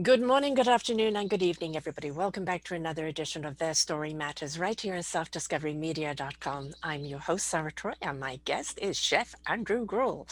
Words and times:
Good 0.00 0.22
morning, 0.22 0.54
good 0.54 0.68
afternoon, 0.68 1.16
and 1.16 1.28
good 1.28 1.42
evening, 1.42 1.76
everybody. 1.76 2.12
Welcome 2.12 2.44
back 2.44 2.62
to 2.64 2.76
another 2.76 3.08
edition 3.08 3.44
of 3.44 3.58
Their 3.58 3.74
Story 3.74 4.14
Matters 4.14 4.56
right 4.56 4.80
here 4.80 4.94
at 4.94 5.02
selfdiscoverymedia.com. 5.02 6.74
I'm 6.84 7.04
your 7.04 7.18
host, 7.18 7.48
Sarah 7.48 7.72
Troy, 7.72 7.94
and 8.00 8.20
my 8.20 8.38
guest 8.44 8.78
is 8.80 8.96
Chef 8.96 9.34
Andrew 9.48 9.84
Gruel. 9.84 10.28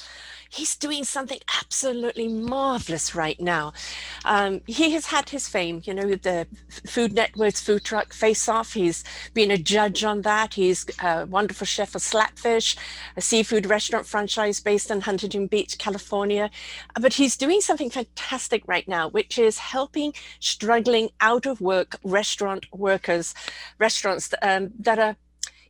He's 0.48 0.76
doing 0.76 1.02
something 1.02 1.40
absolutely 1.60 2.28
marvelous 2.28 3.12
right 3.16 3.40
now. 3.40 3.72
Um, 4.24 4.60
he 4.68 4.92
has 4.92 5.06
had 5.06 5.30
his 5.30 5.48
fame, 5.48 5.82
you 5.82 5.94
know, 5.94 6.14
the 6.14 6.46
Food 6.86 7.14
Network's 7.14 7.60
food 7.60 7.82
truck 7.82 8.12
face 8.12 8.48
off. 8.48 8.74
He's 8.74 9.02
been 9.34 9.50
a 9.50 9.58
judge 9.58 10.04
on 10.04 10.22
that. 10.22 10.54
He's 10.54 10.86
a 11.02 11.26
wonderful 11.26 11.66
chef 11.66 11.96
of 11.96 12.02
Slapfish, 12.02 12.76
a 13.16 13.20
seafood 13.20 13.66
restaurant 13.66 14.06
franchise 14.06 14.60
based 14.60 14.92
in 14.92 15.00
Huntington 15.00 15.48
Beach, 15.48 15.76
California. 15.76 16.50
But 17.00 17.14
he's 17.14 17.36
doing 17.36 17.60
something 17.60 17.90
fantastic 17.90 18.62
right 18.68 18.86
now, 18.86 19.08
which 19.08 19.40
is 19.40 19.55
is 19.56 19.60
helping 19.60 20.12
struggling 20.40 21.10
out 21.20 21.46
of 21.46 21.60
work 21.60 21.96
restaurant 22.04 22.66
workers, 22.72 23.34
restaurants 23.78 24.32
um, 24.42 24.70
that 24.78 24.98
are 24.98 25.16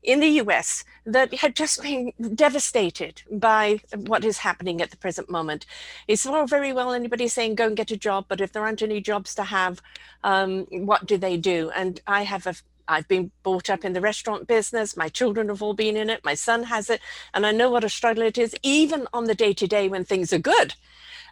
in 0.02 0.20
the 0.20 0.40
US 0.42 0.84
that 1.04 1.34
had 1.34 1.56
just 1.56 1.82
been 1.82 2.12
devastated 2.34 3.22
by 3.30 3.80
what 3.94 4.24
is 4.24 4.38
happening 4.38 4.80
at 4.80 4.90
the 4.90 4.96
present 4.96 5.28
moment. 5.28 5.66
It's 6.06 6.26
all 6.26 6.46
very 6.46 6.72
well 6.72 6.92
anybody 6.92 7.28
saying 7.28 7.56
go 7.56 7.66
and 7.66 7.76
get 7.76 7.90
a 7.90 7.96
job, 7.96 8.26
but 8.28 8.40
if 8.40 8.52
there 8.52 8.62
aren't 8.62 8.82
any 8.82 9.00
jobs 9.00 9.34
to 9.34 9.44
have, 9.44 9.82
um, 10.22 10.66
what 10.70 11.06
do 11.06 11.16
they 11.16 11.36
do? 11.36 11.70
And 11.74 12.00
I 12.06 12.22
have 12.22 12.46
a 12.46 12.54
I've 12.88 13.08
been 13.08 13.30
brought 13.42 13.70
up 13.70 13.84
in 13.84 13.92
the 13.92 14.00
restaurant 14.00 14.46
business. 14.46 14.96
My 14.96 15.08
children 15.08 15.48
have 15.48 15.62
all 15.62 15.74
been 15.74 15.96
in 15.96 16.10
it. 16.10 16.24
My 16.24 16.34
son 16.34 16.64
has 16.64 16.90
it. 16.90 17.00
And 17.34 17.46
I 17.46 17.52
know 17.52 17.70
what 17.70 17.84
a 17.84 17.88
struggle 17.88 18.22
it 18.22 18.38
is, 18.38 18.54
even 18.62 19.06
on 19.12 19.24
the 19.24 19.34
day 19.34 19.52
to 19.54 19.66
day 19.66 19.88
when 19.88 20.04
things 20.04 20.32
are 20.32 20.38
good 20.38 20.74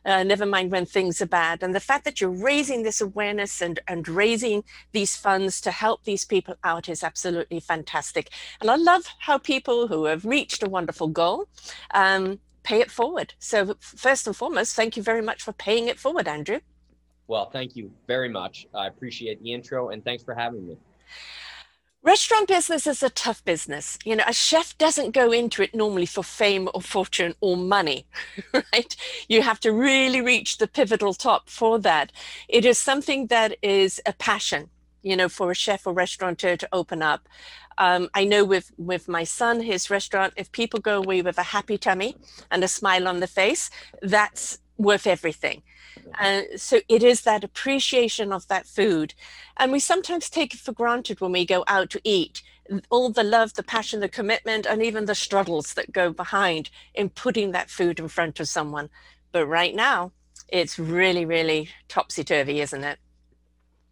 uh, 0.04 0.22
never 0.22 0.46
mind 0.46 0.70
when 0.70 0.86
things 0.86 1.20
are 1.22 1.26
bad. 1.26 1.62
And 1.62 1.74
the 1.74 1.80
fact 1.80 2.04
that 2.04 2.20
you're 2.20 2.30
raising 2.30 2.82
this 2.82 3.00
awareness 3.00 3.60
and, 3.60 3.80
and 3.88 4.06
raising 4.08 4.64
these 4.92 5.16
funds 5.16 5.60
to 5.62 5.70
help 5.70 6.04
these 6.04 6.24
people 6.24 6.56
out 6.62 6.88
is 6.88 7.02
absolutely 7.02 7.60
fantastic. 7.60 8.30
And 8.60 8.70
I 8.70 8.76
love 8.76 9.06
how 9.18 9.38
people 9.38 9.88
who 9.88 10.04
have 10.04 10.24
reached 10.24 10.62
a 10.62 10.68
wonderful 10.68 11.08
goal 11.08 11.48
um, 11.92 12.38
pay 12.62 12.80
it 12.80 12.90
forward. 12.90 13.34
So, 13.38 13.76
first 13.80 14.26
and 14.26 14.36
foremost, 14.36 14.76
thank 14.76 14.96
you 14.96 15.02
very 15.02 15.22
much 15.22 15.42
for 15.42 15.52
paying 15.52 15.88
it 15.88 15.98
forward, 15.98 16.28
Andrew. 16.28 16.60
Well, 17.26 17.48
thank 17.50 17.74
you 17.74 17.90
very 18.06 18.28
much. 18.28 18.66
I 18.74 18.86
appreciate 18.86 19.42
the 19.42 19.52
intro 19.52 19.88
and 19.88 20.04
thanks 20.04 20.22
for 20.22 20.34
having 20.34 20.66
me. 20.66 20.76
Restaurant 22.04 22.46
business 22.48 22.86
is 22.86 23.02
a 23.02 23.08
tough 23.08 23.42
business. 23.46 23.98
You 24.04 24.16
know, 24.16 24.24
a 24.26 24.32
chef 24.34 24.76
doesn't 24.76 25.12
go 25.12 25.32
into 25.32 25.62
it 25.62 25.74
normally 25.74 26.04
for 26.04 26.22
fame 26.22 26.68
or 26.74 26.82
fortune 26.82 27.34
or 27.40 27.56
money, 27.56 28.04
right? 28.52 28.94
You 29.26 29.40
have 29.40 29.58
to 29.60 29.72
really 29.72 30.20
reach 30.20 30.58
the 30.58 30.68
pivotal 30.68 31.14
top 31.14 31.48
for 31.48 31.78
that. 31.78 32.12
It 32.46 32.66
is 32.66 32.76
something 32.76 33.28
that 33.28 33.56
is 33.62 34.02
a 34.04 34.12
passion, 34.12 34.68
you 35.02 35.16
know, 35.16 35.30
for 35.30 35.50
a 35.50 35.54
chef 35.54 35.86
or 35.86 35.94
restaurateur 35.94 36.56
to 36.58 36.68
open 36.74 37.00
up. 37.00 37.26
Um, 37.78 38.10
I 38.12 38.24
know 38.24 38.44
with 38.44 38.70
with 38.76 39.08
my 39.08 39.24
son, 39.24 39.62
his 39.62 39.88
restaurant, 39.88 40.34
if 40.36 40.52
people 40.52 40.80
go 40.80 40.98
away 40.98 41.22
with 41.22 41.38
a 41.38 41.42
happy 41.54 41.78
tummy 41.78 42.16
and 42.50 42.62
a 42.62 42.68
smile 42.68 43.08
on 43.08 43.20
the 43.20 43.26
face, 43.26 43.70
that's 44.02 44.58
worth 44.76 45.06
everything. 45.06 45.62
Uh, 46.18 46.42
so 46.56 46.80
it 46.88 47.02
is 47.02 47.22
that 47.22 47.44
appreciation 47.44 48.32
of 48.32 48.46
that 48.48 48.66
food. 48.66 49.14
And 49.56 49.72
we 49.72 49.80
sometimes 49.80 50.30
take 50.30 50.54
it 50.54 50.60
for 50.60 50.72
granted 50.72 51.20
when 51.20 51.32
we 51.32 51.46
go 51.46 51.64
out 51.66 51.90
to 51.90 52.00
eat 52.04 52.42
all 52.90 53.10
the 53.10 53.22
love, 53.22 53.54
the 53.54 53.62
passion, 53.62 54.00
the 54.00 54.08
commitment, 54.08 54.66
and 54.66 54.82
even 54.82 55.04
the 55.04 55.14
struggles 55.14 55.74
that 55.74 55.92
go 55.92 56.12
behind 56.12 56.70
in 56.94 57.10
putting 57.10 57.52
that 57.52 57.70
food 57.70 57.98
in 57.98 58.08
front 58.08 58.40
of 58.40 58.48
someone. 58.48 58.88
But 59.32 59.46
right 59.46 59.74
now, 59.74 60.12
it's 60.48 60.78
really, 60.78 61.24
really 61.24 61.68
topsy 61.88 62.24
turvy, 62.24 62.60
isn't 62.60 62.84
it? 62.84 62.98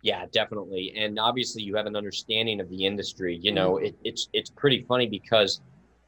Yeah, 0.02 0.26
definitely. 0.32 0.92
And 0.96 1.18
obviously, 1.18 1.62
you 1.62 1.76
have 1.76 1.86
an 1.86 1.96
understanding 1.96 2.60
of 2.60 2.68
the 2.68 2.84
industry. 2.84 3.38
You 3.40 3.52
know, 3.52 3.74
mm-hmm. 3.74 3.86
it, 3.86 3.96
it's 4.04 4.28
it's 4.32 4.50
pretty 4.50 4.84
funny 4.88 5.06
because 5.06 5.60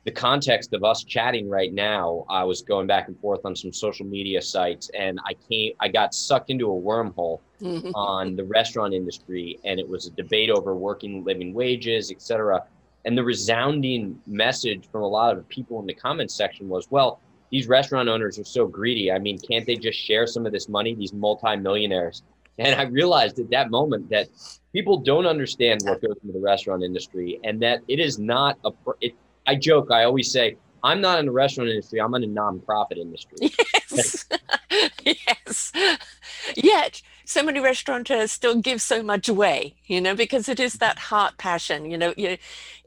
the 0.05 0.11
context 0.11 0.75
of 0.75 0.85
us 0.85 1.03
chatting 1.03 1.49
right 1.49 1.73
now, 1.73 2.27
I 2.29 2.45
was 2.45 2.61
going 2.61 2.87
back 2.87 3.09
and 3.09 3.19
forth 3.21 3.41
on 3.45 3.57
some 3.57 3.73
social 3.73 4.05
media 4.05 4.43
sites, 4.43 4.91
and 4.99 5.19
I 5.25 5.33
came, 5.49 5.73
I 5.81 5.89
got 5.89 6.15
sucked 6.15 6.51
into 6.51 6.71
a 6.71 6.81
wormhole 6.81 7.41
on 7.95 8.37
the 8.37 8.45
restaurant 8.45 8.93
industry, 8.93 9.59
and 9.65 9.81
it 9.81 9.89
was 9.89 10.07
a 10.07 10.11
debate 10.11 10.51
over 10.51 10.75
working 10.77 11.25
living 11.25 11.55
wages, 11.55 12.11
et 12.11 12.21
cetera. 12.21 12.63
And 13.07 13.17
the 13.17 13.25
resounding 13.25 14.21
message 14.27 14.89
from 14.93 15.03
a 15.03 15.09
lot 15.09 15.37
of 15.37 15.49
people 15.49 15.81
in 15.81 15.87
the 15.87 15.95
comments 15.95 16.35
section 16.35 16.69
was, 16.69 16.91
"Well, 16.91 17.21
these 17.51 17.67
restaurant 17.67 18.09
owners 18.09 18.39
are 18.39 18.45
so 18.45 18.67
greedy. 18.67 19.11
I 19.11 19.19
mean, 19.19 19.39
can't 19.39 19.65
they 19.67 19.77
just 19.77 19.99
share 19.99 20.27
some 20.27 20.45
of 20.45 20.53
this 20.53 20.69
money? 20.69 20.95
These 20.95 21.15
multimillionaires." 21.15 22.23
And 22.59 22.79
I 22.79 22.85
realized 22.85 23.39
at 23.41 23.51
that 23.51 23.71
moment 23.71 24.11
that 24.11 24.29
people 24.73 24.99
don't 24.99 25.27
understand 25.27 25.81
what 25.83 26.01
goes 26.01 26.17
into 26.23 26.33
the 26.33 26.41
restaurant 26.41 26.83
industry, 26.83 27.41
and 27.43 27.61
that 27.63 27.81
it 27.89 28.01
is 28.01 28.19
not 28.19 28.59
a. 28.65 28.71
It, 29.01 29.15
I 29.47 29.57
joke. 29.57 29.91
I 29.91 30.05
always 30.05 30.31
say, 30.31 30.57
I'm 30.83 31.01
not 31.01 31.19
in 31.19 31.27
the 31.27 31.33
restaurant 31.33 31.71
industry. 31.71 32.01
I'm 32.01 32.15
in 32.15 32.25
a 32.25 32.27
nonprofit 32.27 32.99
industry. 32.99 33.53
Yes. 33.91 34.27
yes. 35.05 35.73
Yet, 36.57 37.03
so 37.25 37.43
many 37.45 37.61
restaurateurs 37.61 38.33
still 38.33 38.61
give 38.61 38.83
so 38.83 39.03
much 39.03 39.29
away, 39.29 39.77
you 39.87 40.01
know, 40.01 40.17
because 40.17 40.49
it 40.49 40.59
is 40.59 40.75
that 40.75 40.99
heart 40.99 41.39
passion. 41.39 41.89
You 41.91 41.99
know, 41.99 42.15
you, 42.17 42.39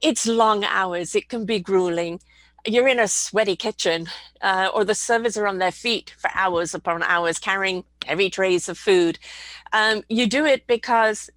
it's 0.02 0.28
long 0.28 0.66
hours. 0.66 1.16
It 1.16 1.30
can 1.30 1.46
be 1.46 1.60
grueling. 1.60 2.20
You're 2.66 2.90
in 2.90 3.00
a 3.00 3.08
sweaty 3.08 3.56
kitchen, 3.56 4.08
uh, 4.42 4.70
or 4.74 4.84
the 4.84 4.96
servers 4.96 5.38
are 5.38 5.48
on 5.48 5.60
their 5.60 5.72
feet 5.72 6.14
for 6.18 6.30
hours 6.34 6.74
upon 6.74 7.04
hours 7.04 7.40
carrying 7.40 7.86
heavy 8.06 8.30
trays 8.30 8.68
of 8.68 8.78
food. 8.78 9.18
Um, 9.72 10.04
you 10.10 10.28
do 10.28 10.46
it 10.46 10.68
because 10.68 11.30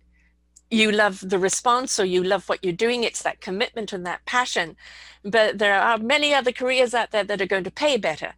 you 0.71 0.93
love 0.93 1.29
the 1.29 1.39
response 1.39 1.99
or 1.99 2.05
you 2.05 2.23
love 2.23 2.49
what 2.49 2.65
you're 2.65 2.73
doing. 2.73 3.03
It's 3.05 3.23
that 3.23 3.41
commitment 3.41 3.93
and 3.93 4.07
that 4.07 4.25
passion. 4.25 4.77
But 5.25 5.59
there 5.59 5.81
are 5.81 5.99
many 5.99 6.33
other 6.33 6.53
careers 6.53 6.95
out 6.95 7.11
there 7.11 7.25
that 7.25 7.41
are 7.41 7.47
going 7.47 7.65
to 7.65 7.71
pay 7.71 7.97
better. 7.97 8.35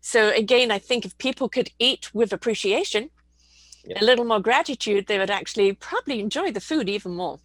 So 0.00 0.30
again, 0.30 0.70
I 0.70 0.78
think 0.78 1.04
if 1.04 1.16
people 1.18 1.48
could 1.48 1.70
eat 1.78 2.14
with 2.14 2.32
appreciation, 2.32 3.10
yeah. 3.84 3.98
a 4.00 4.04
little 4.04 4.24
more 4.24 4.40
gratitude, 4.40 5.06
they 5.06 5.18
would 5.18 5.30
actually 5.30 5.72
probably 5.72 6.20
enjoy 6.20 6.50
the 6.50 6.60
food 6.60 6.88
even 6.88 7.14
more. 7.14 7.38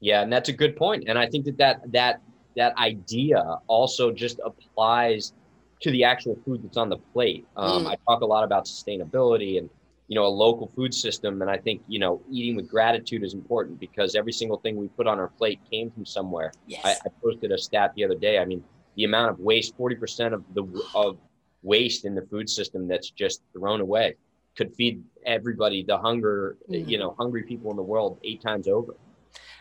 Yeah, 0.00 0.22
and 0.22 0.32
that's 0.32 0.48
a 0.48 0.52
good 0.52 0.76
point. 0.76 1.04
And 1.06 1.18
I 1.18 1.26
think 1.26 1.44
that 1.46 1.58
that 1.58 1.92
that 1.92 2.20
that 2.56 2.76
idea 2.76 3.58
also 3.66 4.12
just 4.12 4.40
applies 4.44 5.32
to 5.80 5.90
the 5.90 6.04
actual 6.04 6.38
food 6.44 6.62
that's 6.62 6.76
on 6.76 6.88
the 6.88 6.98
plate. 7.12 7.46
Um, 7.56 7.84
mm. 7.84 7.90
I 7.90 7.96
talk 8.06 8.20
a 8.22 8.26
lot 8.26 8.44
about 8.44 8.66
sustainability 8.66 9.58
and 9.58 9.68
you 10.14 10.20
know 10.20 10.26
a 10.26 10.36
local 10.46 10.68
food 10.76 10.94
system 10.94 11.42
and 11.42 11.50
i 11.50 11.56
think 11.56 11.82
you 11.88 11.98
know 11.98 12.22
eating 12.30 12.54
with 12.54 12.68
gratitude 12.68 13.24
is 13.24 13.34
important 13.34 13.80
because 13.80 14.14
every 14.14 14.30
single 14.32 14.58
thing 14.58 14.76
we 14.76 14.86
put 14.86 15.08
on 15.08 15.18
our 15.18 15.26
plate 15.26 15.58
came 15.68 15.90
from 15.90 16.06
somewhere 16.06 16.52
yes. 16.68 16.82
I, 16.84 16.90
I 16.90 17.10
posted 17.20 17.50
a 17.50 17.58
stat 17.58 17.92
the 17.96 18.04
other 18.04 18.14
day 18.14 18.38
i 18.38 18.44
mean 18.44 18.62
the 18.94 19.02
amount 19.02 19.30
of 19.30 19.40
waste 19.40 19.76
40% 19.76 20.32
of 20.32 20.44
the 20.54 20.64
of 20.94 21.18
waste 21.64 22.04
in 22.04 22.14
the 22.14 22.22
food 22.22 22.48
system 22.48 22.86
that's 22.86 23.10
just 23.10 23.42
thrown 23.52 23.80
away 23.80 24.14
could 24.56 24.72
feed 24.76 25.02
everybody 25.26 25.82
the 25.82 25.98
hunger 25.98 26.58
mm. 26.70 26.88
you 26.88 26.96
know 26.96 27.16
hungry 27.18 27.42
people 27.42 27.72
in 27.72 27.76
the 27.76 27.82
world 27.82 28.20
eight 28.22 28.40
times 28.40 28.68
over 28.68 28.94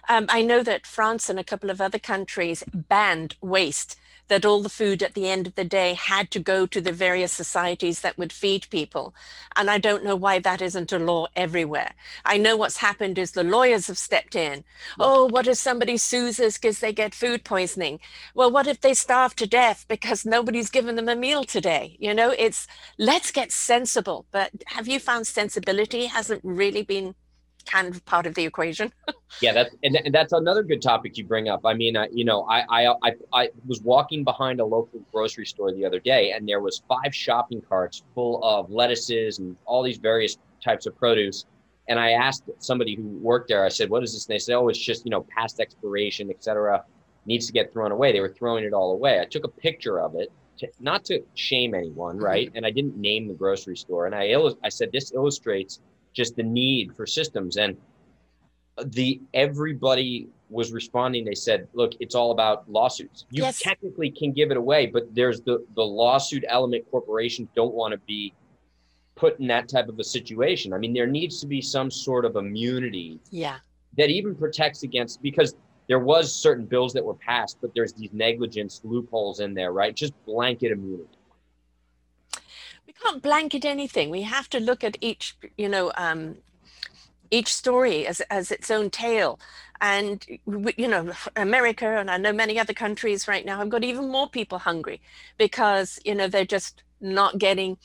um, 0.07 0.25
I 0.29 0.41
know 0.43 0.61
that 0.63 0.85
France 0.85 1.29
and 1.29 1.39
a 1.39 1.43
couple 1.45 1.71
of 1.71 1.81
other 1.81 1.97
countries 1.97 2.63
banned 2.73 3.37
waste 3.41 3.97
that 4.33 4.45
all 4.45 4.63
the 4.63 4.67
food 4.67 5.03
at 5.03 5.13
the 5.13 5.29
end 5.29 5.45
of 5.45 5.53
the 5.53 5.63
day 5.63 5.93
had 5.93 6.31
to 6.31 6.39
go 6.39 6.65
to 6.65 6.81
the 6.81 6.91
various 6.91 7.31
societies 7.31 8.01
that 8.01 8.17
would 8.17 8.33
feed 8.33 8.65
people. 8.71 9.13
And 9.55 9.69
I 9.69 9.77
don't 9.77 10.03
know 10.03 10.15
why 10.15 10.39
that 10.39 10.59
isn't 10.59 10.91
a 10.91 10.97
law 10.97 11.27
everywhere. 11.35 11.93
I 12.25 12.39
know 12.39 12.57
what's 12.57 12.77
happened 12.77 13.19
is 13.19 13.33
the 13.33 13.43
lawyers 13.43 13.85
have 13.85 13.97
stepped 13.99 14.33
in. 14.33 14.63
Oh, 14.99 15.25
what 15.25 15.45
if 15.45 15.59
somebody 15.59 15.97
sues 15.97 16.39
us 16.39 16.57
because 16.57 16.79
they 16.79 16.91
get 16.91 17.13
food 17.13 17.43
poisoning? 17.43 17.99
Well, 18.33 18.49
what 18.49 18.65
if 18.65 18.81
they 18.81 18.95
starve 18.95 19.35
to 19.35 19.45
death 19.45 19.85
because 19.87 20.25
nobody's 20.25 20.71
given 20.71 20.95
them 20.95 21.09
a 21.09 21.15
meal 21.15 21.43
today? 21.43 21.95
You 21.99 22.15
know, 22.15 22.31
it's 22.31 22.65
let's 22.97 23.29
get 23.29 23.51
sensible. 23.51 24.25
But 24.31 24.49
have 24.65 24.87
you 24.87 24.99
found 24.99 25.27
sensibility 25.27 26.07
hasn't 26.07 26.41
really 26.43 26.81
been 26.81 27.13
kind 27.65 27.87
of 27.87 28.03
part 28.05 28.25
of 28.25 28.35
the 28.35 28.43
equation. 28.43 28.91
yeah, 29.41 29.53
that's 29.53 29.75
and, 29.83 29.95
and, 29.95 30.13
that's 30.13 30.33
another 30.33 30.63
good 30.63 30.81
topic 30.81 31.17
you 31.17 31.25
bring 31.25 31.49
up. 31.49 31.61
I 31.65 31.73
mean, 31.73 31.95
uh, 31.95 32.07
you 32.11 32.25
know, 32.25 32.43
I, 32.49 32.63
I 32.69 32.95
I 33.03 33.11
I 33.33 33.49
was 33.65 33.81
walking 33.81 34.23
behind 34.23 34.59
a 34.59 34.65
local 34.65 35.01
grocery 35.11 35.45
store 35.45 35.71
the 35.71 35.85
other 35.85 35.99
day, 35.99 36.31
and 36.31 36.47
there 36.47 36.61
was 36.61 36.81
five 36.87 37.13
shopping 37.13 37.61
carts 37.61 38.03
full 38.15 38.43
of 38.43 38.69
lettuces 38.69 39.39
and 39.39 39.55
all 39.65 39.83
these 39.83 39.97
various 39.97 40.37
types 40.63 40.85
of 40.85 40.97
produce, 40.97 41.45
And 41.89 41.99
I 41.99 42.11
asked 42.11 42.43
somebody 42.59 42.95
who 42.95 43.03
worked 43.19 43.49
there, 43.49 43.65
I 43.65 43.69
said, 43.69 43.89
what 43.89 44.03
is 44.03 44.13
this? 44.13 44.25
And 44.25 44.33
they 44.33 44.39
said, 44.39 44.55
oh, 44.55 44.69
it's 44.69 44.79
just, 44.79 45.05
you 45.05 45.11
know, 45.11 45.25
past 45.37 45.59
expiration, 45.59 46.29
etc. 46.29 46.83
needs 47.25 47.45
to 47.47 47.53
get 47.53 47.73
thrown 47.73 47.91
away. 47.91 48.13
They 48.13 48.21
were 48.21 48.29
throwing 48.29 48.63
it 48.63 48.73
all 48.73 48.93
away. 48.93 49.19
I 49.19 49.25
took 49.25 49.43
a 49.43 49.49
picture 49.49 49.99
of 49.99 50.15
it, 50.15 50.31
to, 50.59 50.69
not 50.79 51.03
to 51.05 51.21
shame 51.35 51.75
anyone, 51.75 52.15
mm-hmm. 52.15 52.25
right? 52.25 52.51
And 52.55 52.65
I 52.65 52.71
didn't 52.71 52.95
name 52.95 53.27
the 53.27 53.33
grocery 53.33 53.75
store. 53.75 54.05
And 54.05 54.15
I, 54.15 54.33
I 54.63 54.69
said, 54.69 54.91
this 54.93 55.11
illustrates 55.11 55.81
just 56.13 56.35
the 56.35 56.43
need 56.43 56.95
for 56.95 57.05
systems. 57.05 57.57
And 57.57 57.77
the 58.85 59.21
everybody 59.33 60.29
was 60.49 60.71
responding. 60.71 61.25
They 61.25 61.35
said, 61.35 61.67
look, 61.73 61.93
it's 61.99 62.15
all 62.15 62.31
about 62.31 62.69
lawsuits. 62.69 63.25
You 63.29 63.43
yes. 63.43 63.59
technically 63.59 64.11
can 64.11 64.31
give 64.31 64.51
it 64.51 64.57
away, 64.57 64.85
but 64.85 65.13
there's 65.13 65.41
the, 65.41 65.65
the 65.75 65.83
lawsuit 65.83 66.45
element 66.47 66.85
corporations 66.89 67.49
don't 67.55 67.73
want 67.73 67.91
to 67.91 67.97
be 67.99 68.33
put 69.15 69.39
in 69.39 69.47
that 69.47 69.67
type 69.67 69.89
of 69.89 69.99
a 69.99 70.03
situation. 70.03 70.73
I 70.73 70.77
mean, 70.77 70.93
there 70.93 71.07
needs 71.07 71.39
to 71.41 71.47
be 71.47 71.61
some 71.61 71.91
sort 71.91 72.25
of 72.25 72.35
immunity. 72.35 73.19
Yeah. 73.29 73.57
That 73.97 74.09
even 74.09 74.35
protects 74.35 74.83
against 74.83 75.21
because 75.21 75.55
there 75.87 75.99
was 75.99 76.33
certain 76.33 76.65
bills 76.65 76.93
that 76.93 77.03
were 77.03 77.13
passed, 77.15 77.57
but 77.61 77.71
there's 77.75 77.93
these 77.93 78.09
negligence 78.11 78.81
loopholes 78.83 79.39
in 79.39 79.53
there, 79.53 79.71
right? 79.71 79.95
Just 79.95 80.13
blanket 80.25 80.71
immunity. 80.71 81.17
We 82.95 83.09
can't 83.09 83.23
blanket 83.23 83.65
anything. 83.65 84.09
We 84.09 84.23
have 84.23 84.49
to 84.49 84.59
look 84.59 84.83
at 84.83 84.97
each, 85.01 85.35
you 85.57 85.69
know, 85.69 85.91
um, 85.95 86.37
each 87.31 87.53
story 87.53 88.05
as 88.05 88.21
as 88.29 88.51
its 88.51 88.69
own 88.69 88.89
tale. 88.89 89.39
And 89.81 90.25
you 90.77 90.87
know, 90.87 91.11
America 91.35 91.87
and 91.87 92.09
I 92.09 92.17
know 92.17 92.31
many 92.31 92.59
other 92.59 92.73
countries 92.73 93.27
right 93.27 93.45
now 93.45 93.57
have 93.57 93.69
got 93.69 93.83
even 93.83 94.09
more 94.09 94.29
people 94.29 94.59
hungry 94.59 95.01
because 95.37 95.99
you 96.05 96.15
know 96.15 96.27
they're 96.27 96.45
just 96.45 96.83
not 97.01 97.37
getting 97.37 97.77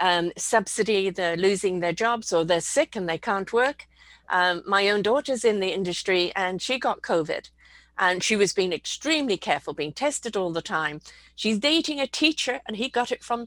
um, 0.00 0.32
subsidy, 0.36 1.10
they're 1.10 1.36
losing 1.36 1.80
their 1.80 1.92
jobs 1.92 2.32
or 2.32 2.44
they're 2.44 2.60
sick 2.60 2.96
and 2.96 3.08
they 3.08 3.18
can't 3.18 3.52
work. 3.52 3.86
Um, 4.28 4.62
my 4.66 4.88
own 4.88 5.02
daughter's 5.02 5.44
in 5.44 5.60
the 5.60 5.72
industry 5.72 6.32
and 6.34 6.62
she 6.62 6.78
got 6.78 7.02
COVID 7.02 7.50
and 7.98 8.22
she 8.22 8.36
was 8.36 8.52
being 8.52 8.72
extremely 8.72 9.36
careful, 9.36 9.74
being 9.74 9.92
tested 9.92 10.36
all 10.36 10.52
the 10.52 10.62
time. 10.62 11.00
She's 11.36 11.58
dating 11.58 12.00
a 12.00 12.06
teacher 12.06 12.60
and 12.66 12.76
he 12.76 12.88
got 12.88 13.12
it 13.12 13.22
from 13.22 13.46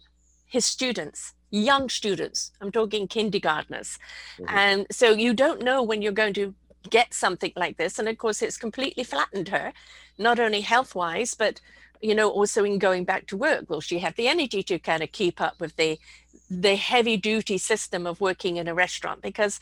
his 0.56 0.66
students, 0.66 1.34
young 1.52 1.90
students. 1.90 2.52
I'm 2.62 2.72
talking 2.72 3.07
kindergartners. 3.07 4.00
Mm-hmm. 4.40 4.57
And 4.57 4.88
so 4.90 5.07
you 5.12 5.34
don't 5.34 5.62
know 5.62 5.84
when 5.84 6.02
you're 6.02 6.22
going 6.24 6.34
to 6.36 6.56
get 6.90 7.13
something 7.13 7.52
like 7.56 7.75
this. 7.78 8.00
And 8.00 8.07
of 8.07 8.18
course, 8.18 8.42
it's 8.42 8.57
completely 8.57 9.04
flattened 9.04 9.50
her, 9.50 9.74
not 10.18 10.40
only 10.40 10.62
health 10.62 10.96
wise, 10.96 11.36
but 11.36 11.60
you 12.02 12.16
know, 12.16 12.30
also 12.30 12.63
in 12.63 12.78
going 12.78 13.04
back 13.04 13.25
to 13.28 13.38
work. 13.38 13.69
Will 13.69 13.81
she 13.81 14.00
have 14.00 14.16
the 14.16 14.28
energy 14.28 14.62
to 14.63 14.80
kind 14.80 15.04
of 15.04 15.12
keep 15.12 15.42
up 15.42 15.60
with 15.60 15.75
the 15.75 16.00
the 16.50 16.75
heavy 16.75 17.18
duty 17.18 17.57
system 17.57 18.07
of 18.07 18.22
working 18.22 18.57
in 18.57 18.68
a 18.68 18.75
restaurant 18.86 19.22
because 19.22 19.60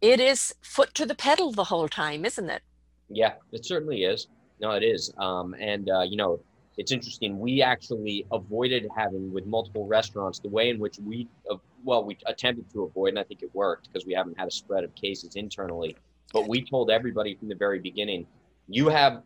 it 0.00 0.18
is 0.20 0.54
foot 0.62 0.94
to 0.94 1.06
the 1.06 1.14
pedal 1.14 1.52
the 1.52 1.70
whole 1.72 1.88
time, 1.88 2.24
isn't 2.24 2.50
it? 2.50 2.62
Yeah, 3.08 3.34
it 3.52 3.64
certainly 3.64 4.04
is. 4.04 4.28
No, 4.60 4.70
it 4.70 4.82
is. 4.82 5.12
Um, 5.18 5.54
and, 5.58 5.90
uh, 5.90 6.04
you 6.10 6.16
know, 6.16 6.40
it's 6.76 6.92
interesting. 6.92 7.38
We 7.38 7.62
actually 7.62 8.26
avoided 8.32 8.88
having 8.96 9.32
with 9.32 9.46
multiple 9.46 9.86
restaurants 9.86 10.40
the 10.40 10.48
way 10.48 10.70
in 10.70 10.78
which 10.78 10.98
we, 10.98 11.28
uh, 11.50 11.56
well, 11.84 12.04
we 12.04 12.18
attempted 12.26 12.70
to 12.72 12.84
avoid, 12.84 13.10
and 13.10 13.18
I 13.18 13.24
think 13.24 13.42
it 13.42 13.54
worked 13.54 13.88
because 13.92 14.06
we 14.06 14.12
haven't 14.12 14.38
had 14.38 14.48
a 14.48 14.50
spread 14.50 14.84
of 14.84 14.94
cases 14.94 15.36
internally. 15.36 15.96
But 16.32 16.48
we 16.48 16.64
told 16.64 16.90
everybody 16.90 17.36
from 17.36 17.48
the 17.48 17.54
very 17.54 17.78
beginning, 17.78 18.26
you 18.68 18.88
have 18.88 19.22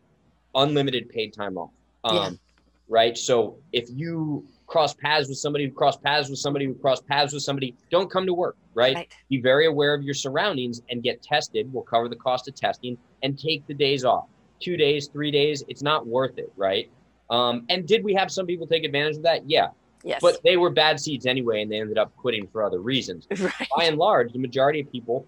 unlimited 0.53 1.09
paid 1.09 1.33
time 1.33 1.57
off. 1.57 1.71
Um, 2.03 2.15
yeah. 2.15 2.29
Right. 2.87 3.17
So 3.17 3.57
if 3.71 3.87
you 3.89 4.47
cross 4.65 4.93
paths 4.95 5.27
with 5.27 5.37
somebody 5.37 5.65
who 5.65 5.71
cross 5.71 5.97
paths 5.97 6.29
with 6.29 6.39
somebody 6.39 6.65
who 6.65 6.73
cross 6.73 7.01
paths 7.01 7.33
with 7.33 7.43
somebody, 7.43 7.75
don't 7.91 8.09
come 8.09 8.25
to 8.25 8.33
work, 8.33 8.57
right? 8.73 8.95
right? 8.95 9.11
Be 9.29 9.39
very 9.39 9.67
aware 9.67 9.93
of 9.93 10.03
your 10.03 10.15
surroundings 10.15 10.81
and 10.89 11.03
get 11.03 11.21
tested. 11.21 11.71
We'll 11.71 11.83
cover 11.83 12.09
the 12.09 12.15
cost 12.15 12.47
of 12.47 12.55
testing 12.55 12.97
and 13.21 13.37
take 13.37 13.65
the 13.67 13.75
days 13.75 14.05
off. 14.05 14.25
Two 14.59 14.75
days, 14.75 15.07
three 15.07 15.31
days, 15.31 15.63
it's 15.67 15.83
not 15.83 16.07
worth 16.07 16.37
it, 16.37 16.51
right? 16.57 16.89
Um, 17.29 17.65
and 17.69 17.87
did 17.87 18.03
we 18.03 18.13
have 18.13 18.31
some 18.31 18.45
people 18.45 18.67
take 18.67 18.83
advantage 18.83 19.17
of 19.17 19.23
that? 19.23 19.49
Yeah. 19.49 19.69
Yes. 20.03 20.19
But 20.21 20.41
they 20.43 20.57
were 20.57 20.69
bad 20.69 20.99
seeds 20.99 21.25
anyway, 21.25 21.61
and 21.61 21.71
they 21.71 21.79
ended 21.79 21.97
up 21.97 22.15
quitting 22.15 22.47
for 22.47 22.63
other 22.63 22.79
reasons. 22.79 23.27
Right. 23.39 23.67
By 23.75 23.83
and 23.85 23.97
large, 23.97 24.31
the 24.31 24.39
majority 24.39 24.79
of 24.81 24.91
people 24.91 25.27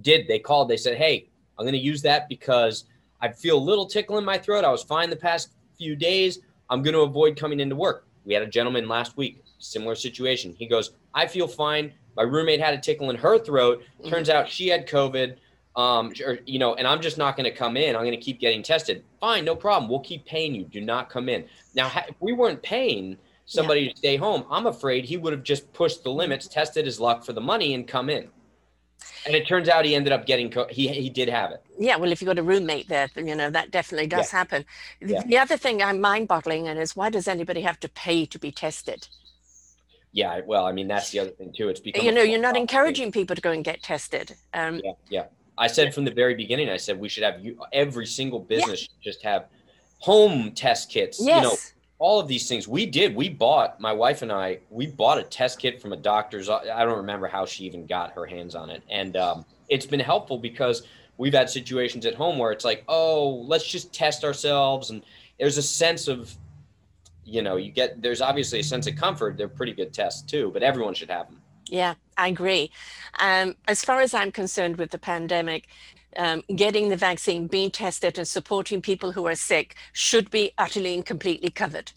did. 0.00 0.28
They 0.28 0.38
called, 0.38 0.68
they 0.68 0.76
said, 0.76 0.96
Hey, 0.96 1.28
I'm 1.58 1.64
going 1.64 1.72
to 1.72 1.78
use 1.78 2.02
that 2.02 2.28
because 2.28 2.84
I 3.20 3.28
feel 3.28 3.56
a 3.56 3.60
little 3.60 3.86
tickle 3.86 4.18
in 4.18 4.24
my 4.24 4.38
throat. 4.38 4.64
I 4.64 4.70
was 4.70 4.82
fine 4.82 5.10
the 5.10 5.16
past 5.16 5.52
few 5.78 5.96
days. 5.96 6.40
I'm 6.70 6.82
going 6.82 6.94
to 6.94 7.00
avoid 7.00 7.36
coming 7.36 7.60
into 7.60 7.76
work. 7.76 8.06
We 8.24 8.34
had 8.34 8.42
a 8.42 8.46
gentleman 8.46 8.88
last 8.88 9.16
week, 9.16 9.42
similar 9.58 9.94
situation. 9.94 10.54
He 10.58 10.66
goes, 10.66 10.92
I 11.14 11.26
feel 11.26 11.48
fine. 11.48 11.92
My 12.16 12.22
roommate 12.22 12.60
had 12.60 12.74
a 12.74 12.78
tickle 12.78 13.10
in 13.10 13.16
her 13.16 13.38
throat. 13.38 13.82
Mm-hmm. 14.00 14.10
Turns 14.10 14.28
out 14.28 14.48
she 14.48 14.68
had 14.68 14.88
COVID. 14.88 15.36
Um, 15.74 16.12
or, 16.24 16.38
you 16.44 16.58
know, 16.58 16.74
and 16.74 16.86
I'm 16.86 17.00
just 17.00 17.16
not 17.16 17.36
going 17.36 17.50
to 17.50 17.56
come 17.56 17.76
in. 17.76 17.96
I'm 17.96 18.02
going 18.02 18.12
to 18.12 18.24
keep 18.24 18.40
getting 18.40 18.62
tested. 18.62 19.04
Fine, 19.20 19.44
no 19.44 19.56
problem. 19.56 19.90
We'll 19.90 20.00
keep 20.00 20.26
paying 20.26 20.54
you. 20.54 20.64
Do 20.64 20.80
not 20.80 21.08
come 21.08 21.28
in. 21.28 21.46
Now, 21.74 21.90
if 22.08 22.14
we 22.20 22.32
weren't 22.32 22.62
paying 22.62 23.16
somebody 23.46 23.82
yeah. 23.82 23.92
to 23.92 23.96
stay 23.96 24.16
home, 24.16 24.44
I'm 24.50 24.66
afraid 24.66 25.04
he 25.04 25.16
would 25.16 25.32
have 25.32 25.42
just 25.42 25.72
pushed 25.72 26.04
the 26.04 26.10
limits, 26.10 26.46
tested 26.46 26.84
his 26.84 27.00
luck 27.00 27.24
for 27.24 27.32
the 27.32 27.40
money, 27.40 27.72
and 27.74 27.88
come 27.88 28.10
in. 28.10 28.28
And 29.24 29.34
it 29.34 29.46
turns 29.46 29.68
out 29.68 29.84
he 29.84 29.94
ended 29.94 30.12
up 30.12 30.26
getting 30.26 30.50
co- 30.50 30.66
he 30.68 30.88
he 30.88 31.08
did 31.08 31.28
have 31.28 31.52
it. 31.52 31.62
Yeah, 31.78 31.96
well, 31.96 32.12
if 32.12 32.20
you've 32.20 32.26
got 32.26 32.38
a 32.38 32.42
roommate 32.42 32.88
there, 32.88 33.08
you 33.16 33.34
know 33.34 33.50
that 33.50 33.70
definitely 33.70 34.06
does 34.06 34.32
yeah. 34.32 34.38
happen. 34.38 34.64
Yeah. 35.00 35.22
The 35.24 35.38
other 35.38 35.56
thing 35.56 35.82
I'm 35.82 36.00
mind-boggling 36.00 36.68
and 36.68 36.78
is 36.78 36.94
why 36.94 37.10
does 37.10 37.28
anybody 37.28 37.62
have 37.62 37.80
to 37.80 37.88
pay 37.88 38.26
to 38.26 38.38
be 38.38 38.50
tested? 38.50 39.08
Yeah, 40.12 40.40
well, 40.44 40.66
I 40.66 40.72
mean 40.72 40.88
that's 40.88 41.10
the 41.10 41.20
other 41.20 41.30
thing 41.30 41.52
too. 41.56 41.68
It's 41.68 41.80
because 41.80 42.02
you 42.02 42.12
know 42.12 42.22
you're 42.22 42.40
not 42.40 42.56
encouraging 42.56 43.12
people 43.12 43.34
to 43.34 43.42
go 43.42 43.50
and 43.50 43.64
get 43.64 43.82
tested. 43.82 44.34
Um, 44.54 44.80
yeah, 44.84 44.92
yeah. 45.08 45.24
I 45.58 45.66
said 45.66 45.94
from 45.94 46.04
the 46.04 46.10
very 46.10 46.34
beginning, 46.34 46.68
I 46.68 46.76
said 46.76 46.98
we 46.98 47.08
should 47.08 47.24
have 47.24 47.44
you 47.44 47.58
every 47.72 48.06
single 48.06 48.40
business 48.40 48.82
yeah. 48.82 49.10
just 49.12 49.22
have 49.22 49.46
home 49.98 50.52
test 50.52 50.90
kits. 50.90 51.18
Yes. 51.20 51.42
You 51.42 51.48
know, 51.48 51.56
all 52.02 52.18
of 52.18 52.26
these 52.26 52.48
things 52.48 52.66
we 52.66 52.84
did 52.84 53.14
we 53.14 53.28
bought 53.28 53.78
my 53.78 53.92
wife 53.92 54.22
and 54.22 54.32
i 54.32 54.58
we 54.70 54.88
bought 54.88 55.18
a 55.18 55.22
test 55.22 55.60
kit 55.60 55.80
from 55.80 55.92
a 55.92 55.96
doctor's 55.96 56.48
i 56.48 56.84
don't 56.84 56.96
remember 56.96 57.28
how 57.28 57.46
she 57.46 57.62
even 57.62 57.86
got 57.86 58.10
her 58.10 58.26
hands 58.26 58.56
on 58.56 58.70
it 58.70 58.82
and 58.90 59.16
um, 59.16 59.44
it's 59.68 59.86
been 59.86 60.00
helpful 60.00 60.36
because 60.36 60.82
we've 61.16 61.32
had 61.32 61.48
situations 61.48 62.04
at 62.04 62.12
home 62.12 62.38
where 62.38 62.50
it's 62.50 62.64
like 62.64 62.82
oh 62.88 63.44
let's 63.46 63.64
just 63.64 63.92
test 63.92 64.24
ourselves 64.24 64.90
and 64.90 65.04
there's 65.38 65.58
a 65.58 65.62
sense 65.62 66.08
of 66.08 66.34
you 67.24 67.40
know 67.40 67.56
you 67.56 67.70
get 67.70 68.02
there's 68.02 68.20
obviously 68.20 68.58
a 68.58 68.64
sense 68.64 68.88
of 68.88 68.96
comfort 68.96 69.36
they're 69.36 69.46
pretty 69.46 69.72
good 69.72 69.92
tests 69.92 70.22
too 70.22 70.50
but 70.52 70.62
everyone 70.64 70.94
should 70.94 71.10
have 71.10 71.28
them 71.28 71.40
yeah 71.72 71.94
i 72.16 72.28
agree 72.28 72.70
um, 73.18 73.56
as 73.66 73.84
far 73.84 74.00
as 74.00 74.14
i'm 74.14 74.30
concerned 74.30 74.76
with 74.76 74.90
the 74.90 74.98
pandemic 74.98 75.66
um, 76.16 76.42
getting 76.54 76.88
the 76.88 76.96
vaccine, 76.96 77.46
being 77.46 77.70
tested, 77.70 78.18
and 78.18 78.28
supporting 78.28 78.82
people 78.82 79.12
who 79.12 79.26
are 79.26 79.34
sick 79.34 79.76
should 79.92 80.30
be 80.30 80.52
utterly 80.58 80.94
and 80.94 81.06
completely 81.06 81.50
covered. 81.50 81.92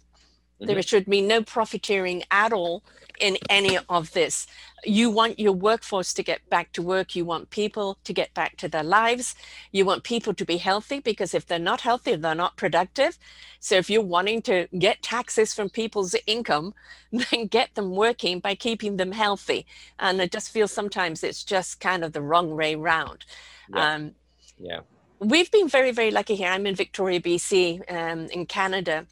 Mm-hmm. 0.59 0.67
There 0.67 0.81
should 0.81 1.05
be 1.05 1.21
no 1.21 1.41
profiteering 1.41 2.23
at 2.31 2.53
all 2.53 2.83
in 3.19 3.37
any 3.49 3.77
of 3.89 4.11
this. 4.13 4.47
You 4.83 5.09
want 5.09 5.39
your 5.39 5.53
workforce 5.53 6.13
to 6.13 6.23
get 6.23 6.47
back 6.49 6.71
to 6.73 6.81
work. 6.81 7.15
You 7.15 7.25
want 7.25 7.49
people 7.49 7.97
to 8.03 8.13
get 8.13 8.33
back 8.33 8.57
to 8.57 8.67
their 8.67 8.83
lives. 8.83 9.35
You 9.71 9.85
want 9.85 10.03
people 10.03 10.33
to 10.33 10.45
be 10.45 10.57
healthy 10.57 10.99
because 10.99 11.33
if 11.33 11.45
they're 11.45 11.59
not 11.59 11.81
healthy, 11.81 12.15
they're 12.15 12.35
not 12.35 12.55
productive. 12.55 13.17
So 13.59 13.75
if 13.75 13.89
you're 13.89 14.01
wanting 14.01 14.41
to 14.43 14.67
get 14.77 15.01
taxes 15.01 15.53
from 15.53 15.69
people's 15.69 16.15
income, 16.27 16.73
then 17.11 17.47
get 17.47 17.73
them 17.75 17.91
working 17.91 18.39
by 18.39 18.55
keeping 18.55 18.97
them 18.97 19.11
healthy. 19.11 19.65
And 19.99 20.21
I 20.21 20.27
just 20.27 20.51
feel 20.51 20.67
sometimes 20.67 21.23
it's 21.23 21.43
just 21.43 21.79
kind 21.79 22.03
of 22.03 22.13
the 22.13 22.21
wrong 22.21 22.55
way 22.55 22.75
round. 22.75 23.25
Yeah. 23.73 23.93
Um, 23.93 24.11
yeah. 24.59 24.79
We've 25.19 25.49
been 25.49 25.69
very, 25.69 25.91
very 25.91 26.11
lucky 26.11 26.35
here. 26.35 26.49
I'm 26.49 26.67
in 26.67 26.75
Victoria, 26.75 27.21
BC, 27.21 27.81
um, 27.91 28.25
in 28.27 28.45
Canada. 28.45 29.07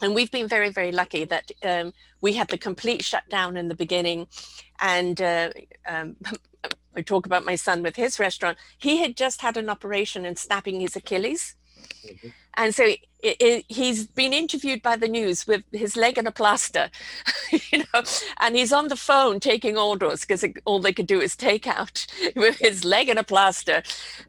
And 0.00 0.14
we've 0.14 0.30
been 0.30 0.48
very, 0.48 0.70
very 0.70 0.92
lucky 0.92 1.24
that 1.24 1.50
um, 1.62 1.92
we 2.20 2.34
had 2.34 2.48
the 2.48 2.58
complete 2.58 3.02
shutdown 3.02 3.56
in 3.56 3.68
the 3.68 3.74
beginning. 3.74 4.26
And 4.80 5.20
uh, 5.20 5.50
um, 5.86 6.16
I 6.96 7.02
talk 7.02 7.26
about 7.26 7.44
my 7.44 7.56
son 7.56 7.82
with 7.82 7.96
his 7.96 8.18
restaurant. 8.18 8.58
He 8.78 8.98
had 8.98 9.16
just 9.16 9.40
had 9.40 9.56
an 9.56 9.68
operation 9.68 10.24
and 10.24 10.38
snapping 10.38 10.80
his 10.80 10.96
Achilles. 10.96 11.56
Mm-hmm. 12.06 12.28
And 12.56 12.74
so 12.74 12.84
it, 12.84 13.36
it, 13.40 13.64
he's 13.68 14.06
been 14.06 14.32
interviewed 14.32 14.80
by 14.82 14.96
the 14.96 15.08
news 15.08 15.46
with 15.46 15.64
his 15.72 15.96
leg 15.96 16.18
in 16.18 16.26
a 16.26 16.32
plaster, 16.32 16.88
you 17.72 17.78
know, 17.78 18.02
and 18.40 18.54
he's 18.54 18.72
on 18.72 18.88
the 18.88 18.96
phone 18.96 19.40
taking 19.40 19.76
orders 19.76 20.20
because 20.20 20.44
all 20.64 20.78
they 20.78 20.92
could 20.92 21.06
do 21.06 21.20
is 21.20 21.34
take 21.34 21.66
out 21.66 22.06
with 22.36 22.58
his 22.58 22.84
leg 22.84 23.08
in 23.08 23.18
a 23.18 23.24
plaster. 23.24 23.82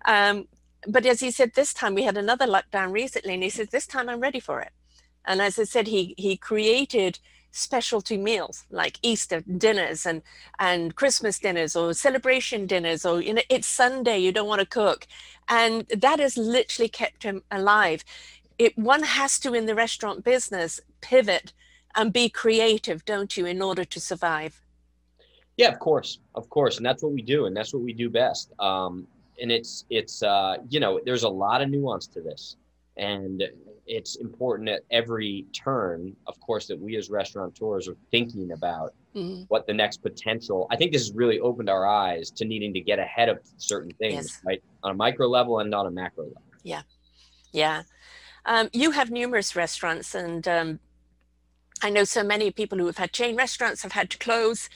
Um, 0.05 0.47
but 0.87 1.05
as 1.05 1.19
he 1.19 1.31
said, 1.31 1.53
this 1.53 1.73
time 1.73 1.93
we 1.93 2.03
had 2.03 2.17
another 2.17 2.47
lockdown 2.47 2.91
recently, 2.91 3.35
and 3.35 3.43
he 3.43 3.49
said, 3.49 3.69
this 3.71 3.87
time 3.87 4.09
I'm 4.09 4.19
ready 4.19 4.39
for 4.39 4.59
it. 4.61 4.71
And 5.25 5.41
as 5.41 5.59
I 5.59 5.63
said, 5.63 5.87
he 5.87 6.13
he 6.17 6.37
created 6.37 7.19
specialty 7.51 8.17
meals 8.17 8.65
like 8.69 8.99
Easter 9.01 9.41
dinners 9.41 10.05
and 10.05 10.21
and 10.59 10.95
Christmas 10.95 11.39
dinners 11.39 11.75
or 11.75 11.93
celebration 11.93 12.65
dinners 12.65 13.05
or 13.05 13.21
you 13.21 13.33
know 13.33 13.41
it's 13.49 13.67
Sunday 13.67 14.19
you 14.19 14.31
don't 14.31 14.47
want 14.47 14.59
to 14.59 14.67
cook. 14.67 15.07
And 15.47 15.87
that 15.87 16.19
has 16.19 16.37
literally 16.37 16.89
kept 16.89 17.23
him 17.23 17.43
alive. 17.51 18.03
It 18.57 18.77
one 18.77 19.03
has 19.03 19.39
to 19.39 19.53
in 19.53 19.65
the 19.65 19.75
restaurant 19.75 20.23
business 20.23 20.79
pivot 21.01 21.53
and 21.95 22.11
be 22.11 22.29
creative 22.29 23.05
don't 23.05 23.37
you 23.37 23.45
in 23.45 23.61
order 23.61 23.85
to 23.85 23.99
survive? 23.99 24.61
Yeah, 25.57 25.69
of 25.69 25.79
course, 25.79 26.19
of 26.35 26.49
course, 26.49 26.77
and 26.77 26.85
that's 26.85 27.01
what 27.01 27.13
we 27.13 27.21
do, 27.21 27.45
and 27.45 27.55
that's 27.55 27.73
what 27.73 27.81
we 27.81 27.93
do 27.93 28.09
best. 28.09 28.51
Um, 28.59 29.07
and 29.41 29.51
it's 29.51 29.85
it's 29.89 30.21
uh, 30.21 30.57
you 30.69 30.79
know, 30.79 30.99
there's 31.05 31.23
a 31.23 31.29
lot 31.29 31.61
of 31.61 31.69
nuance 31.69 32.07
to 32.07 32.21
this, 32.21 32.57
and 32.97 33.43
it's 33.87 34.15
important 34.15 34.69
at 34.69 34.81
every 34.89 35.45
turn, 35.53 36.15
of 36.27 36.39
course, 36.39 36.67
that 36.67 36.79
we 36.79 36.95
as 36.95 37.09
restaurateurs 37.09 37.87
are 37.87 37.97
thinking 38.09 38.51
about 38.51 38.93
mm-hmm. 39.15 39.43
what 39.47 39.67
the 39.67 39.73
next 39.73 39.97
potential. 39.97 40.67
I 40.71 40.75
think 40.75 40.91
this 40.91 41.07
has 41.07 41.13
really 41.13 41.39
opened 41.39 41.69
our 41.69 41.85
eyes 41.85 42.31
to 42.31 42.45
needing 42.45 42.73
to 42.73 42.81
get 42.81 42.99
ahead 42.99 43.29
of 43.29 43.39
certain 43.57 43.91
things, 43.91 44.13
yes. 44.13 44.41
right, 44.43 44.63
on 44.83 44.91
a 44.91 44.95
micro 44.95 45.27
level 45.27 45.59
and 45.59 45.73
on 45.75 45.85
a 45.85 45.91
macro 45.91 46.25
level. 46.25 46.41
Yeah, 46.63 46.81
yeah. 47.51 47.83
Um, 48.45 48.69
you 48.73 48.91
have 48.91 49.11
numerous 49.11 49.55
restaurants, 49.55 50.15
and 50.15 50.47
um, 50.47 50.79
I 51.81 51.89
know 51.89 52.03
so 52.03 52.23
many 52.23 52.51
people 52.51 52.77
who 52.77 52.85
have 52.87 52.97
had 52.97 53.11
chain 53.11 53.35
restaurants 53.35 53.83
have 53.83 53.91
had 53.91 54.09
to 54.11 54.17
close, 54.17 54.69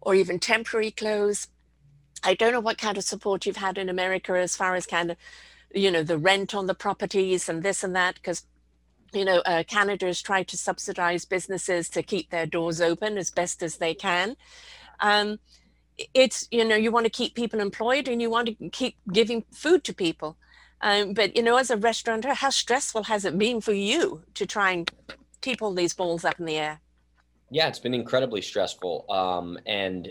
or 0.00 0.14
even 0.14 0.38
temporary 0.38 0.90
close. 0.90 1.48
I 2.24 2.34
don't 2.34 2.52
know 2.52 2.60
what 2.60 2.78
kind 2.78 2.98
of 2.98 3.04
support 3.04 3.46
you've 3.46 3.56
had 3.56 3.78
in 3.78 3.88
America 3.88 4.36
as 4.36 4.56
far 4.56 4.74
as 4.74 4.86
kind 4.86 5.12
of 5.12 5.16
you 5.74 5.90
know, 5.90 6.02
the 6.02 6.18
rent 6.18 6.54
on 6.54 6.66
the 6.66 6.74
properties 6.74 7.48
and 7.48 7.62
this 7.62 7.84
and 7.84 7.94
that, 7.94 8.16
because 8.16 8.44
you 9.12 9.24
know, 9.24 9.38
uh, 9.46 9.62
Canada 9.64 10.06
has 10.06 10.20
tried 10.20 10.48
to 10.48 10.56
subsidize 10.56 11.24
businesses 11.24 11.88
to 11.90 12.02
keep 12.02 12.30
their 12.30 12.46
doors 12.46 12.80
open 12.80 13.16
as 13.16 13.30
best 13.30 13.62
as 13.62 13.76
they 13.78 13.94
can. 13.94 14.36
Um, 15.00 15.38
it's, 16.14 16.46
you 16.50 16.64
know, 16.64 16.76
you 16.76 16.92
want 16.92 17.06
to 17.06 17.10
keep 17.10 17.34
people 17.34 17.60
employed 17.60 18.08
and 18.08 18.20
you 18.20 18.30
want 18.30 18.48
to 18.48 18.68
keep 18.70 18.96
giving 19.12 19.44
food 19.52 19.84
to 19.84 19.94
people. 19.94 20.36
Um, 20.80 21.12
but, 21.12 21.36
you 21.36 21.42
know, 21.42 21.56
as 21.56 21.70
a 21.70 21.76
restaurateur, 21.76 22.34
how 22.34 22.50
stressful 22.50 23.04
has 23.04 23.24
it 23.24 23.36
been 23.36 23.60
for 23.60 23.72
you 23.72 24.22
to 24.34 24.46
try 24.46 24.72
and 24.72 24.90
keep 25.40 25.60
all 25.60 25.74
these 25.74 25.94
balls 25.94 26.24
up 26.24 26.38
in 26.38 26.46
the 26.46 26.56
air? 26.56 26.80
Yeah, 27.50 27.68
it's 27.68 27.78
been 27.78 27.94
incredibly 27.94 28.42
stressful. 28.42 29.06
Um, 29.10 29.58
and 29.66 30.08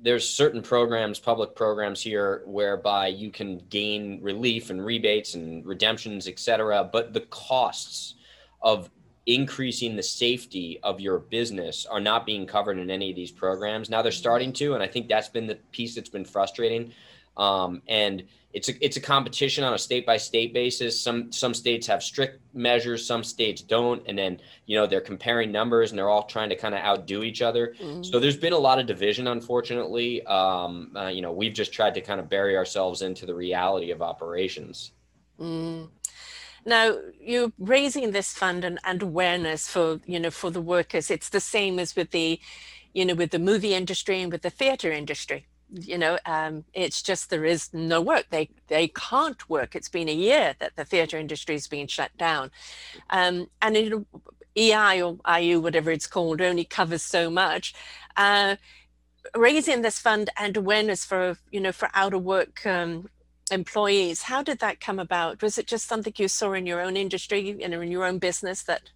there's 0.00 0.28
certain 0.28 0.62
programs, 0.62 1.18
public 1.18 1.56
programs 1.56 2.00
here, 2.00 2.42
whereby 2.46 3.08
you 3.08 3.30
can 3.30 3.58
gain 3.68 4.20
relief 4.22 4.70
and 4.70 4.84
rebates 4.84 5.34
and 5.34 5.66
redemptions, 5.66 6.28
et 6.28 6.38
cetera. 6.38 6.88
But 6.90 7.12
the 7.12 7.22
costs 7.22 8.14
of 8.62 8.90
increasing 9.26 9.96
the 9.96 10.02
safety 10.02 10.78
of 10.82 11.00
your 11.00 11.18
business 11.18 11.84
are 11.84 12.00
not 12.00 12.24
being 12.24 12.46
covered 12.46 12.78
in 12.78 12.90
any 12.90 13.10
of 13.10 13.16
these 13.16 13.32
programs. 13.32 13.90
Now 13.90 14.00
they're 14.00 14.12
starting 14.12 14.52
to, 14.54 14.74
and 14.74 14.82
I 14.82 14.86
think 14.86 15.08
that's 15.08 15.28
been 15.28 15.46
the 15.46 15.56
piece 15.72 15.96
that's 15.96 16.08
been 16.08 16.24
frustrating. 16.24 16.92
Um, 17.36 17.82
and 17.88 18.22
it's 18.54 18.68
a 18.70 18.84
it's 18.84 18.96
a 18.96 19.00
competition 19.00 19.62
on 19.62 19.74
a 19.74 19.78
state 19.78 20.06
by 20.06 20.16
state 20.16 20.54
basis. 20.54 20.98
Some 21.00 21.30
some 21.30 21.52
states 21.52 21.86
have 21.86 22.02
strict 22.02 22.40
measures, 22.54 23.06
some 23.06 23.22
states 23.22 23.60
don't, 23.60 24.02
and 24.06 24.16
then 24.16 24.40
you 24.66 24.76
know 24.78 24.86
they're 24.86 25.02
comparing 25.02 25.52
numbers 25.52 25.90
and 25.90 25.98
they're 25.98 26.08
all 26.08 26.22
trying 26.22 26.48
to 26.48 26.56
kind 26.56 26.74
of 26.74 26.80
outdo 26.80 27.22
each 27.22 27.42
other. 27.42 27.74
Mm-hmm. 27.78 28.04
So 28.04 28.18
there's 28.18 28.38
been 28.38 28.54
a 28.54 28.58
lot 28.58 28.78
of 28.78 28.86
division, 28.86 29.26
unfortunately. 29.26 30.24
Um, 30.24 30.92
uh, 30.96 31.08
you 31.08 31.20
know, 31.20 31.32
we've 31.32 31.52
just 31.52 31.72
tried 31.72 31.94
to 31.94 32.00
kind 32.00 32.20
of 32.20 32.30
bury 32.30 32.56
ourselves 32.56 33.02
into 33.02 33.26
the 33.26 33.34
reality 33.34 33.90
of 33.90 34.00
operations. 34.00 34.92
Mm. 35.38 35.88
Now 36.64 36.98
you're 37.20 37.52
raising 37.58 38.12
this 38.12 38.32
fund 38.32 38.64
and, 38.64 38.78
and 38.82 39.02
awareness 39.02 39.68
for 39.68 40.00
you 40.06 40.18
know 40.18 40.30
for 40.30 40.50
the 40.50 40.62
workers. 40.62 41.10
It's 41.10 41.28
the 41.28 41.40
same 41.40 41.78
as 41.78 41.94
with 41.94 42.12
the, 42.12 42.40
you 42.94 43.04
know, 43.04 43.14
with 43.14 43.30
the 43.30 43.38
movie 43.38 43.74
industry 43.74 44.22
and 44.22 44.32
with 44.32 44.40
the 44.40 44.50
theater 44.50 44.90
industry 44.90 45.46
you 45.72 45.98
know 45.98 46.18
um, 46.26 46.64
it's 46.72 47.02
just 47.02 47.30
there 47.30 47.44
is 47.44 47.72
no 47.72 48.00
work. 48.00 48.26
They 48.30 48.48
they 48.68 48.88
can't 48.88 49.48
work. 49.48 49.74
It's 49.74 49.88
been 49.88 50.08
a 50.08 50.14
year 50.14 50.54
that 50.58 50.76
the 50.76 50.84
theater 50.84 51.18
industry 51.18 51.54
has 51.54 51.68
been 51.68 51.86
shut 51.86 52.16
down. 52.16 52.50
Um, 53.10 53.48
and 53.60 54.06
ei 54.56 55.02
or 55.02 55.18
iu 55.40 55.60
whatever 55.60 55.90
it's 55.90 56.06
called 56.06 56.40
only 56.40 56.64
covers 56.64 57.02
so 57.02 57.30
much. 57.30 57.74
Uh, 58.16 58.56
raising 59.36 59.82
this 59.82 59.98
fund 59.98 60.30
and 60.38 60.56
awareness 60.56 61.04
for 61.04 61.38
you 61.50 61.60
know 61.60 61.72
for 61.72 61.90
out 61.94 62.14
of 62.14 62.22
work 62.22 62.64
um, 62.66 63.08
employees 63.50 64.22
how 64.22 64.42
did 64.42 64.58
that 64.60 64.80
come 64.80 64.98
about? 64.98 65.42
Was 65.42 65.58
it 65.58 65.66
just 65.66 65.86
something 65.86 66.12
you 66.16 66.28
saw 66.28 66.52
in 66.52 66.66
your 66.66 66.80
own 66.80 66.96
industry 66.96 67.40
you 67.60 67.68
know 67.68 67.80
in 67.80 67.90
your 67.90 68.04
own 68.04 68.18
business 68.18 68.62
that 68.62 68.90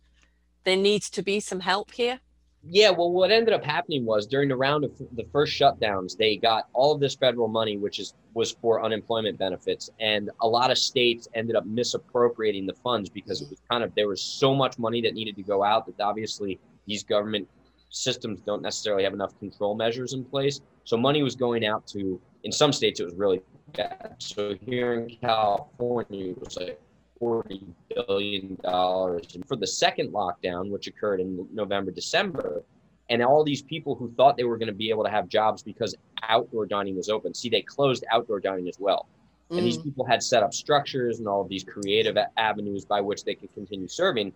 there 0.64 0.76
needs 0.76 1.10
to 1.10 1.22
be 1.22 1.40
some 1.40 1.60
help 1.60 1.92
here 1.92 2.20
yeah, 2.68 2.90
well, 2.90 3.10
what 3.10 3.32
ended 3.32 3.52
up 3.52 3.64
happening 3.64 4.04
was 4.04 4.26
during 4.26 4.48
the 4.48 4.56
round 4.56 4.84
of 4.84 4.96
the 4.98 5.26
first 5.32 5.58
shutdowns, 5.58 6.16
they 6.16 6.36
got 6.36 6.68
all 6.72 6.92
of 6.92 7.00
this 7.00 7.16
federal 7.16 7.48
money, 7.48 7.76
which 7.76 7.98
is 7.98 8.14
was 8.34 8.52
for 8.52 8.82
unemployment 8.82 9.36
benefits, 9.36 9.90
and 10.00 10.30
a 10.40 10.46
lot 10.46 10.70
of 10.70 10.78
states 10.78 11.28
ended 11.34 11.56
up 11.56 11.66
misappropriating 11.66 12.66
the 12.66 12.74
funds 12.74 13.10
because 13.10 13.42
it 13.42 13.50
was 13.50 13.60
kind 13.70 13.82
of 13.82 13.94
there 13.94 14.08
was 14.08 14.22
so 14.22 14.54
much 14.54 14.78
money 14.78 15.02
that 15.02 15.14
needed 15.14 15.36
to 15.36 15.42
go 15.42 15.64
out 15.64 15.86
that 15.86 16.00
obviously 16.02 16.58
these 16.86 17.02
government 17.02 17.48
systems 17.90 18.40
don't 18.40 18.62
necessarily 18.62 19.04
have 19.04 19.12
enough 19.12 19.38
control 19.38 19.74
measures 19.74 20.12
in 20.12 20.24
place. 20.24 20.60
So 20.84 20.96
money 20.96 21.22
was 21.22 21.34
going 21.34 21.66
out 21.66 21.86
to 21.88 22.20
in 22.44 22.52
some 22.52 22.72
states 22.72 23.00
it 23.00 23.04
was 23.04 23.14
really 23.14 23.42
bad. 23.74 24.14
So 24.18 24.54
here 24.66 24.94
in 24.94 25.16
California, 25.20 26.30
it 26.30 26.40
was 26.40 26.56
like 26.56 26.80
$40 27.22 27.62
billion 27.94 28.58
and 28.64 29.48
for 29.48 29.56
the 29.56 29.66
second 29.66 30.12
lockdown, 30.12 30.70
which 30.70 30.88
occurred 30.88 31.20
in 31.20 31.46
November, 31.52 31.90
December. 31.90 32.64
And 33.10 33.22
all 33.22 33.44
these 33.44 33.62
people 33.62 33.94
who 33.94 34.10
thought 34.16 34.36
they 34.36 34.44
were 34.44 34.56
going 34.56 34.68
to 34.68 34.74
be 34.74 34.90
able 34.90 35.04
to 35.04 35.10
have 35.10 35.28
jobs 35.28 35.62
because 35.62 35.94
outdoor 36.22 36.66
dining 36.66 36.96
was 36.96 37.08
open. 37.08 37.34
See, 37.34 37.48
they 37.48 37.62
closed 37.62 38.04
outdoor 38.10 38.40
dining 38.40 38.68
as 38.68 38.76
well. 38.78 39.06
Mm. 39.50 39.58
And 39.58 39.66
these 39.66 39.78
mm. 39.78 39.84
people 39.84 40.04
had 40.04 40.22
set 40.22 40.42
up 40.42 40.54
structures 40.54 41.18
and 41.18 41.28
all 41.28 41.42
of 41.42 41.48
these 41.48 41.62
creative 41.62 42.16
avenues 42.36 42.84
by 42.84 43.00
which 43.00 43.24
they 43.24 43.34
could 43.34 43.52
continue 43.54 43.88
serving. 43.88 44.32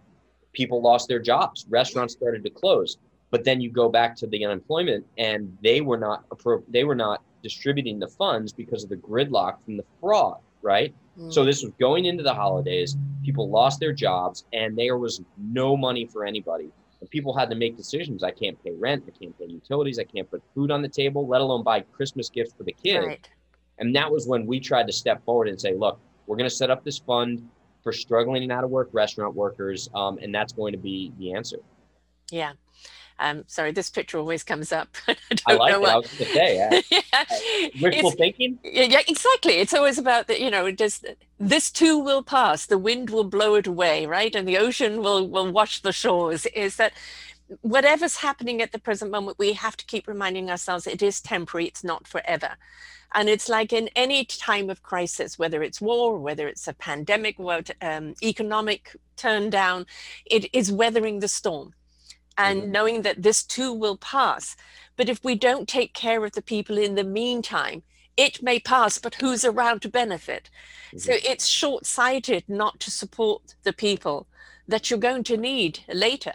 People 0.53 0.83
lost 0.83 1.09
their 1.09 1.21
jobs. 1.21 1.67
Restaurants 1.69 2.13
started 2.13 2.45
to 2.45 2.51
close. 2.51 2.99
But 3.31 3.45
then 3.45 3.61
you 3.61 3.71
go 3.71 3.89
back 3.89 4.15
to 4.17 4.27
the 4.27 4.45
unemployment, 4.45 5.05
and 5.19 5.57
they 5.63 5.81
were 5.81 5.99
not 5.99 6.29
appro- 6.29 6.63
they 6.69 6.85
were 6.85 6.95
not 6.95 7.23
distributing 7.43 7.99
the 7.99 8.07
funds 8.07 8.53
because 8.53 8.85
of 8.85 8.89
the 8.89 8.97
gridlock 8.97 9.57
from 9.65 9.77
the 9.77 9.85
fraud, 10.01 10.39
right? 10.63 10.95
So 11.31 11.45
this 11.45 11.63
was 11.63 11.73
going 11.81 12.05
into 12.05 12.23
the 12.23 12.35
holidays. 12.35 12.97
People 13.25 13.49
lost 13.49 13.81
their 13.81 13.93
jobs, 13.93 14.45
and 14.53 14.77
there 14.77 14.99
was 14.99 15.23
no 15.39 15.77
money 15.77 16.05
for 16.05 16.25
anybody. 16.25 16.71
And 17.01 17.11
people 17.11 17.37
had 17.37 17.49
to 17.51 17.57
make 17.57 17.77
decisions. 17.77 18.23
I 18.23 18.31
can't 18.31 18.63
pay 18.63 18.73
rent. 18.73 19.05
I 19.07 19.19
can't 19.19 19.37
pay 19.39 19.47
utilities. 19.47 19.99
I 19.99 20.05
can't 20.05 20.31
put 20.31 20.43
food 20.55 20.71
on 20.71 20.83
the 20.83 20.89
table, 20.89 21.27
let 21.27 21.41
alone 21.41 21.63
buy 21.63 21.81
Christmas 21.81 22.29
gifts 22.29 22.53
for 22.57 22.65
the 22.65 22.73
kids. 22.73 23.07
Right. 23.07 23.29
And 23.79 23.95
that 23.97 24.11
was 24.11 24.27
when 24.27 24.47
we 24.47 24.61
tried 24.61 24.87
to 24.87 24.93
step 24.93 25.25
forward 25.25 25.49
and 25.49 25.61
say, 25.61 25.75
look, 25.75 25.99
we're 26.27 26.37
going 26.37 26.49
to 26.49 26.55
set 26.55 26.71
up 26.71 26.85
this 26.85 26.99
fund 26.99 27.49
for 27.83 27.93
struggling 27.93 28.43
and 28.43 28.51
out 28.51 28.65
of 28.65 28.71
work 28.71 28.89
restaurant 28.93 29.35
workers, 29.35 29.89
um, 29.95 30.19
and 30.21 30.35
that's 30.35 30.53
going 30.53 30.73
to 30.73 30.79
be 30.79 31.13
the 31.19 31.33
answer. 31.33 31.59
Yeah. 32.31 32.53
Um, 33.19 33.45
sorry, 33.47 33.73
this 33.73 33.89
picture 33.89 34.19
always 34.19 34.43
comes 34.43 34.73
up. 34.73 34.89
I, 35.09 35.17
I 35.47 35.55
like 35.55 35.75
it. 35.75 35.81
What... 35.81 35.91
I 35.91 35.97
was 35.97 36.07
going 36.13 36.19
to 36.19 36.33
say, 36.35 36.57
yeah. 36.57 36.81
yeah. 36.91 37.25
Wishful 37.83 38.11
it's, 38.11 38.17
thinking. 38.17 38.59
Yeah, 38.63 39.01
exactly. 39.09 39.55
It's 39.55 39.75
always 39.75 39.99
about 39.99 40.27
the, 40.27 40.41
you 40.41 40.51
know, 40.51 40.71
just 40.71 41.07
this 41.39 41.71
too 41.71 41.99
will 41.99 42.23
pass. 42.23 42.67
The 42.67 42.79
wind 42.79 43.11
will 43.11 43.25
blow 43.25 43.55
it 43.55 43.67
away, 43.67 44.07
right? 44.07 44.35
And 44.35 44.47
the 44.47 44.59
ocean 44.59 45.03
will 45.03 45.27
will 45.29 45.51
wash 45.51 45.81
the 45.81 45.93
shores. 45.93 46.47
Is 46.47 46.77
that 46.77 46.93
whatever's 47.63 48.17
happening 48.17 48.61
at 48.61 48.73
the 48.73 48.79
present 48.79 49.11
moment, 49.11 49.39
we 49.39 49.55
have 49.55 49.77
to 49.79 49.87
keep 49.87 50.07
reminding 50.07 50.51
ourselves 50.51 50.87
it 50.87 51.03
is 51.03 51.21
temporary. 51.21 51.67
It's 51.67 51.85
not 51.85 52.07
forever. 52.07 52.57
And 53.15 53.29
it's 53.29 53.49
like 53.49 53.73
in 53.73 53.89
any 53.97 54.25
time 54.25 54.69
of 54.69 54.83
crisis, 54.83 55.39
whether 55.39 55.63
it's 55.63 55.81
war, 55.81 56.19
whether 56.19 56.49
it's 56.49 56.69
a 56.69 56.75
pandemic, 56.75 57.39
what 57.39 57.71
um, 57.81 58.15
economic 58.23 58.95
turn 59.17 59.49
down, 59.49 59.87
it 60.27 60.53
is 60.53 60.71
weathering 60.73 61.21
the 61.21 61.29
storm 61.29 61.73
and 62.39 62.63
mm-hmm. 62.63 62.73
knowing 62.73 63.03
that 63.03 63.23
this 63.23 63.43
too 63.43 63.73
will 63.73 63.97
pass. 63.97 64.57
But 64.97 65.09
if 65.09 65.23
we 65.25 65.35
don't 65.35 65.69
take 65.69 65.93
care 65.95 66.25
of 66.25 66.33
the 66.33 66.43
people 66.43 66.79
in 66.79 66.95
the 66.95 67.05
meantime, 67.05 67.83
it 68.17 68.43
may 68.43 68.59
pass, 68.59 68.99
but 68.99 69.17
who's 69.17 69.45
around 69.45 69.83
to 69.83 69.89
benefit? 69.89 70.49
Mm-hmm. 70.89 70.99
So 70.99 71.13
it's 71.13 71.47
short 71.47 71.87
sighted 71.87 72.45
not 72.49 72.81
to 72.81 72.91
support 72.91 73.55
the 73.63 73.73
people 73.73 74.27
that 74.69 74.91
you're 74.91 74.99
going 74.99 75.25
to 75.25 75.37
need 75.37 75.81
later. 75.89 76.35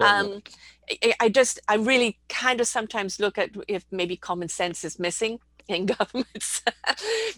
Um, 0.00 0.42
I, 0.90 1.14
I 1.20 1.28
just, 1.28 1.60
I 1.68 1.76
really 1.76 2.18
kind 2.28 2.60
of 2.60 2.66
sometimes 2.66 3.20
look 3.20 3.38
at 3.38 3.50
if 3.68 3.84
maybe 3.90 4.16
common 4.16 4.48
sense 4.48 4.84
is 4.84 4.98
missing 4.98 5.38
in 5.68 5.86
governments. 5.98 6.62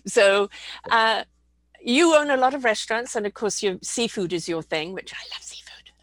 so, 0.07 0.49
uh, 0.91 1.25
you 1.87 2.17
own 2.17 2.31
a 2.31 2.37
lot 2.39 2.55
of 2.55 2.65
restaurants, 2.65 3.15
and 3.15 3.27
of 3.27 3.35
course, 3.35 3.63
your 3.63 3.77
seafood 3.83 4.33
is 4.33 4.49
your 4.49 4.63
thing, 4.63 4.95
which 4.95 5.13
I 5.13 5.23
love 5.35 5.43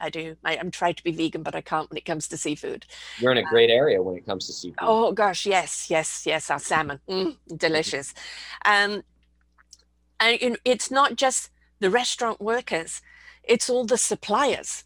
I 0.01 0.09
do. 0.09 0.35
I, 0.43 0.55
am 0.55 0.71
trying 0.71 0.95
to 0.95 1.03
be 1.03 1.11
vegan, 1.11 1.43
but 1.43 1.55
I 1.55 1.61
can't 1.61 1.89
when 1.89 1.97
it 1.97 2.05
comes 2.05 2.27
to 2.29 2.37
seafood. 2.37 2.85
You're 3.19 3.31
in 3.31 3.37
a 3.37 3.43
great 3.43 3.69
um, 3.69 3.77
area 3.77 4.01
when 4.01 4.17
it 4.17 4.25
comes 4.25 4.47
to 4.47 4.53
seafood. 4.53 4.79
Oh 4.81 5.11
gosh, 5.11 5.45
yes, 5.45 5.87
yes, 5.89 6.23
yes. 6.25 6.49
Our 6.49 6.59
salmon, 6.59 6.99
mm, 7.07 7.37
delicious. 7.55 8.13
Um, 8.65 9.03
and 10.19 10.57
it's 10.65 10.91
not 10.91 11.15
just 11.15 11.49
the 11.79 11.89
restaurant 11.89 12.41
workers; 12.41 13.01
it's 13.43 13.69
all 13.69 13.85
the 13.85 13.97
suppliers, 13.97 14.83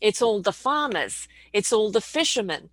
it's 0.00 0.22
all 0.22 0.40
the 0.40 0.52
farmers, 0.52 1.28
it's 1.52 1.72
all 1.72 1.90
the 1.90 2.00
fishermen. 2.00 2.70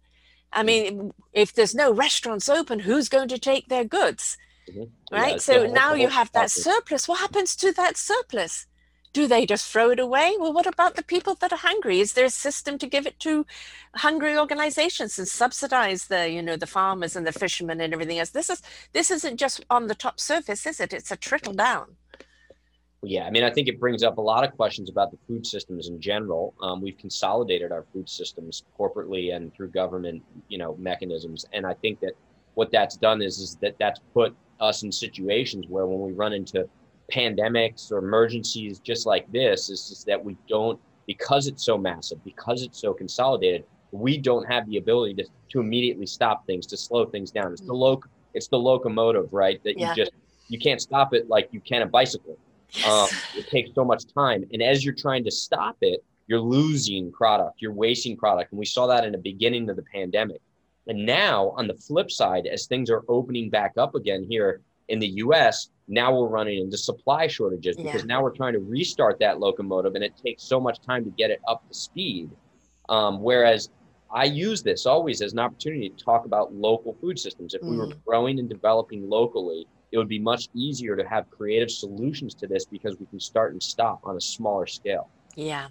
I 0.51 0.63
mean, 0.63 1.13
if 1.31 1.53
there's 1.53 1.75
no 1.75 1.91
restaurants 1.91 2.49
open, 2.49 2.79
who's 2.79 3.07
going 3.07 3.27
to 3.27 3.37
take 3.37 3.67
their 3.67 3.83
goods? 3.83 4.35
Mm-hmm. 4.69 5.15
Right. 5.15 5.33
Yeah, 5.33 5.37
so 5.37 5.67
now 5.67 5.93
you 5.93 6.07
have 6.07 6.31
that 6.31 6.51
surplus. 6.51 7.07
What 7.07 7.19
happens 7.19 7.55
to 7.57 7.71
that 7.73 7.97
surplus? 7.97 8.65
Do 9.13 9.27
they 9.27 9.45
just 9.45 9.71
throw 9.71 9.89
it 9.89 9.99
away? 9.99 10.35
Well, 10.39 10.53
what 10.53 10.67
about 10.67 10.95
the 10.95 11.03
people 11.03 11.35
that 11.35 11.51
are 11.51 11.57
hungry? 11.57 11.99
Is 11.99 12.13
there 12.13 12.25
a 12.25 12.29
system 12.29 12.77
to 12.77 12.87
give 12.87 13.07
it 13.07 13.19
to 13.19 13.45
hungry 13.95 14.37
organizations 14.37 15.17
and 15.17 15.27
subsidize 15.27 16.07
the, 16.07 16.29
you 16.29 16.41
know, 16.41 16.55
the 16.55 16.67
farmers 16.67 17.15
and 17.15 17.25
the 17.25 17.31
fishermen 17.31 17.81
and 17.81 17.93
everything 17.93 18.19
else? 18.19 18.29
This 18.29 18.49
is 18.49 18.61
this 18.93 19.09
isn't 19.11 19.37
just 19.37 19.65
on 19.69 19.87
the 19.87 19.95
top 19.95 20.19
surface, 20.19 20.65
is 20.65 20.79
it? 20.79 20.93
It's 20.93 21.11
a 21.11 21.17
trickle 21.17 21.53
down. 21.53 21.95
Yeah, 23.01 23.23
I 23.23 23.29
mean, 23.29 23.45
I 23.45 23.49
think 23.49 23.69
it 23.69 23.79
brings 23.79 24.03
up 24.03 24.17
a 24.17 24.21
lot 24.21 24.43
of 24.43 24.55
questions 24.57 24.89
about 24.89 25.11
the 25.11 25.17
food 25.25 25.47
systems 25.47 25.87
in 25.87 26.01
general. 26.01 26.53
Um, 26.61 26.81
we've 26.81 26.97
consolidated 26.97 27.71
our 27.71 27.85
food 27.93 28.09
systems 28.09 28.63
corporately 28.77 29.33
and 29.33 29.53
through 29.53 29.69
government, 29.69 30.21
you 30.49 30.57
know, 30.57 30.75
mechanisms, 30.77 31.45
and 31.53 31.65
I 31.65 31.73
think 31.75 32.01
that 32.01 32.13
what 32.55 32.71
that's 32.71 32.97
done 32.97 33.21
is 33.21 33.39
is 33.39 33.55
that 33.61 33.75
that's 33.79 34.01
put 34.13 34.35
us 34.59 34.83
in 34.83 34.91
situations 34.91 35.65
where 35.69 35.85
when 35.85 36.01
we 36.01 36.11
run 36.11 36.33
into 36.33 36.67
pandemics 37.09 37.91
or 37.91 37.97
emergencies 37.99 38.79
just 38.79 39.05
like 39.05 39.29
this 39.31 39.69
is 39.69 39.89
just 39.89 40.05
that 40.05 40.23
we 40.23 40.35
don't 40.47 40.79
because 41.07 41.47
it's 41.47 41.63
so 41.63 41.77
massive 41.77 42.23
because 42.23 42.61
it's 42.61 42.79
so 42.79 42.93
consolidated 42.93 43.63
we 43.91 44.17
don't 44.17 44.45
have 44.45 44.67
the 44.67 44.77
ability 44.77 45.15
to, 45.15 45.25
to 45.49 45.59
immediately 45.59 46.05
stop 46.05 46.45
things 46.45 46.65
to 46.67 46.77
slow 46.77 47.05
things 47.05 47.31
down 47.31 47.51
it's 47.51 47.61
the 47.61 47.73
mm. 47.73 47.79
loc 47.79 48.09
it's 48.33 48.47
the 48.47 48.57
locomotive 48.57 49.31
right 49.33 49.63
that 49.63 49.77
yeah. 49.77 49.89
you 49.89 49.95
just 49.95 50.11
you 50.47 50.59
can't 50.59 50.81
stop 50.81 51.13
it 51.13 51.27
like 51.29 51.49
you 51.51 51.59
can 51.61 51.81
a 51.81 51.85
bicycle 51.85 52.37
yes. 52.71 52.87
um, 52.87 53.07
it 53.37 53.47
takes 53.49 53.73
so 53.73 53.83
much 53.83 54.03
time 54.13 54.45
and 54.53 54.61
as 54.61 54.85
you're 54.85 54.93
trying 54.93 55.23
to 55.23 55.31
stop 55.31 55.77
it 55.81 56.03
you're 56.27 56.39
losing 56.39 57.11
product 57.11 57.61
you're 57.61 57.73
wasting 57.73 58.15
product 58.15 58.51
and 58.51 58.59
we 58.59 58.65
saw 58.65 58.85
that 58.87 59.03
in 59.03 59.11
the 59.11 59.17
beginning 59.17 59.69
of 59.69 59.75
the 59.75 59.83
pandemic 59.93 60.41
and 60.87 61.05
now 61.05 61.49
on 61.57 61.67
the 61.67 61.73
flip 61.75 62.11
side 62.11 62.45
as 62.45 62.65
things 62.65 62.89
are 62.89 63.03
opening 63.07 63.49
back 63.49 63.73
up 63.77 63.95
again 63.95 64.25
here 64.29 64.61
in 64.89 64.99
the 64.99 65.07
us 65.07 65.69
now 65.89 66.15
we're 66.15 66.27
running 66.27 66.59
into 66.59 66.77
supply 66.77 67.27
shortages 67.27 67.75
because 67.75 68.01
yeah. 68.01 68.05
now 68.05 68.21
we're 68.21 68.35
trying 68.35 68.53
to 68.53 68.59
restart 68.59 69.19
that 69.19 69.39
locomotive 69.39 69.95
and 69.95 70.03
it 70.03 70.13
takes 70.23 70.43
so 70.43 70.59
much 70.59 70.79
time 70.81 71.03
to 71.03 71.09
get 71.11 71.31
it 71.31 71.41
up 71.47 71.67
to 71.67 71.73
speed. 71.73 72.29
Um, 72.89 73.21
whereas 73.21 73.69
I 74.11 74.25
use 74.25 74.61
this 74.61 74.85
always 74.85 75.21
as 75.21 75.33
an 75.33 75.39
opportunity 75.39 75.89
to 75.89 76.03
talk 76.03 76.25
about 76.25 76.53
local 76.53 76.95
food 77.01 77.17
systems. 77.19 77.55
If 77.55 77.61
mm. 77.61 77.71
we 77.71 77.77
were 77.77 77.87
mm. 77.87 78.05
growing 78.05 78.39
and 78.39 78.47
developing 78.47 79.09
locally, 79.09 79.67
it 79.91 79.97
would 79.97 80.07
be 80.07 80.19
much 80.19 80.47
easier 80.53 80.95
to 80.95 81.07
have 81.07 81.29
creative 81.31 81.71
solutions 81.71 82.35
to 82.35 82.47
this 82.47 82.65
because 82.65 82.99
we 82.99 83.07
can 83.07 83.19
start 83.19 83.53
and 83.53 83.61
stop 83.61 83.99
on 84.03 84.15
a 84.15 84.21
smaller 84.21 84.67
scale. 84.67 85.09
Yeah, 85.35 85.67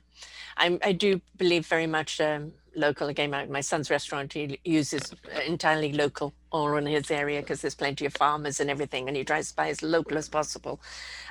I'm, 0.57 0.79
i 0.83 0.93
do 0.93 1.21
believe 1.37 1.67
very 1.67 1.87
much 1.87 2.21
um, 2.21 2.53
local. 2.75 3.09
Again, 3.09 3.31
my, 3.31 3.47
my 3.47 3.61
son's 3.61 3.91
restaurant, 3.91 4.33
he 4.33 4.59
uses 4.65 5.15
entirely 5.47 5.93
local 5.93 6.33
all 6.51 6.77
in 6.77 6.87
his 6.87 7.11
area 7.11 7.41
because 7.41 7.61
there's 7.61 7.75
plenty 7.75 8.07
of 8.07 8.15
farmers 8.15 8.61
and 8.61 8.71
everything, 8.71 9.09
and 9.09 9.17
he 9.17 9.25
tries 9.25 9.51
to 9.51 9.57
buy 9.57 9.69
as 9.69 9.83
local 9.83 10.19
as 10.19 10.29
possible. 10.29 10.81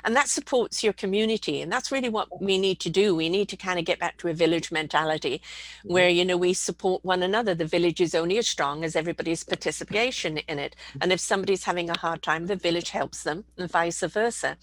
And 0.04 0.14
that 0.16 0.28
supports 0.28 0.84
your 0.84 0.92
community. 0.92 1.60
And 1.60 1.70
that's 1.72 1.90
really 1.90 2.08
what 2.08 2.40
we 2.40 2.58
need 2.58 2.80
to 2.80 2.90
do. 2.90 3.14
We 3.14 3.28
need 3.28 3.48
to 3.48 3.56
kind 3.56 3.78
of 3.78 3.84
get 3.84 3.98
back 3.98 4.16
to 4.18 4.28
a 4.28 4.34
village 4.34 4.70
mentality 4.70 5.40
mm-hmm. 5.40 5.92
where, 5.92 6.08
you 6.08 6.24
know, 6.24 6.36
we 6.36 6.52
support 6.54 7.04
one 7.04 7.22
another. 7.22 7.54
The 7.54 7.64
village 7.64 8.00
is 8.00 8.14
only 8.14 8.38
as 8.38 8.48
strong 8.48 8.84
as 8.84 8.96
everybody's 8.96 9.44
participation 9.44 10.38
in 10.38 10.58
it. 10.58 10.76
Mm-hmm. 10.90 10.98
And 11.02 11.12
if 11.12 11.20
somebody's 11.20 11.64
having 11.64 11.90
a 11.90 11.98
hard 11.98 12.22
time, 12.22 12.46
the 12.46 12.56
village 12.56 12.90
helps 12.90 13.22
them, 13.22 13.44
and 13.56 13.70
vice 13.70 14.00
versa. 14.00 14.56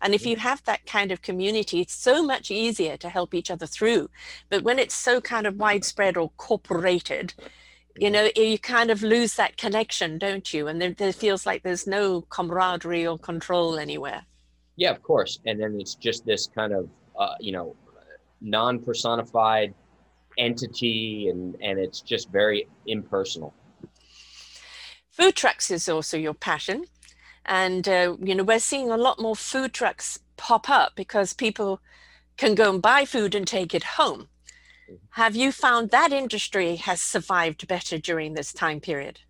And 0.00 0.14
if 0.14 0.26
you 0.26 0.36
have 0.36 0.64
that 0.64 0.86
kind 0.86 1.12
of 1.12 1.22
community, 1.22 1.80
it's 1.80 1.94
so 1.94 2.22
much 2.22 2.50
easier 2.50 2.96
to 2.96 3.08
help 3.08 3.34
each 3.34 3.50
other 3.50 3.66
through. 3.66 4.10
But 4.48 4.62
when 4.62 4.78
it's 4.78 4.94
so 4.94 5.20
kind 5.20 5.46
of 5.46 5.56
widespread 5.56 6.16
or 6.16 6.30
corporated, 6.36 7.34
you 7.96 8.10
know 8.10 8.28
you 8.36 8.58
kind 8.58 8.90
of 8.90 9.02
lose 9.02 9.34
that 9.34 9.56
connection 9.56 10.18
don't 10.18 10.52
you? 10.52 10.68
And 10.68 10.80
there, 10.80 11.12
feels 11.12 11.46
like 11.46 11.62
there's 11.62 11.86
no 11.86 12.22
camaraderie 12.22 13.06
or 13.06 13.18
control 13.18 13.78
anywhere. 13.78 14.24
Yeah 14.76 14.90
of 14.90 15.02
course. 15.02 15.40
And 15.46 15.60
then 15.60 15.78
it's 15.80 15.94
just 15.94 16.24
this 16.24 16.46
kind 16.46 16.72
of 16.72 16.88
uh, 17.18 17.34
you 17.40 17.52
know 17.52 17.76
non-personified 18.40 19.74
entity 20.38 21.28
and 21.28 21.56
and 21.60 21.78
it's 21.78 22.00
just 22.00 22.30
very 22.30 22.68
impersonal. 22.86 23.54
Food 25.10 25.36
trucks 25.36 25.70
is 25.70 25.88
also 25.88 26.16
your 26.16 26.34
passion. 26.34 26.84
And 27.44 27.88
uh, 27.88 28.16
you 28.20 28.34
know 28.34 28.44
we're 28.44 28.60
seeing 28.60 28.90
a 28.90 28.96
lot 28.96 29.20
more 29.20 29.36
food 29.36 29.72
trucks 29.72 30.18
pop 30.36 30.70
up 30.70 30.92
because 30.94 31.32
people 31.34 31.80
can 32.38 32.54
go 32.54 32.70
and 32.70 32.80
buy 32.80 33.04
food 33.04 33.34
and 33.34 33.46
take 33.46 33.74
it 33.74 33.84
home 33.84 34.29
have 35.10 35.36
you 35.36 35.52
found 35.52 35.90
that 35.90 36.12
industry 36.12 36.76
has 36.76 37.00
survived 37.00 37.66
better 37.66 37.98
during 37.98 38.34
this 38.34 38.52
time 38.52 38.80
period? 38.80 39.20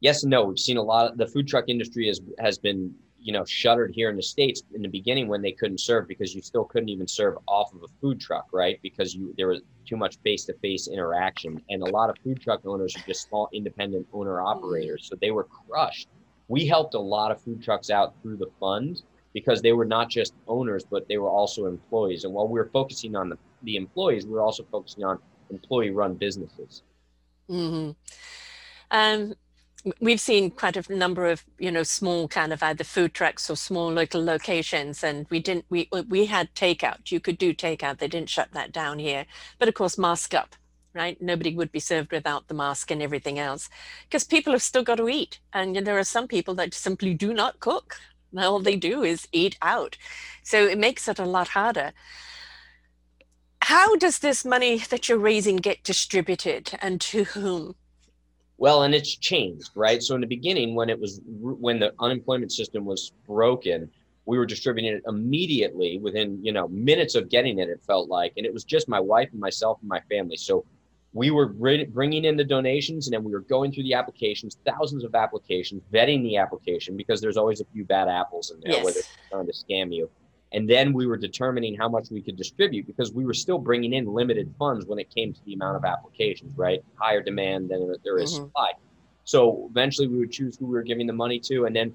Yes 0.00 0.22
and 0.22 0.30
no. 0.30 0.44
We've 0.44 0.58
seen 0.58 0.76
a 0.76 0.82
lot 0.82 1.10
of 1.10 1.18
the 1.18 1.26
food 1.26 1.46
truck 1.46 1.64
industry 1.68 2.06
has 2.06 2.20
has 2.38 2.58
been 2.58 2.94
you 3.22 3.32
know 3.32 3.44
shuttered 3.44 3.92
here 3.94 4.08
in 4.08 4.16
the 4.16 4.22
states 4.22 4.62
in 4.74 4.80
the 4.80 4.88
beginning 4.88 5.28
when 5.28 5.42
they 5.42 5.52
couldn't 5.52 5.80
serve 5.80 6.08
because 6.08 6.34
you 6.34 6.40
still 6.40 6.64
couldn't 6.64 6.88
even 6.88 7.06
serve 7.06 7.36
off 7.46 7.72
of 7.74 7.82
a 7.82 7.88
food 8.00 8.20
truck 8.20 8.46
right? 8.52 8.78
Because 8.82 9.14
you 9.14 9.34
there 9.36 9.48
was 9.48 9.60
too 9.86 9.96
much 9.96 10.16
face-to-face 10.24 10.88
interaction. 10.88 11.60
And 11.68 11.82
a 11.82 11.90
lot 11.90 12.10
of 12.10 12.16
food 12.22 12.40
truck 12.40 12.64
owners 12.64 12.96
are 12.96 13.02
just 13.06 13.28
small 13.28 13.48
independent 13.52 14.06
owner 14.12 14.40
operators. 14.40 15.06
So 15.08 15.16
they 15.20 15.30
were 15.30 15.44
crushed. 15.44 16.08
We 16.48 16.66
helped 16.66 16.94
a 16.94 17.00
lot 17.00 17.30
of 17.30 17.40
food 17.40 17.62
trucks 17.62 17.90
out 17.90 18.14
through 18.22 18.38
the 18.38 18.50
fund 18.58 19.02
because 19.32 19.62
they 19.62 19.72
were 19.72 19.84
not 19.84 20.10
just 20.10 20.34
owners 20.48 20.84
but 20.84 21.06
they 21.08 21.18
were 21.18 21.28
also 21.28 21.66
employees. 21.66 22.24
And 22.24 22.32
while 22.32 22.48
we 22.48 22.58
were 22.58 22.70
focusing 22.72 23.16
on 23.16 23.28
the 23.30 23.38
the 23.62 23.76
employees, 23.76 24.26
we're 24.26 24.40
also 24.42 24.64
focusing 24.70 25.04
on 25.04 25.18
employee 25.50 25.90
run 25.90 26.14
businesses. 26.14 26.82
Mm-hmm. 27.50 27.90
Um, 28.90 29.34
we've 30.00 30.20
seen 30.20 30.50
quite 30.50 30.76
a 30.76 30.94
number 30.94 31.26
of 31.26 31.44
you 31.58 31.70
know 31.70 31.82
small 31.82 32.28
kind 32.28 32.52
of 32.52 32.62
either 32.62 32.84
food 32.84 33.14
trucks 33.14 33.48
or 33.50 33.56
small 33.56 33.90
local 33.92 34.22
locations 34.22 35.02
and 35.02 35.26
we 35.30 35.40
didn't 35.40 35.64
we 35.70 35.88
we 36.08 36.26
had 36.26 36.54
takeout. 36.54 37.10
You 37.10 37.20
could 37.20 37.38
do 37.38 37.54
takeout. 37.54 37.98
They 37.98 38.08
didn't 38.08 38.30
shut 38.30 38.52
that 38.52 38.72
down 38.72 38.98
here. 38.98 39.26
But 39.58 39.68
of 39.68 39.74
course 39.74 39.98
mask 39.98 40.34
up 40.34 40.56
right? 40.94 41.20
Nobody 41.20 41.54
would 41.54 41.70
be 41.70 41.80
served 41.80 42.12
without 42.12 42.48
the 42.48 42.54
mask 42.54 42.90
and 42.90 43.02
everything 43.02 43.38
else. 43.38 43.68
Because 44.08 44.24
people 44.24 44.52
have 44.52 44.62
still 44.62 44.82
got 44.82 44.96
to 44.96 45.08
eat. 45.08 45.38
And 45.52 45.76
there 45.76 45.98
are 45.98 46.04
some 46.04 46.26
people 46.26 46.54
that 46.54 46.74
simply 46.74 47.14
do 47.14 47.32
not 47.32 47.60
cook 47.60 47.96
all 48.36 48.60
they 48.60 48.76
do 48.76 49.02
is 49.02 49.28
eat 49.32 49.56
out 49.62 49.96
so 50.42 50.66
it 50.66 50.78
makes 50.78 51.08
it 51.08 51.18
a 51.18 51.24
lot 51.24 51.48
harder 51.48 51.92
how 53.70 53.94
does 53.94 54.18
this 54.18 54.44
money 54.44 54.78
that 54.78 55.08
you're 55.08 55.16
raising 55.18 55.56
get 55.56 55.84
distributed 55.84 56.72
and 56.82 57.00
to 57.02 57.22
whom? 57.22 57.76
Well, 58.58 58.82
and 58.82 58.94
it's 58.94 59.16
changed, 59.16 59.70
right? 59.74 60.02
So 60.02 60.16
in 60.16 60.20
the 60.20 60.26
beginning, 60.26 60.74
when 60.74 60.90
it 60.90 60.98
was 60.98 61.20
when 61.24 61.78
the 61.78 61.94
unemployment 62.00 62.50
system 62.52 62.84
was 62.84 63.12
broken, 63.26 63.88
we 64.26 64.38
were 64.38 64.44
distributing 64.44 64.94
it 64.94 65.02
immediately 65.06 65.98
within 65.98 66.44
you 66.44 66.52
know 66.52 66.66
minutes 66.68 67.14
of 67.14 67.28
getting 67.28 67.60
it. 67.60 67.68
It 67.68 67.80
felt 67.86 68.08
like, 68.08 68.32
and 68.36 68.44
it 68.44 68.52
was 68.52 68.64
just 68.64 68.88
my 68.88 69.00
wife 69.00 69.28
and 69.30 69.40
myself 69.40 69.78
and 69.80 69.88
my 69.88 70.00
family. 70.10 70.36
So 70.36 70.64
we 71.12 71.30
were 71.30 71.46
bringing 71.46 72.24
in 72.24 72.36
the 72.36 72.44
donations, 72.44 73.06
and 73.06 73.14
then 73.14 73.24
we 73.24 73.32
were 73.32 73.40
going 73.40 73.72
through 73.72 73.82
the 73.82 73.94
applications, 73.94 74.58
thousands 74.64 75.02
of 75.02 75.14
applications, 75.14 75.82
vetting 75.92 76.22
the 76.22 76.36
application 76.36 76.96
because 76.96 77.20
there's 77.20 77.36
always 77.36 77.60
a 77.60 77.64
few 77.72 77.84
bad 77.84 78.08
apples 78.08 78.52
in 78.52 78.60
there 78.60 78.74
yes. 78.74 78.84
where 78.84 78.92
they're 78.92 79.02
trying 79.30 79.46
to 79.46 79.52
scam 79.52 79.94
you. 79.94 80.08
And 80.52 80.68
then 80.68 80.92
we 80.92 81.06
were 81.06 81.16
determining 81.16 81.76
how 81.76 81.88
much 81.88 82.10
we 82.10 82.20
could 82.20 82.36
distribute 82.36 82.86
because 82.86 83.12
we 83.12 83.24
were 83.24 83.34
still 83.34 83.58
bringing 83.58 83.92
in 83.92 84.06
limited 84.06 84.52
funds 84.58 84.86
when 84.86 84.98
it 84.98 85.12
came 85.14 85.32
to 85.32 85.40
the 85.44 85.54
amount 85.54 85.76
of 85.76 85.84
applications, 85.84 86.56
right? 86.56 86.82
Higher 86.96 87.22
demand 87.22 87.70
than 87.70 87.94
there 88.04 88.18
is 88.18 88.32
mm-hmm. 88.32 88.44
supply. 88.44 88.72
So 89.24 89.68
eventually 89.70 90.08
we 90.08 90.18
would 90.18 90.32
choose 90.32 90.56
who 90.56 90.66
we 90.66 90.72
were 90.72 90.82
giving 90.82 91.06
the 91.06 91.12
money 91.12 91.38
to. 91.40 91.66
And 91.66 91.74
then 91.74 91.94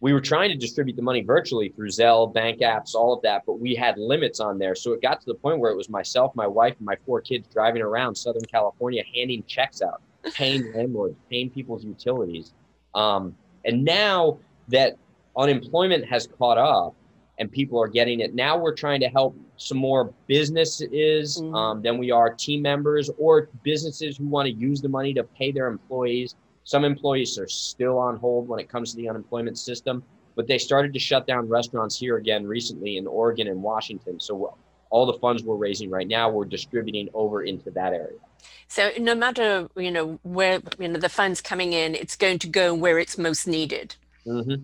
we 0.00 0.12
were 0.12 0.20
trying 0.20 0.48
to 0.50 0.56
distribute 0.56 0.94
the 0.94 1.02
money 1.02 1.22
virtually 1.22 1.70
through 1.70 1.88
Zelle, 1.88 2.32
bank 2.32 2.60
apps, 2.60 2.94
all 2.94 3.12
of 3.12 3.22
that, 3.22 3.42
but 3.46 3.54
we 3.54 3.74
had 3.74 3.98
limits 3.98 4.38
on 4.38 4.58
there. 4.58 4.74
So 4.74 4.92
it 4.92 5.02
got 5.02 5.20
to 5.20 5.26
the 5.26 5.34
point 5.34 5.58
where 5.58 5.72
it 5.72 5.76
was 5.76 5.88
myself, 5.88 6.34
my 6.36 6.46
wife, 6.46 6.76
and 6.78 6.86
my 6.86 6.96
four 7.04 7.20
kids 7.20 7.48
driving 7.52 7.82
around 7.82 8.14
Southern 8.14 8.44
California 8.44 9.02
handing 9.14 9.42
checks 9.44 9.82
out, 9.82 10.00
paying 10.34 10.72
landlords, 10.72 11.16
paying 11.28 11.50
people's 11.50 11.84
utilities. 11.84 12.52
Um, 12.94 13.34
and 13.64 13.84
now 13.84 14.38
that 14.68 14.96
unemployment 15.36 16.04
has 16.04 16.28
caught 16.38 16.58
up, 16.58 16.94
and 17.38 17.50
people 17.50 17.80
are 17.80 17.88
getting 17.88 18.20
it. 18.20 18.34
Now 18.34 18.58
we're 18.58 18.74
trying 18.74 19.00
to 19.00 19.08
help 19.08 19.36
some 19.56 19.78
more 19.78 20.12
businesses 20.26 21.40
mm-hmm. 21.40 21.54
um, 21.54 21.82
than 21.82 21.98
we 21.98 22.10
are 22.10 22.34
team 22.34 22.62
members 22.62 23.10
or 23.16 23.48
businesses 23.62 24.16
who 24.16 24.26
want 24.26 24.46
to 24.46 24.52
use 24.52 24.80
the 24.80 24.88
money 24.88 25.14
to 25.14 25.22
pay 25.22 25.52
their 25.52 25.68
employees. 25.68 26.34
Some 26.68 26.84
employees 26.84 27.38
are 27.38 27.48
still 27.48 27.96
on 27.96 28.18
hold 28.18 28.46
when 28.46 28.60
it 28.60 28.68
comes 28.68 28.90
to 28.90 28.98
the 28.98 29.08
unemployment 29.08 29.58
system, 29.58 30.04
but 30.36 30.46
they 30.46 30.58
started 30.58 30.92
to 30.92 30.98
shut 30.98 31.26
down 31.26 31.48
restaurants 31.48 31.98
here 31.98 32.18
again 32.18 32.46
recently 32.46 32.98
in 32.98 33.06
Oregon 33.06 33.48
and 33.48 33.62
Washington. 33.62 34.20
So 34.20 34.54
all 34.90 35.06
the 35.06 35.18
funds 35.18 35.42
we're 35.42 35.56
raising 35.56 35.88
right 35.88 36.06
now, 36.06 36.28
we're 36.28 36.44
distributing 36.44 37.08
over 37.14 37.42
into 37.42 37.70
that 37.70 37.94
area. 37.94 38.18
So 38.66 38.90
no 38.98 39.14
matter 39.14 39.66
you 39.76 39.90
know 39.90 40.20
where 40.24 40.60
you 40.78 40.88
know 40.88 40.98
the 40.98 41.08
funds 41.08 41.40
coming 41.40 41.72
in, 41.72 41.94
it's 41.94 42.16
going 42.16 42.38
to 42.40 42.46
go 42.46 42.74
where 42.74 42.98
it's 42.98 43.16
most 43.16 43.46
needed. 43.46 43.96
Mm-hmm. 44.26 44.62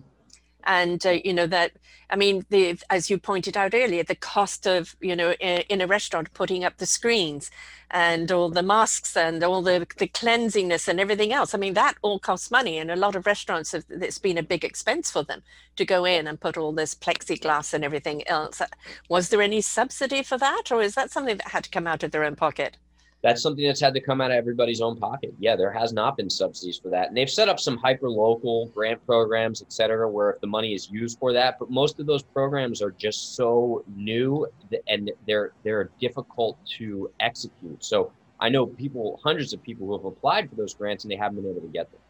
And 0.65 1.05
uh, 1.05 1.17
you 1.23 1.33
know 1.33 1.47
that 1.47 1.71
i 2.09 2.15
mean 2.15 2.45
the 2.49 2.77
as 2.89 3.09
you 3.09 3.17
pointed 3.17 3.55
out 3.55 3.73
earlier 3.73 4.03
the 4.03 4.15
cost 4.15 4.65
of 4.65 4.95
you 5.01 5.15
know 5.15 5.33
in, 5.33 5.61
in, 5.69 5.81
a 5.81 5.87
restaurant 5.87 6.33
putting 6.33 6.63
up 6.63 6.77
the 6.77 6.85
screens 6.85 7.51
and 7.91 8.31
all 8.31 8.49
the 8.49 8.63
masks 8.63 9.15
and 9.15 9.43
all 9.43 9.61
the 9.61 9.85
the 9.97 10.07
cleansingness 10.07 10.87
and 10.87 10.99
everything 10.99 11.31
else 11.31 11.53
i 11.53 11.57
mean 11.57 11.73
that 11.73 11.95
all 12.01 12.19
costs 12.19 12.51
money 12.51 12.77
and 12.77 12.91
a 12.91 12.95
lot 12.95 13.15
of 13.15 13.25
restaurants 13.25 13.71
have 13.71 13.85
it's 13.89 14.19
been 14.19 14.37
a 14.37 14.43
big 14.43 14.63
expense 14.63 15.11
for 15.11 15.23
them 15.23 15.41
to 15.75 15.85
go 15.85 16.05
in 16.05 16.27
and 16.27 16.39
put 16.39 16.57
all 16.57 16.71
this 16.71 16.95
plexiglass 16.95 17.73
and 17.73 17.83
everything 17.83 18.27
else. 18.27 18.61
Was 19.09 19.29
there 19.29 19.41
any 19.41 19.61
subsidy 19.61 20.23
for 20.23 20.37
that 20.37 20.71
or 20.71 20.81
is 20.81 20.95
that 20.95 21.11
something 21.11 21.37
that 21.37 21.49
had 21.49 21.63
to 21.65 21.69
come 21.69 21.87
out 21.87 22.03
of 22.03 22.11
their 22.11 22.23
own 22.23 22.35
pocket 22.35 22.77
that's 23.23 23.41
something 23.41 23.65
that's 23.65 23.81
had 23.81 23.93
to 23.95 24.01
come 24.01 24.21
out 24.21 24.31
of 24.31 24.37
everybody's 24.37 24.81
own 24.81 24.97
pocket. 24.97 25.33
Yeah, 25.39 25.55
there 25.55 25.71
has 25.71 25.93
not 25.93 26.15
been 26.15 26.29
subsidies 26.29 26.77
for 26.77 26.89
that. 26.89 27.07
And 27.07 27.17
they've 27.17 27.29
set 27.29 27.49
up 27.49 27.59
some 27.59 27.77
hyper 27.77 28.09
local 28.09 28.67
grant 28.67 29.03
programs, 29.05 29.61
et 29.61 29.73
cetera, 29.73 30.07
where 30.09 30.29
if 30.31 30.41
the 30.41 30.47
money 30.47 30.73
is 30.73 30.89
used 30.91 31.17
for 31.17 31.33
that, 31.33 31.57
but 31.57 31.71
most 31.71 31.99
of 31.99 32.05
those 32.05 32.21
programs 32.21 32.81
are 32.81 32.91
just 32.91 33.35
so 33.35 33.83
new 33.95 34.47
and 34.87 35.11
they're 35.25 35.53
they're 35.63 35.89
difficult 35.99 36.57
to 36.77 37.09
execute. 37.19 37.83
So 37.83 38.11
I 38.39 38.49
know 38.49 38.67
people, 38.67 39.19
hundreds 39.23 39.53
of 39.53 39.63
people 39.63 39.87
who 39.87 39.93
have 39.93 40.05
applied 40.05 40.49
for 40.49 40.55
those 40.55 40.73
grants 40.73 41.03
and 41.03 41.11
they 41.11 41.15
haven't 41.15 41.41
been 41.41 41.49
able 41.49 41.61
to 41.61 41.67
get 41.67 41.91
them. 41.91 42.01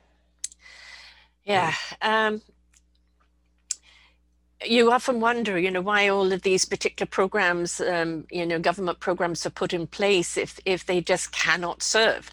Yeah. 1.45 1.73
Um, 2.01 2.41
you 4.63 4.91
often 4.91 5.19
wonder, 5.19 5.59
you 5.59 5.71
know, 5.71 5.81
why 5.81 6.07
all 6.07 6.31
of 6.31 6.41
these 6.43 6.65
particular 6.65 7.07
programs, 7.07 7.81
um, 7.81 8.25
you 8.31 8.45
know, 8.45 8.59
government 8.59 8.99
programs 8.99 9.45
are 9.45 9.51
put 9.51 9.73
in 9.73 9.87
place 9.87 10.37
if 10.37 10.59
if 10.65 10.85
they 10.85 11.01
just 11.01 11.31
cannot 11.31 11.83
serve. 11.83 12.31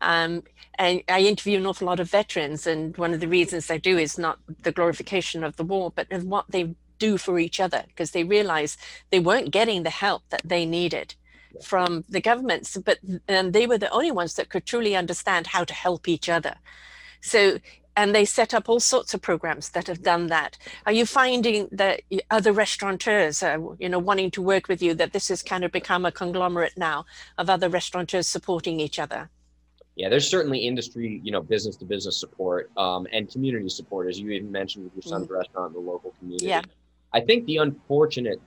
Um, 0.00 0.42
and 0.78 1.02
I 1.08 1.20
interview 1.20 1.58
an 1.58 1.66
awful 1.66 1.86
lot 1.86 2.00
of 2.00 2.10
veterans, 2.10 2.66
and 2.66 2.96
one 2.96 3.14
of 3.14 3.20
the 3.20 3.28
reasons 3.28 3.70
I 3.70 3.78
do 3.78 3.96
is 3.98 4.18
not 4.18 4.38
the 4.62 4.72
glorification 4.72 5.44
of 5.44 5.56
the 5.56 5.64
war, 5.64 5.92
but 5.94 6.08
what 6.24 6.46
they 6.50 6.74
do 6.98 7.16
for 7.18 7.38
each 7.38 7.60
other, 7.60 7.84
because 7.88 8.10
they 8.10 8.24
realize 8.24 8.76
they 9.10 9.20
weren't 9.20 9.50
getting 9.50 9.82
the 9.82 9.90
help 9.90 10.22
that 10.30 10.42
they 10.44 10.66
needed 10.66 11.14
from 11.62 12.04
the 12.08 12.20
governments, 12.20 12.76
but 12.76 12.98
um, 13.28 13.52
they 13.52 13.66
were 13.66 13.78
the 13.78 13.90
only 13.90 14.10
ones 14.10 14.34
that 14.34 14.48
could 14.48 14.66
truly 14.66 14.96
understand 14.96 15.48
how 15.48 15.64
to 15.64 15.74
help 15.74 16.08
each 16.08 16.28
other. 16.28 16.56
So 17.20 17.58
and 17.96 18.14
they 18.14 18.24
set 18.24 18.54
up 18.54 18.68
all 18.68 18.80
sorts 18.80 19.14
of 19.14 19.22
programs 19.22 19.70
that 19.70 19.86
have 19.86 20.02
done 20.02 20.26
that. 20.28 20.58
Are 20.86 20.92
you 20.92 21.06
finding 21.06 21.68
that 21.72 22.02
other 22.30 22.52
restaurateurs 22.52 23.42
are, 23.42 23.58
you 23.78 23.88
know, 23.88 23.98
wanting 23.98 24.30
to 24.32 24.42
work 24.42 24.68
with 24.68 24.82
you? 24.82 24.94
That 24.94 25.12
this 25.12 25.28
has 25.28 25.42
kind 25.42 25.64
of 25.64 25.72
become 25.72 26.04
a 26.04 26.12
conglomerate 26.12 26.76
now 26.76 27.06
of 27.38 27.48
other 27.48 27.68
restaurateurs 27.68 28.28
supporting 28.28 28.80
each 28.80 28.98
other. 28.98 29.30
Yeah, 29.96 30.08
there's 30.08 30.28
certainly 30.28 30.58
industry, 30.58 31.20
you 31.22 31.30
know, 31.30 31.40
business 31.40 31.76
to 31.76 31.84
business 31.84 32.18
support 32.18 32.70
um, 32.76 33.06
and 33.12 33.30
community 33.30 33.68
support, 33.68 34.08
as 34.08 34.18
you 34.18 34.30
even 34.30 34.50
mentioned 34.50 34.84
with 34.84 34.94
your 34.94 35.02
son's 35.02 35.28
mm. 35.28 35.36
restaurant 35.36 35.68
in 35.68 35.84
the 35.84 35.90
local 35.90 36.12
community. 36.18 36.46
Yeah. 36.46 36.62
I 37.12 37.20
think 37.20 37.46
the 37.46 37.58
unfortunate 37.58 38.40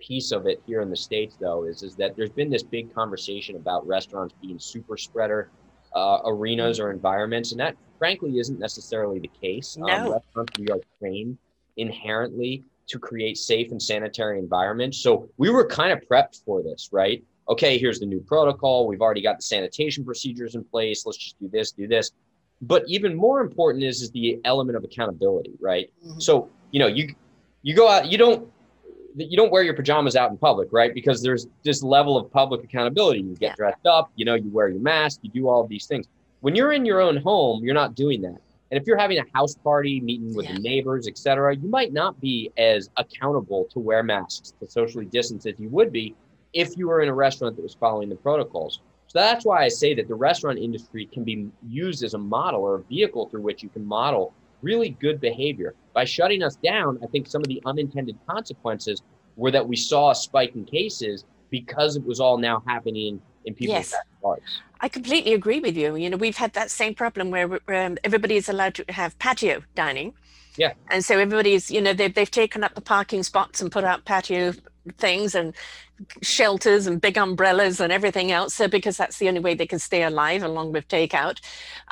piece 0.00 0.32
of 0.32 0.46
it 0.46 0.62
here 0.66 0.80
in 0.80 0.88
the 0.88 0.96
states, 0.96 1.36
though, 1.38 1.64
is 1.64 1.82
is 1.82 1.94
that 1.96 2.16
there's 2.16 2.30
been 2.30 2.48
this 2.48 2.62
big 2.62 2.94
conversation 2.94 3.56
about 3.56 3.86
restaurants 3.86 4.34
being 4.40 4.58
super 4.58 4.96
spreader 4.96 5.50
uh, 5.94 6.20
arenas 6.24 6.80
or 6.80 6.90
environments, 6.90 7.52
and 7.52 7.60
that 7.60 7.76
frankly 7.98 8.38
isn't 8.38 8.58
necessarily 8.58 9.18
the 9.18 9.30
case. 9.40 9.76
Um, 9.76 9.86
no. 9.86 9.94
Um, 9.94 10.12
restaurants 10.12 10.58
we 10.58 10.68
are 10.68 10.80
trained 10.98 11.38
inherently 11.76 12.64
to 12.86 12.98
create 12.98 13.38
safe 13.38 13.70
and 13.70 13.80
sanitary 13.80 14.38
environments. 14.38 14.98
So 14.98 15.28
we 15.38 15.50
were 15.50 15.66
kind 15.66 15.92
of 15.92 16.00
prepped 16.08 16.44
for 16.44 16.62
this, 16.62 16.90
right? 16.92 17.24
Okay, 17.48 17.78
here's 17.78 18.00
the 18.00 18.06
new 18.06 18.20
protocol. 18.20 18.86
We've 18.86 19.00
already 19.00 19.22
got 19.22 19.38
the 19.38 19.42
sanitation 19.42 20.04
procedures 20.04 20.54
in 20.54 20.64
place. 20.64 21.04
Let's 21.06 21.18
just 21.18 21.38
do 21.38 21.48
this, 21.48 21.72
do 21.72 21.86
this. 21.86 22.10
But 22.62 22.84
even 22.86 23.14
more 23.14 23.40
important 23.40 23.84
is 23.84 24.00
is 24.02 24.10
the 24.10 24.40
element 24.44 24.76
of 24.76 24.84
accountability, 24.84 25.52
right? 25.60 25.90
Mm-hmm. 26.06 26.20
So 26.20 26.48
you 26.70 26.80
know 26.80 26.86
you 26.86 27.14
you 27.62 27.74
go 27.74 27.88
out, 27.88 28.10
you 28.10 28.18
don't 28.18 28.48
you 29.14 29.36
don't 29.36 29.52
wear 29.52 29.62
your 29.62 29.74
pajamas 29.74 30.16
out 30.16 30.30
in 30.30 30.36
public, 30.36 30.68
right? 30.72 30.92
Because 30.92 31.22
there's 31.22 31.46
this 31.62 31.82
level 31.82 32.16
of 32.16 32.30
public 32.30 32.64
accountability. 32.64 33.20
You 33.20 33.36
get 33.36 33.50
yeah. 33.50 33.54
dressed 33.56 33.86
up, 33.86 34.10
you 34.16 34.24
know, 34.24 34.34
you 34.34 34.50
wear 34.50 34.68
your 34.68 34.80
mask, 34.80 35.20
you 35.22 35.30
do 35.30 35.48
all 35.48 35.62
of 35.62 35.68
these 35.68 35.86
things. 35.86 36.06
When 36.40 36.54
you're 36.54 36.72
in 36.72 36.84
your 36.84 37.00
own 37.00 37.16
home, 37.16 37.64
you're 37.64 37.74
not 37.74 37.94
doing 37.94 38.20
that. 38.22 38.38
And 38.70 38.80
if 38.80 38.86
you're 38.86 38.98
having 38.98 39.18
a 39.18 39.24
house 39.32 39.54
party, 39.54 40.00
meeting 40.00 40.34
with 40.34 40.46
yeah. 40.46 40.56
neighbors, 40.56 41.06
etc., 41.06 41.54
you 41.56 41.68
might 41.68 41.92
not 41.92 42.20
be 42.20 42.50
as 42.58 42.90
accountable 42.96 43.64
to 43.72 43.78
wear 43.78 44.02
masks, 44.02 44.52
to 44.60 44.68
socially 44.68 45.04
distance 45.04 45.46
as 45.46 45.54
you 45.58 45.68
would 45.68 45.92
be 45.92 46.14
if 46.52 46.76
you 46.76 46.88
were 46.88 47.00
in 47.00 47.08
a 47.08 47.14
restaurant 47.14 47.56
that 47.56 47.62
was 47.62 47.74
following 47.74 48.08
the 48.08 48.16
protocols. 48.16 48.80
So 49.06 49.20
that's 49.20 49.44
why 49.44 49.62
I 49.62 49.68
say 49.68 49.94
that 49.94 50.08
the 50.08 50.14
restaurant 50.14 50.58
industry 50.58 51.06
can 51.06 51.22
be 51.22 51.48
used 51.68 52.02
as 52.02 52.14
a 52.14 52.18
model 52.18 52.62
or 52.62 52.76
a 52.76 52.82
vehicle 52.82 53.28
through 53.28 53.42
which 53.42 53.62
you 53.62 53.68
can 53.68 53.84
model 53.84 54.32
really 54.60 54.90
good 55.00 55.20
behavior. 55.20 55.74
By 55.94 56.04
shutting 56.04 56.42
us 56.42 56.56
down, 56.56 56.98
I 57.02 57.06
think 57.06 57.26
some 57.26 57.40
of 57.40 57.48
the 57.48 57.62
unintended 57.64 58.18
consequences 58.28 59.02
were 59.36 59.50
that 59.52 59.66
we 59.66 59.76
saw 59.76 60.10
a 60.10 60.14
spike 60.14 60.54
in 60.54 60.64
cases 60.64 61.24
because 61.50 61.96
it 61.96 62.04
was 62.04 62.20
all 62.20 62.36
now 62.36 62.62
happening 62.66 63.22
in 63.44 63.54
people's 63.54 63.76
yes. 63.76 63.94
backyards. 64.22 64.60
I 64.80 64.88
completely 64.88 65.34
agree 65.34 65.60
with 65.60 65.76
you. 65.76 65.96
You 65.96 66.10
know, 66.10 66.16
we've 66.16 66.36
had 66.36 66.52
that 66.54 66.70
same 66.70 66.94
problem 66.94 67.30
where 67.30 67.60
um, 67.68 67.96
everybody 68.04 68.36
is 68.36 68.48
allowed 68.48 68.74
to 68.74 68.84
have 68.88 69.18
patio 69.18 69.62
dining. 69.74 70.14
Yeah. 70.56 70.74
And 70.90 71.04
so 71.04 71.18
everybody's, 71.18 71.70
you 71.70 71.80
know, 71.80 71.92
they've, 71.92 72.14
they've 72.14 72.30
taken 72.30 72.62
up 72.64 72.74
the 72.74 72.80
parking 72.80 73.22
spots 73.22 73.60
and 73.60 73.72
put 73.72 73.84
out 73.84 74.04
patio 74.04 74.52
things 74.98 75.34
and 75.34 75.54
shelters 76.22 76.86
and 76.86 77.00
big 77.00 77.16
umbrellas 77.16 77.80
and 77.80 77.92
everything 77.92 78.32
else 78.32 78.54
so 78.54 78.68
because 78.68 78.96
that's 78.96 79.18
the 79.18 79.28
only 79.28 79.40
way 79.40 79.54
they 79.54 79.66
can 79.66 79.78
stay 79.78 80.02
alive 80.02 80.42
along 80.42 80.72
with 80.72 80.86
takeout 80.88 81.38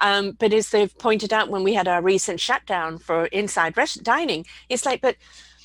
um, 0.00 0.32
but 0.38 0.52
as 0.52 0.70
they've 0.70 0.96
pointed 0.98 1.32
out 1.32 1.48
when 1.48 1.62
we 1.62 1.72
had 1.72 1.88
our 1.88 2.02
recent 2.02 2.40
shutdown 2.40 2.98
for 2.98 3.26
inside 3.26 3.74
dining 4.02 4.44
it's 4.68 4.84
like 4.84 5.00
but 5.00 5.16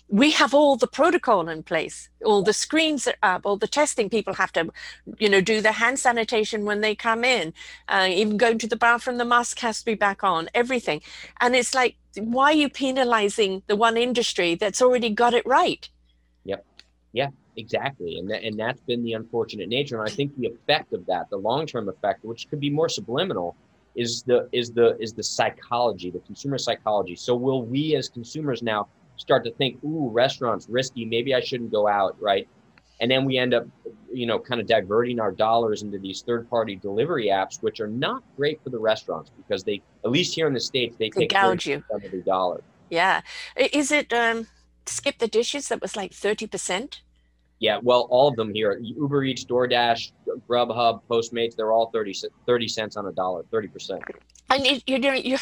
we 0.10 0.32
have 0.32 0.54
all 0.54 0.78
the 0.78 0.88
protocol 0.88 1.50
in 1.50 1.62
place 1.62 2.10
all 2.26 2.42
the 2.42 2.54
screens 2.54 3.08
are 3.08 3.16
up 3.24 3.46
all 3.46 3.58
the 3.58 3.68
testing 3.68 4.10
people 4.10 4.34
have 4.34 4.52
to 4.52 4.70
you 5.18 5.30
know 5.30 5.42
do 5.42 5.62
the 5.62 5.74
hand 5.74 6.00
sanitation 6.00 6.64
when 6.64 6.82
they 6.82 6.96
come 6.96 7.24
in 7.24 7.54
uh, 7.90 8.08
even 8.10 8.38
going 8.38 8.58
to 8.58 8.68
the 8.68 8.76
bathroom 8.76 9.18
the 9.18 9.26
mask 9.26 9.60
has 9.60 9.80
to 9.80 9.86
be 9.86 9.96
back 9.96 10.24
on 10.24 10.50
everything. 10.54 11.02
And 11.42 11.56
it's 11.56 11.74
like 11.74 11.96
why 12.16 12.46
are 12.46 12.54
you 12.54 12.70
penalizing 12.70 13.64
the 13.68 13.76
one 13.76 13.98
industry 13.98 14.56
that's 14.56 14.82
already 14.82 15.10
got 15.10 15.34
it 15.34 15.46
right? 15.46 15.88
Yep. 16.46 16.66
Yeah 17.14 17.30
exactly. 17.58 18.20
And, 18.20 18.32
and 18.32 18.60
that's 18.60 18.82
been 18.82 19.04
the 19.04 19.14
unfortunate 19.14 19.68
nature. 19.68 20.00
And 20.00 20.08
i 20.08 20.14
think 20.14 20.38
the 20.38 20.48
effect 20.48 20.94
of 20.94 21.06
that 21.08 21.30
the 21.30 21.38
long-term 21.38 21.90
effect 21.90 22.24
which 22.24 22.50
could 22.50 22.60
be 22.60 22.70
more 22.70 22.88
subliminal 22.88 23.56
is 23.96 24.22
the 24.24 24.48
is 24.52 24.72
the 24.72 24.96
is 25.00 25.14
the 25.14 25.24
psychology 25.24 26.12
the 26.12 26.20
consumer 26.20 26.58
psychology. 26.58 27.16
So 27.16 27.36
will 27.36 27.64
we 27.64 27.96
as 27.96 28.08
consumers 28.08 28.64
now 28.64 28.88
start 29.18 29.44
to 29.46 29.52
think, 29.52 29.84
ooh, 29.84 30.10
restaurants 30.10 30.68
risky. 30.70 31.06
Maybe 31.06 31.36
I 31.36 31.42
shouldn't 31.42 31.72
go 31.72 31.88
out, 31.88 32.16
right? 32.22 32.48
And 33.00 33.12
then 33.12 33.26
we 33.26 33.38
end 33.38 33.54
up, 33.54 33.68
you 34.12 34.26
know, 34.26 34.40
kind 34.40 34.60
of 34.60 34.68
diverting 34.68 35.20
our 35.20 35.32
dollars 35.32 35.84
into 35.84 36.00
these 36.00 36.24
third-party 36.24 36.78
delivery 36.78 37.28
apps, 37.28 37.62
which 37.62 37.80
are 37.80 37.88
not 37.88 38.24
great 38.36 38.64
for 38.64 38.72
the 38.72 38.80
restaurants 38.80 39.30
because 39.38 39.64
they, 39.64 39.82
at 40.04 40.10
least 40.10 40.34
here 40.34 40.48
in 40.48 40.54
the 40.54 40.60
states, 40.60 40.96
they, 40.98 41.10
they 41.10 41.22
take 41.22 41.30
gouge 41.30 41.68
you 41.68 41.84
every 41.94 42.22
dollar. 42.24 42.64
Yeah, 42.90 43.22
is 43.56 43.92
it 43.92 44.12
um, 44.14 44.48
skip 44.86 45.20
the 45.20 45.28
dishes 45.28 45.68
that 45.68 45.82
was 45.82 45.96
like 45.96 46.14
thirty 46.14 46.48
percent? 46.48 47.02
Yeah, 47.60 47.80
well, 47.82 48.08
all 48.10 48.28
of 48.28 48.36
them 48.36 48.54
here 48.54 48.80
Uber 48.80 49.24
Eats, 49.24 49.44
DoorDash, 49.44 50.12
Grubhub, 50.48 51.02
Postmates, 51.10 51.56
they're 51.56 51.72
all 51.72 51.90
30, 51.90 52.14
30 52.46 52.68
cents 52.68 52.98
on 52.98 53.08
a 53.08 53.12
dollar, 53.12 53.44
30%. 53.52 54.00
And 54.52 54.84
you're 54.86 55.00
doing, 55.00 55.26
you're, 55.26 55.40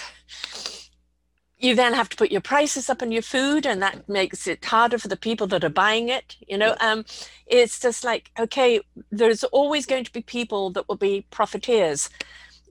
you 1.57 1.73
then 1.75 1.93
have 1.93 2.09
to 2.09 2.17
put 2.17 2.31
your 2.31 2.41
prices 2.41 2.89
up 2.89 3.01
on 3.01 3.11
your 3.11 3.21
food 3.21 3.65
and 3.65 3.81
that 3.81 4.07
makes 4.09 4.45
it 4.45 4.63
harder 4.65 4.97
for 4.97 5.07
the 5.07 5.17
people 5.17 5.47
that 5.47 5.63
are 5.63 5.69
buying 5.69 6.09
it 6.09 6.35
you 6.47 6.57
know? 6.57 6.75
Um, 6.79 7.05
it's 7.47 7.79
just 7.79 8.03
like 8.03 8.31
okay 8.39 8.79
there's 9.11 9.43
always 9.45 9.85
going 9.85 10.03
to 10.03 10.13
be 10.13 10.21
people 10.21 10.69
that 10.71 10.87
will 10.87 10.97
be 10.97 11.25
profiteers 11.31 12.09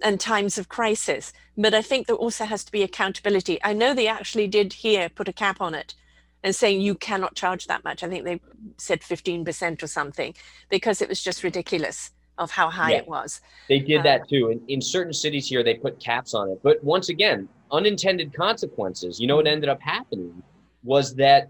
in 0.05 0.19
times 0.19 0.59
of 0.59 0.69
crisis 0.69 1.33
but 1.57 1.75
i 1.75 1.83
think 1.83 2.07
there 2.07 2.17
also 2.17 2.45
has 2.45 2.65
to 2.65 2.73
be 2.73 2.83
accountability. 2.83 3.59
I 3.63 3.73
know 3.73 3.95
they 3.95 4.09
actually 4.09 4.49
did 4.49 4.73
here 4.73 5.09
put 5.09 5.29
a 5.29 5.33
cap 5.33 5.61
on 5.61 5.75
it 5.75 5.95
and 6.43 6.55
saying 6.55 6.81
you 6.81 6.95
cannot 6.95 7.35
charge 7.35 7.67
that 7.67 7.85
much. 7.85 8.03
I 8.03 8.09
think 8.09 8.25
they 8.25 8.41
said 8.77 9.01
15% 9.01 9.83
or 9.83 9.87
something 9.87 10.35
because 10.69 11.01
it 11.01 11.09
was 11.09 11.23
just 11.23 11.43
ridiculous 11.43 12.11
of 12.39 12.51
how 12.51 12.69
high 12.69 12.93
yeah, 12.93 12.99
it 12.99 13.09
was 13.09 13.41
they 13.69 13.79
did 13.79 14.01
uh, 14.01 14.03
that 14.03 14.29
too 14.29 14.51
in, 14.51 14.61
in 14.69 14.81
certain 14.81 15.13
cities 15.13 15.49
here 15.49 15.63
they 15.63 15.75
put 15.75 15.99
caps 16.01 16.35
on 16.35 16.49
it 16.51 16.61
but 16.63 16.83
once 16.83 17.09
again 17.09 17.49
unintended 17.75 18.33
consequences. 18.33 19.21
You 19.21 19.27
know 19.27 19.37
what 19.37 19.47
ended 19.47 19.69
up 19.69 19.81
happening 19.81 20.43
was 20.83 21.15
that 21.17 21.49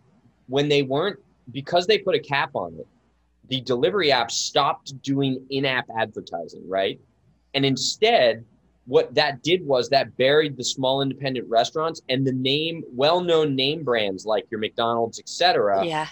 when 0.49 0.69
they 0.69 0.83
weren't 0.83 1.19
because 1.53 1.87
they 1.87 1.99
put 1.99 2.15
a 2.15 2.19
cap 2.19 2.51
on 2.55 2.75
it, 2.79 2.87
the 3.49 3.61
delivery 3.61 4.11
app 4.11 4.31
stopped 4.31 5.01
doing 5.03 5.45
in-app 5.51 5.85
advertising, 5.99 6.67
right? 6.67 6.99
And 7.53 7.65
instead, 7.65 8.45
what 8.87 9.15
that 9.15 9.43
did 9.43 9.65
was 9.67 9.91
that 9.91 10.17
buried 10.17 10.57
the 10.57 10.65
small 10.65 11.03
independent 11.03 11.49
restaurants 11.49 12.01
and 12.09 12.27
the 12.27 12.33
name 12.33 12.83
well-known 12.91 13.55
name 13.55 13.85
brands 13.85 14.25
like 14.25 14.47
your 14.51 14.61
McDonald's, 14.61 15.19
etc. 15.19 15.85
Yeah. 15.85 16.07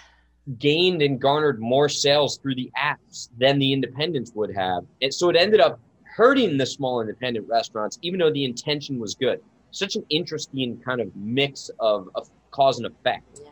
Gained 0.59 1.03
and 1.03 1.21
garnered 1.21 1.61
more 1.61 1.89
sales 1.89 2.39
through 2.39 2.57
the 2.57 2.71
apps 2.77 3.29
than 3.39 3.59
the 3.59 3.73
independents 3.73 4.33
would 4.35 4.55
have. 4.55 4.85
And 5.01 5.13
so 5.13 5.29
it 5.29 5.37
ended 5.37 5.61
up 5.61 5.79
hurting 6.05 6.59
the 6.59 6.67
small 6.67 7.01
independent 7.01 7.49
restaurants, 7.49 7.99
even 8.03 8.19
though 8.19 8.33
the 8.33 8.45
intention 8.45 8.99
was 8.99 9.15
good 9.15 9.41
such 9.73 9.97
an 9.97 10.05
interesting 10.11 10.79
kind 10.85 11.01
of 11.01 11.15
mix 11.17 11.71
of, 11.81 12.09
of 12.15 12.31
cause 12.51 12.79
and 12.79 12.87
effect. 12.87 13.41
Yeah. 13.43 13.51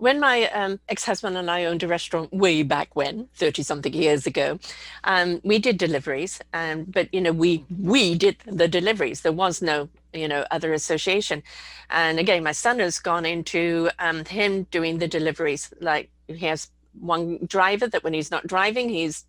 When 0.00 0.18
my 0.18 0.48
um, 0.48 0.80
ex-husband 0.88 1.36
and 1.36 1.50
I 1.50 1.66
owned 1.66 1.82
a 1.82 1.86
restaurant 1.86 2.32
way 2.32 2.62
back 2.62 2.96
when, 2.96 3.28
30 3.34 3.62
something 3.62 3.92
years 3.92 4.26
ago, 4.26 4.58
um, 5.04 5.42
we 5.44 5.58
did 5.58 5.76
deliveries, 5.76 6.40
um, 6.54 6.84
but 6.84 7.12
you 7.12 7.20
know, 7.20 7.32
we 7.32 7.66
we 7.78 8.14
did 8.14 8.38
the 8.46 8.66
deliveries. 8.66 9.20
There 9.20 9.30
was 9.32 9.60
no 9.60 9.90
you 10.14 10.26
know 10.26 10.46
other 10.50 10.72
association. 10.72 11.42
And 11.90 12.18
again 12.18 12.42
my 12.42 12.52
son 12.52 12.78
has 12.78 12.98
gone 12.98 13.26
into 13.26 13.90
um, 13.98 14.24
him 14.24 14.64
doing 14.70 14.98
the 14.98 15.08
deliveries. 15.08 15.70
Like 15.80 16.10
he 16.26 16.46
has 16.46 16.70
one 16.98 17.38
driver 17.46 17.86
that 17.88 18.02
when 18.02 18.14
he's 18.14 18.30
not 18.30 18.46
driving 18.46 18.88
he's 18.88 19.24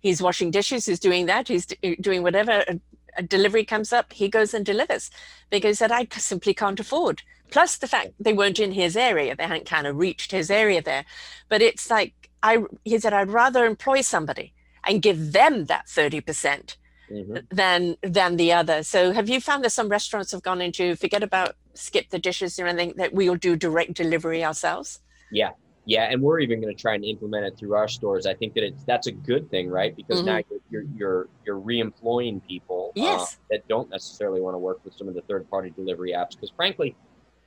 he's 0.00 0.22
washing 0.22 0.50
dishes 0.50 0.86
he's 0.86 1.00
doing 1.00 1.26
that 1.26 1.48
he's 1.48 1.66
doing 2.00 2.22
whatever 2.22 2.62
a, 2.68 2.78
a 3.16 3.22
delivery 3.22 3.64
comes 3.64 3.92
up 3.92 4.12
he 4.12 4.28
goes 4.28 4.54
and 4.54 4.66
delivers. 4.66 5.10
Because 5.50 5.78
that 5.78 5.90
i 5.90 6.06
simply 6.12 6.54
can't 6.54 6.78
afford 6.78 7.22
plus 7.50 7.76
the 7.76 7.86
fact 7.86 8.10
they 8.20 8.32
weren't 8.32 8.58
in 8.58 8.72
his 8.72 8.96
area 8.96 9.34
they 9.36 9.46
hadn't 9.46 9.66
kind 9.66 9.86
of 9.86 9.96
reached 9.96 10.30
his 10.30 10.50
area 10.50 10.82
there 10.82 11.04
but 11.48 11.62
it's 11.62 11.90
like 11.90 12.30
i 12.42 12.62
he 12.84 12.98
said 12.98 13.12
i'd 13.12 13.30
rather 13.30 13.64
employ 13.64 14.00
somebody 14.00 14.52
and 14.86 15.02
give 15.02 15.32
them 15.32 15.66
that 15.66 15.86
30% 15.86 16.76
mm-hmm. 17.10 17.36
than 17.50 17.96
than 18.02 18.36
the 18.36 18.52
other. 18.52 18.82
So 18.82 19.12
have 19.12 19.28
you 19.28 19.40
found 19.40 19.64
that 19.64 19.70
some 19.70 19.88
restaurants 19.88 20.32
have 20.32 20.42
gone 20.42 20.60
into 20.60 20.96
forget 20.96 21.22
about 21.22 21.56
skip 21.74 22.10
the 22.10 22.18
dishes 22.18 22.58
or 22.58 22.66
anything 22.66 22.94
that 22.96 23.12
we'll 23.12 23.36
do 23.36 23.56
direct 23.56 23.94
delivery 23.94 24.44
ourselves? 24.44 25.00
Yeah. 25.30 25.50
Yeah, 25.86 26.04
and 26.04 26.20
we're 26.20 26.40
even 26.40 26.60
going 26.60 26.72
to 26.76 26.80
try 26.80 26.94
and 26.94 27.04
implement 27.04 27.46
it 27.46 27.58
through 27.58 27.74
our 27.74 27.88
stores. 27.88 28.26
I 28.26 28.34
think 28.34 28.54
that 28.54 28.62
it's 28.62 28.84
that's 28.84 29.06
a 29.06 29.12
good 29.12 29.50
thing, 29.50 29.68
right? 29.68 29.96
Because 29.96 30.18
mm-hmm. 30.18 30.26
now 30.26 30.40
you're 30.70 30.84
you're 30.94 31.28
you're, 31.44 31.58
re-employing 31.58 32.40
people 32.40 32.92
uh, 32.96 33.00
yes. 33.00 33.34
uh, 33.34 33.36
that 33.50 33.66
don't 33.66 33.90
necessarily 33.90 34.40
want 34.40 34.54
to 34.54 34.58
work 34.58 34.84
with 34.84 34.94
some 34.94 35.08
of 35.08 35.14
the 35.14 35.22
third-party 35.22 35.70
delivery 35.70 36.12
apps 36.12 36.32
because, 36.32 36.50
frankly, 36.50 36.94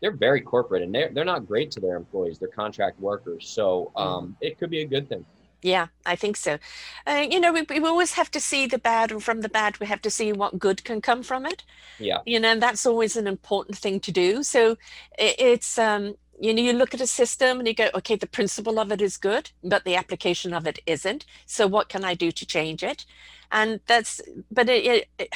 they're 0.03 0.11
very 0.11 0.41
corporate 0.41 0.83
and 0.83 0.93
they're 0.93 1.09
they're 1.13 1.31
not 1.35 1.47
great 1.47 1.71
to 1.71 1.79
their 1.79 1.95
employees. 1.95 2.37
They're 2.37 2.49
contract 2.49 2.99
workers, 2.99 3.47
so 3.47 3.93
mm-hmm. 3.95 4.07
um, 4.07 4.27
mm. 4.27 4.35
it 4.41 4.59
could 4.59 4.69
be 4.69 4.81
a 4.81 4.85
good 4.85 5.07
thing. 5.07 5.25
Yeah, 5.61 5.87
I 6.05 6.17
think 6.17 6.35
so. 6.35 6.59
Uh, 7.07 7.25
you 7.31 7.39
know, 7.39 7.53
we, 7.53 7.61
we 7.69 7.87
always 7.87 8.11
have 8.15 8.29
to 8.31 8.41
see 8.41 8.67
the 8.67 8.77
bad, 8.77 9.13
and 9.13 9.23
from 9.23 9.39
the 9.39 9.47
bad, 9.47 9.79
we 9.79 9.85
have 9.85 10.01
to 10.01 10.09
see 10.09 10.33
what 10.33 10.59
good 10.59 10.83
can 10.83 10.99
come 10.99 11.23
from 11.23 11.45
it. 11.45 11.63
Yeah. 11.99 12.17
You 12.25 12.41
know, 12.41 12.51
and 12.51 12.61
that's 12.61 12.85
always 12.85 13.15
an 13.15 13.27
important 13.27 13.77
thing 13.77 14.01
to 14.01 14.11
do. 14.11 14.43
So 14.43 14.71
it, 15.17 15.35
it's, 15.39 15.77
um, 15.77 16.15
you 16.37 16.53
know, 16.53 16.61
you 16.61 16.73
look 16.73 16.93
at 16.93 16.99
a 16.99 17.07
system 17.07 17.59
and 17.59 17.67
you 17.67 17.73
go, 17.73 17.89
okay, 17.95 18.17
the 18.17 18.27
principle 18.27 18.77
of 18.77 18.91
it 18.91 19.01
is 19.01 19.15
good, 19.15 19.51
but 19.63 19.85
the 19.85 19.95
application 19.95 20.53
of 20.53 20.67
it 20.67 20.79
isn't. 20.85 21.25
So 21.45 21.65
what 21.65 21.87
can 21.87 22.03
I 22.03 22.13
do 22.13 22.29
to 22.29 22.45
change 22.45 22.83
it? 22.83 23.05
And 23.49 23.79
that's, 23.87 24.19
but 24.51 24.67
it, 24.67 25.07
it, 25.17 25.33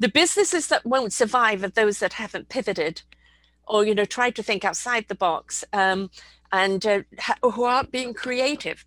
the 0.00 0.08
businesses 0.08 0.66
that 0.66 0.84
won't 0.84 1.12
survive 1.12 1.62
are 1.62 1.68
those 1.68 2.00
that 2.00 2.14
haven't 2.14 2.48
pivoted 2.48 3.02
or, 3.66 3.84
you 3.84 3.94
know, 3.94 4.04
try 4.04 4.30
to 4.30 4.42
think 4.42 4.64
outside 4.64 5.06
the 5.08 5.14
box 5.14 5.64
um, 5.72 6.10
and 6.52 6.86
uh, 6.86 7.00
who 7.42 7.64
aren't 7.64 7.90
being 7.90 8.14
creative. 8.14 8.84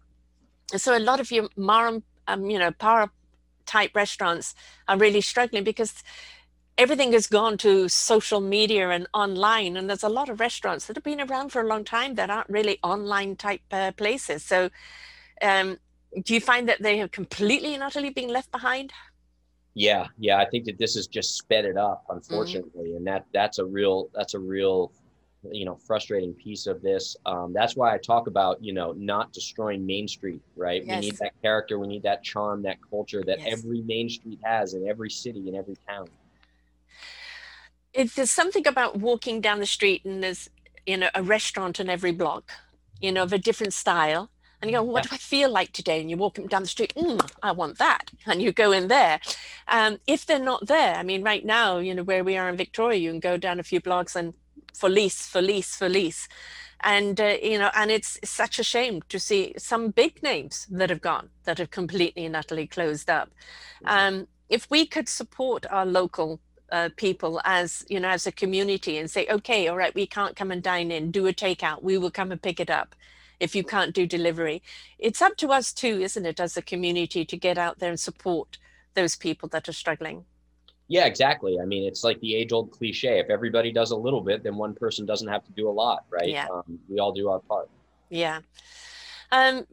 So 0.75 0.97
a 0.97 0.99
lot 0.99 1.19
of 1.19 1.31
your 1.31 1.49
Marum, 1.57 2.03
um, 2.27 2.49
you 2.49 2.59
know, 2.59 2.71
power 2.71 3.09
type 3.65 3.91
restaurants 3.95 4.55
are 4.87 4.97
really 4.97 5.21
struggling 5.21 5.63
because 5.63 6.03
everything 6.77 7.11
has 7.13 7.27
gone 7.27 7.57
to 7.57 7.89
social 7.89 8.39
media 8.39 8.89
and 8.89 9.07
online 9.13 9.75
and 9.77 9.89
there's 9.89 10.03
a 10.03 10.09
lot 10.09 10.29
of 10.29 10.39
restaurants 10.39 10.85
that 10.85 10.95
have 10.95 11.03
been 11.03 11.21
around 11.21 11.51
for 11.51 11.61
a 11.61 11.67
long 11.67 11.83
time 11.83 12.15
that 12.15 12.29
aren't 12.29 12.49
really 12.49 12.77
online 12.83 13.35
type 13.35 13.61
uh, 13.71 13.91
places. 13.93 14.43
So 14.43 14.69
um, 15.41 15.77
do 16.23 16.33
you 16.33 16.41
find 16.41 16.69
that 16.69 16.81
they 16.81 16.97
have 16.97 17.11
completely 17.11 17.73
and 17.73 17.83
utterly 17.83 18.11
been 18.11 18.29
left 18.29 18.51
behind 18.51 18.91
yeah 19.77 20.07
yeah 20.17 20.37
i 20.37 20.45
think 20.45 20.65
that 20.65 20.77
this 20.77 20.95
has 20.95 21.07
just 21.07 21.37
sped 21.37 21.65
it 21.65 21.77
up 21.77 22.03
mm-hmm. 22.03 22.17
unfortunately 22.17 22.89
mm-hmm. 22.89 22.97
and 22.97 23.07
that 23.07 23.25
that's 23.33 23.59
a 23.59 23.65
real 23.65 24.09
that's 24.13 24.33
a 24.33 24.39
real 24.39 24.91
you 25.51 25.65
know 25.65 25.75
frustrating 25.75 26.33
piece 26.33 26.65
of 26.65 26.81
this 26.81 27.15
um, 27.25 27.53
that's 27.53 27.75
why 27.75 27.93
i 27.93 27.97
talk 27.97 28.27
about 28.27 28.61
you 28.61 28.73
know 28.73 28.91
not 28.93 29.31
destroying 29.31 29.85
main 29.85 30.07
street 30.07 30.41
right 30.55 30.83
yes. 30.83 30.95
we 30.95 31.09
need 31.09 31.17
that 31.17 31.31
character 31.41 31.77
we 31.77 31.87
need 31.87 32.03
that 32.03 32.23
charm 32.23 32.63
that 32.63 32.77
culture 32.89 33.23
that 33.23 33.39
yes. 33.39 33.59
every 33.59 33.81
main 33.83 34.09
street 34.09 34.39
has 34.43 34.73
in 34.73 34.87
every 34.87 35.09
city 35.09 35.47
in 35.47 35.55
every 35.55 35.77
town 35.87 36.07
if 37.93 38.15
there's 38.15 38.31
something 38.31 38.67
about 38.67 38.97
walking 38.97 39.39
down 39.39 39.59
the 39.59 39.65
street 39.65 40.03
and 40.03 40.23
there's 40.23 40.49
you 40.87 40.97
know 40.97 41.09
a 41.13 41.21
restaurant 41.21 41.79
on 41.79 41.87
every 41.87 42.11
block 42.11 42.51
you 42.99 43.11
know 43.11 43.23
of 43.23 43.31
a 43.31 43.37
different 43.37 43.73
style 43.73 44.31
and 44.61 44.71
you 44.71 44.77
go, 44.77 44.83
what 44.83 45.05
yeah. 45.05 45.09
do 45.09 45.15
I 45.15 45.17
feel 45.17 45.49
like 45.51 45.71
today? 45.71 46.01
And 46.01 46.09
you 46.09 46.17
walk 46.17 46.39
down 46.47 46.63
the 46.63 46.67
street, 46.67 46.93
mm, 46.95 47.19
I 47.43 47.51
want 47.51 47.77
that. 47.77 48.11
And 48.25 48.41
you 48.41 48.51
go 48.51 48.71
in 48.71 48.87
there. 48.87 49.19
Um, 49.67 49.99
if 50.07 50.25
they're 50.25 50.39
not 50.39 50.67
there, 50.67 50.95
I 50.95 51.03
mean, 51.03 51.23
right 51.23 51.45
now, 51.45 51.77
you 51.77 51.93
know, 51.93 52.03
where 52.03 52.23
we 52.23 52.37
are 52.37 52.49
in 52.49 52.57
Victoria, 52.57 52.99
you 52.99 53.11
can 53.11 53.19
go 53.19 53.37
down 53.37 53.59
a 53.59 53.63
few 53.63 53.79
blocks 53.79 54.15
and 54.15 54.33
for 54.73 54.89
lease, 54.89 55.27
for 55.27 55.41
lease, 55.41 55.75
for 55.75 55.87
lease. 55.87 56.27
And, 56.81 57.19
uh, 57.19 57.37
you 57.41 57.57
know, 57.59 57.69
and 57.75 57.91
it's 57.91 58.19
such 58.23 58.59
a 58.59 58.63
shame 58.63 59.01
to 59.09 59.19
see 59.19 59.53
some 59.57 59.89
big 59.89 60.21
names 60.23 60.67
that 60.71 60.89
have 60.89 61.01
gone, 61.01 61.29
that 61.43 61.59
have 61.59 61.71
completely 61.71 62.25
and 62.25 62.35
utterly 62.35 62.67
closed 62.67 63.09
up. 63.09 63.29
Mm-hmm. 63.83 63.87
Um, 63.87 64.27
if 64.49 64.69
we 64.71 64.85
could 64.85 65.09
support 65.09 65.65
our 65.69 65.85
local 65.85 66.39
uh, 66.71 66.89
people 66.97 67.39
as 67.45 67.85
you 67.87 67.97
know 67.97 68.09
as 68.09 68.27
a 68.27 68.31
community 68.31 68.97
and 68.97 69.09
say 69.09 69.25
okay 69.29 69.69
all 69.69 69.77
right 69.77 69.95
we 69.95 70.05
can't 70.05 70.35
come 70.35 70.51
and 70.51 70.61
dine 70.61 70.91
in 70.91 71.11
do 71.11 71.25
a 71.25 71.31
takeout 71.31 71.81
we 71.81 71.97
will 71.97 72.11
come 72.11 72.29
and 72.29 72.41
pick 72.41 72.59
it 72.59 72.69
up 72.69 72.93
if 73.39 73.55
you 73.55 73.63
can't 73.63 73.93
do 73.93 74.05
delivery 74.05 74.61
it's 74.99 75.21
up 75.21 75.35
to 75.37 75.49
us 75.49 75.73
too 75.73 75.99
isn't 76.01 76.25
it 76.25 76.39
as 76.39 76.57
a 76.57 76.61
community 76.61 77.25
to 77.25 77.37
get 77.37 77.57
out 77.57 77.79
there 77.79 77.89
and 77.89 77.99
support 77.99 78.57
those 78.93 79.15
people 79.15 79.47
that 79.49 79.67
are 79.69 79.73
struggling 79.73 80.25
yeah, 80.89 81.05
exactly. 81.05 81.59
I 81.61 81.65
mean, 81.65 81.83
it's 81.83 82.03
like 82.03 82.19
the 82.21 82.33
age 82.35 82.53
old 82.53 82.71
cliche. 82.71 83.19
If 83.19 83.29
everybody 83.29 83.71
does 83.71 83.91
a 83.91 83.95
little 83.95 84.21
bit, 84.21 84.43
then 84.43 84.55
one 84.55 84.73
person 84.73 85.05
doesn't 85.05 85.27
have 85.27 85.43
to 85.45 85.51
do 85.51 85.69
a 85.69 85.71
lot, 85.71 86.05
right? 86.09 86.29
Yeah. 86.29 86.47
Um, 86.51 86.79
we 86.87 86.99
all 86.99 87.11
do 87.11 87.29
our 87.29 87.39
part. 87.39 87.69
Yeah. 88.09 88.39
Um, 89.31 89.67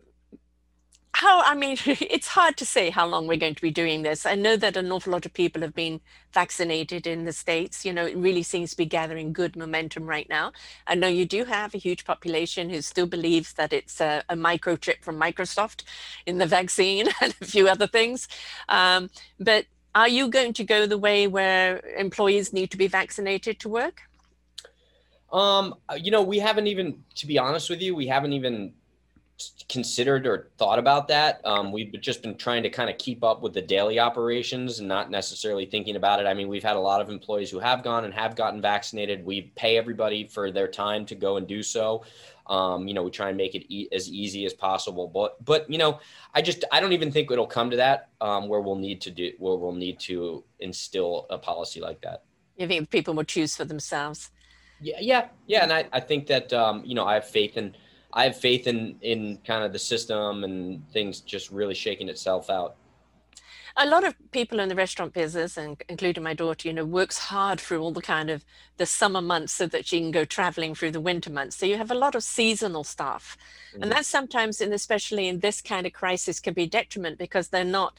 how, 1.15 1.43
I 1.43 1.55
mean, 1.55 1.77
it's 1.87 2.27
hard 2.27 2.57
to 2.57 2.67
say 2.67 2.91
how 2.91 3.07
long 3.07 3.27
we're 3.27 3.39
going 3.39 3.55
to 3.55 3.63
be 3.63 3.71
doing 3.71 4.03
this. 4.03 4.27
I 4.27 4.35
know 4.35 4.57
that 4.57 4.77
an 4.77 4.91
awful 4.91 5.13
lot 5.13 5.25
of 5.25 5.33
people 5.33 5.63
have 5.63 5.75
been 5.75 6.01
vaccinated 6.33 7.07
in 7.07 7.25
the 7.25 7.33
States. 7.33 7.85
You 7.85 7.93
know, 7.93 8.05
it 8.05 8.17
really 8.17 8.43
seems 8.43 8.73
to 8.73 8.77
be 8.77 8.85
gathering 8.85 9.33
good 9.33 9.55
momentum 9.57 10.07
right 10.07 10.29
now. 10.29 10.53
I 10.89 10.97
know 10.97 11.07
you 11.07 11.25
do 11.25 11.45
have 11.45 11.75
a 11.75 11.79
huge 11.79 12.05
population 12.05 12.69
who 12.69 12.83
still 12.83 13.07
believes 13.07 13.53
that 13.55 13.73
it's 13.73 14.01
a, 14.01 14.25
a 14.29 14.35
microchip 14.35 15.03
from 15.03 15.19
Microsoft 15.19 15.85
in 16.27 16.39
the 16.39 16.47
vaccine 16.59 17.09
and 17.21 17.35
a 17.41 17.45
few 17.45 17.69
other 17.69 17.87
things. 17.87 18.27
Um, 18.69 19.09
but 19.39 19.67
are 19.95 20.09
you 20.09 20.29
going 20.29 20.53
to 20.55 20.65
go 20.65 20.87
the 20.87 20.99
way 20.99 21.29
where 21.29 21.79
employees 21.97 22.53
need 22.53 22.73
to 22.73 22.77
be 22.77 22.89
vaccinated 22.89 23.61
to 23.61 23.69
work? 23.69 24.03
Um, 25.33 25.77
you 25.97 26.11
know, 26.11 26.23
we 26.23 26.41
haven't 26.41 26.67
even, 26.67 27.05
to 27.17 27.27
be 27.27 27.39
honest 27.39 27.71
with 27.71 27.81
you, 27.81 27.95
we 27.95 28.09
haven't 28.09 28.33
even 28.33 28.73
considered 29.69 30.27
or 30.27 30.51
thought 30.59 30.79
about 30.79 31.09
that. 31.09 31.41
Um, 31.45 31.73
we've 31.73 31.93
just 32.01 32.23
been 32.23 32.37
trying 32.37 32.63
to 32.63 32.71
kind 32.71 32.89
of 32.89 32.99
keep 32.99 33.25
up 33.25 33.43
with 33.43 33.53
the 33.53 33.63
daily 33.63 33.99
operations 33.99 34.79
and 34.79 34.89
not 34.89 35.11
necessarily 35.11 35.67
thinking 35.67 35.97
about 35.97 36.21
it. 36.21 36.27
I 36.27 36.35
mean, 36.35 36.49
we've 36.49 36.63
had 36.63 36.77
a 36.77 36.81
lot 36.81 37.01
of 37.01 37.11
employees 37.11 37.51
who 37.51 37.59
have 37.59 37.83
gone 37.83 38.05
and 38.05 38.15
have 38.15 38.37
gotten 38.37 38.61
vaccinated. 38.61 39.25
We 39.25 39.53
pay 39.57 39.77
everybody 39.77 40.29
for 40.29 40.51
their 40.51 40.69
time 40.69 41.07
to 41.07 41.15
go 41.15 41.37
and 41.37 41.47
do 41.47 41.63
so. 41.63 42.05
Um, 42.47 42.87
you 42.87 42.95
know, 42.95 43.03
we 43.03 43.11
try 43.11 43.29
and 43.29 43.37
make 43.37 43.55
it 43.55 43.65
e- 43.73 43.89
as 43.91 44.09
easy 44.09 44.45
as 44.45 44.53
possible. 44.53 45.09
But 45.09 45.43
but 45.45 45.69
you 45.71 45.79
know, 45.79 46.01
I 46.35 46.43
just 46.43 46.65
I 46.71 46.81
don't 46.81 46.93
even 46.93 47.11
think 47.11 47.31
it'll 47.31 47.47
come 47.47 47.71
to 47.71 47.77
that 47.77 48.11
um, 48.21 48.49
where 48.49 48.61
we'll 48.61 48.77
need 48.77 49.01
to 49.03 49.11
do 49.11 49.33
where 49.39 49.57
we'll 49.57 49.73
need 49.73 49.99
to 50.01 50.45
instill 50.61 51.27
a 51.31 51.39
policy 51.39 51.81
like 51.81 52.03
that. 52.03 52.25
You 52.57 52.69
think 52.69 52.91
people 52.91 53.15
will 53.15 53.25
choose 53.25 53.57
for 53.57 53.65
themselves? 53.65 54.31
Yeah, 54.81 54.99
yeah, 55.01 55.29
yeah. 55.47 55.63
And 55.63 55.73
I, 55.73 55.87
I 55.93 56.01
think 56.01 56.27
that 56.27 56.53
um, 56.53 56.83
you 56.85 56.95
know 56.95 57.07
I 57.07 57.15
have 57.15 57.27
faith 57.27 57.57
in 57.57 57.75
I 58.15 58.25
have 58.25 58.37
faith 58.37 58.67
in 58.67 58.97
in 59.03 59.39
kind 59.45 59.65
of 59.65 59.73
the 59.73 59.79
system 59.79 60.45
and 60.45 60.89
things 60.93 61.21
just 61.21 61.51
really 61.51 61.75
shaking 61.75 62.09
itself 62.09 62.49
out. 62.49 62.77
A 63.77 63.87
lot 63.87 64.05
of 64.05 64.15
people 64.31 64.61
in 64.61 64.69
the 64.69 64.77
restaurant 64.77 65.13
business 65.13 65.57
and 65.57 65.83
including 65.89 66.23
my 66.23 66.33
daughter 66.33 66.69
you 66.69 66.73
know 66.73 66.85
works 66.85 67.19
hard 67.19 67.61
through 67.61 67.81
all 67.81 67.91
the 67.91 68.01
kind 68.01 68.31
of 68.31 68.45
the 68.77 68.87
summer 68.87 69.21
months 69.21 69.53
so 69.53 69.67
that 69.67 69.85
she 69.85 69.99
can 69.99 70.13
go 70.13 70.25
traveling 70.25 70.77
through 70.77 70.93
the 70.93 71.01
winter 71.01 71.31
months. 71.31 71.57
So 71.57 71.67
you 71.67 71.77
have 71.77 71.91
a 71.91 71.97
lot 71.97 72.15
of 72.15 72.23
seasonal 72.23 72.85
staff 72.85 73.37
mm-hmm. 73.73 73.83
and 73.83 73.93
that 73.93 74.07
sometimes 74.07 74.61
and 74.61 74.73
especially 74.73 75.27
in 75.27 75.41
this 75.41 75.61
kind 75.61 75.85
of 75.85 75.93
crisis 75.93 76.39
can 76.39 76.55
be 76.55 76.67
detriment 76.67 77.19
because 77.19 77.49
they're 77.49 77.65
not 77.65 77.99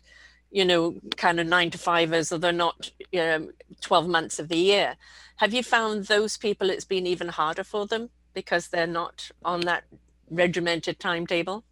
you 0.50 0.64
know 0.64 0.96
kind 1.18 1.42
of 1.42 1.48
nine 1.48 1.72
to 1.72 1.78
fivers 1.78 2.32
or 2.32 2.38
they're 2.38 2.54
not 2.54 2.90
you 3.12 3.20
know, 3.20 3.50
12 3.82 4.08
months 4.08 4.40
of 4.40 4.48
the 4.48 4.58
year. 4.58 4.96
Have 5.38 5.54
you 5.54 5.62
found 5.62 6.06
those 6.06 6.38
people 6.38 6.70
it's 6.70 6.86
been 6.86 7.06
even 7.06 7.28
harder 7.28 7.66
for 7.66 7.86
them 7.86 8.12
because 8.34 8.70
they're 8.70 8.88
not 8.88 9.30
on 9.44 9.62
that 9.62 9.84
regimented 10.36 11.00
timetable 11.00 11.64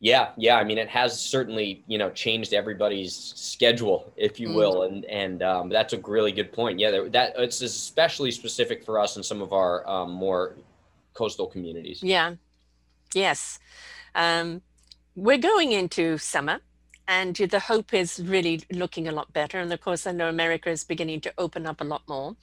yeah, 0.00 0.28
yeah. 0.36 0.56
I 0.56 0.64
mean, 0.64 0.78
it 0.78 0.88
has 0.88 1.20
certainly 1.20 1.82
you 1.88 1.98
know 1.98 2.10
changed 2.10 2.52
everybody's 2.52 3.14
schedule, 3.14 4.12
if 4.16 4.38
you 4.38 4.52
will, 4.52 4.82
and 4.82 5.04
and 5.06 5.42
um, 5.42 5.68
that's 5.68 5.92
a 5.92 5.98
really 5.98 6.30
good 6.30 6.52
point. 6.52 6.78
Yeah, 6.78 7.08
that 7.08 7.34
it's 7.36 7.62
especially 7.62 8.30
specific 8.30 8.84
for 8.84 9.00
us 9.00 9.16
in 9.16 9.24
some 9.24 9.42
of 9.42 9.52
our 9.52 9.88
um, 9.88 10.12
more 10.12 10.54
coastal 11.14 11.48
communities. 11.48 12.00
Yeah, 12.00 12.34
yes. 13.12 13.58
Um, 14.14 14.62
we're 15.16 15.38
going 15.38 15.72
into 15.72 16.16
summer, 16.18 16.60
and 17.08 17.34
the 17.34 17.58
hope 17.58 17.92
is 17.92 18.20
really 18.24 18.62
looking 18.70 19.08
a 19.08 19.12
lot 19.12 19.32
better. 19.32 19.58
And 19.58 19.72
of 19.72 19.80
course, 19.80 20.06
I 20.06 20.12
know 20.12 20.28
America 20.28 20.70
is 20.70 20.84
beginning 20.84 21.22
to 21.22 21.32
open 21.38 21.66
up 21.66 21.80
a 21.80 21.84
lot 21.84 22.02
more. 22.08 22.36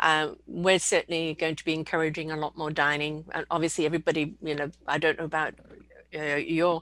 Uh, 0.00 0.30
we're 0.46 0.78
certainly 0.78 1.34
going 1.34 1.54
to 1.56 1.64
be 1.64 1.74
encouraging 1.74 2.30
a 2.30 2.36
lot 2.36 2.56
more 2.56 2.70
dining. 2.70 3.24
And 3.32 3.46
obviously, 3.50 3.86
everybody, 3.86 4.34
you 4.42 4.54
know, 4.54 4.70
I 4.88 4.98
don't 4.98 5.18
know 5.18 5.26
about 5.26 5.54
uh, 6.14 6.36
your 6.36 6.80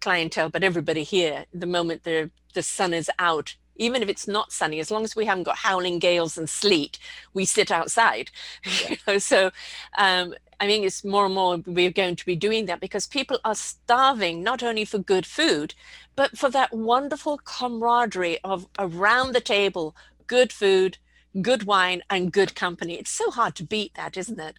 clientele, 0.00 0.48
but 0.48 0.64
everybody 0.64 1.02
here, 1.02 1.44
the 1.52 1.66
moment 1.66 2.04
the 2.04 2.30
the 2.54 2.62
sun 2.62 2.94
is 2.94 3.10
out, 3.18 3.56
even 3.76 4.02
if 4.02 4.08
it's 4.08 4.28
not 4.28 4.52
sunny, 4.52 4.78
as 4.78 4.90
long 4.90 5.04
as 5.04 5.16
we 5.16 5.24
haven't 5.24 5.44
got 5.44 5.56
howling 5.58 5.98
gales 5.98 6.36
and 6.38 6.48
sleet, 6.48 6.98
we 7.34 7.44
sit 7.44 7.70
outside. 7.70 8.30
Yeah. 8.64 8.90
you 8.90 8.96
know, 9.06 9.18
so 9.18 9.50
um, 9.98 10.34
I 10.60 10.66
mean, 10.68 10.84
it's 10.84 11.02
more 11.04 11.26
and 11.26 11.34
more 11.34 11.56
we're 11.66 11.90
going 11.90 12.14
to 12.14 12.24
be 12.24 12.36
doing 12.36 12.66
that 12.66 12.78
because 12.78 13.06
people 13.08 13.40
are 13.44 13.54
starving 13.56 14.44
not 14.44 14.62
only 14.62 14.84
for 14.84 14.98
good 14.98 15.26
food, 15.26 15.74
but 16.14 16.38
for 16.38 16.48
that 16.50 16.72
wonderful 16.72 17.38
camaraderie 17.38 18.38
of 18.44 18.68
around 18.78 19.32
the 19.32 19.40
table, 19.40 19.96
good 20.28 20.52
food, 20.52 20.98
good 21.40 21.64
wine, 21.64 22.02
and 22.10 22.32
good 22.32 22.54
company. 22.54 22.94
It's 22.94 23.10
so 23.10 23.30
hard 23.30 23.54
to 23.56 23.64
beat 23.64 23.94
that, 23.94 24.16
isn't 24.16 24.38
it? 24.38 24.56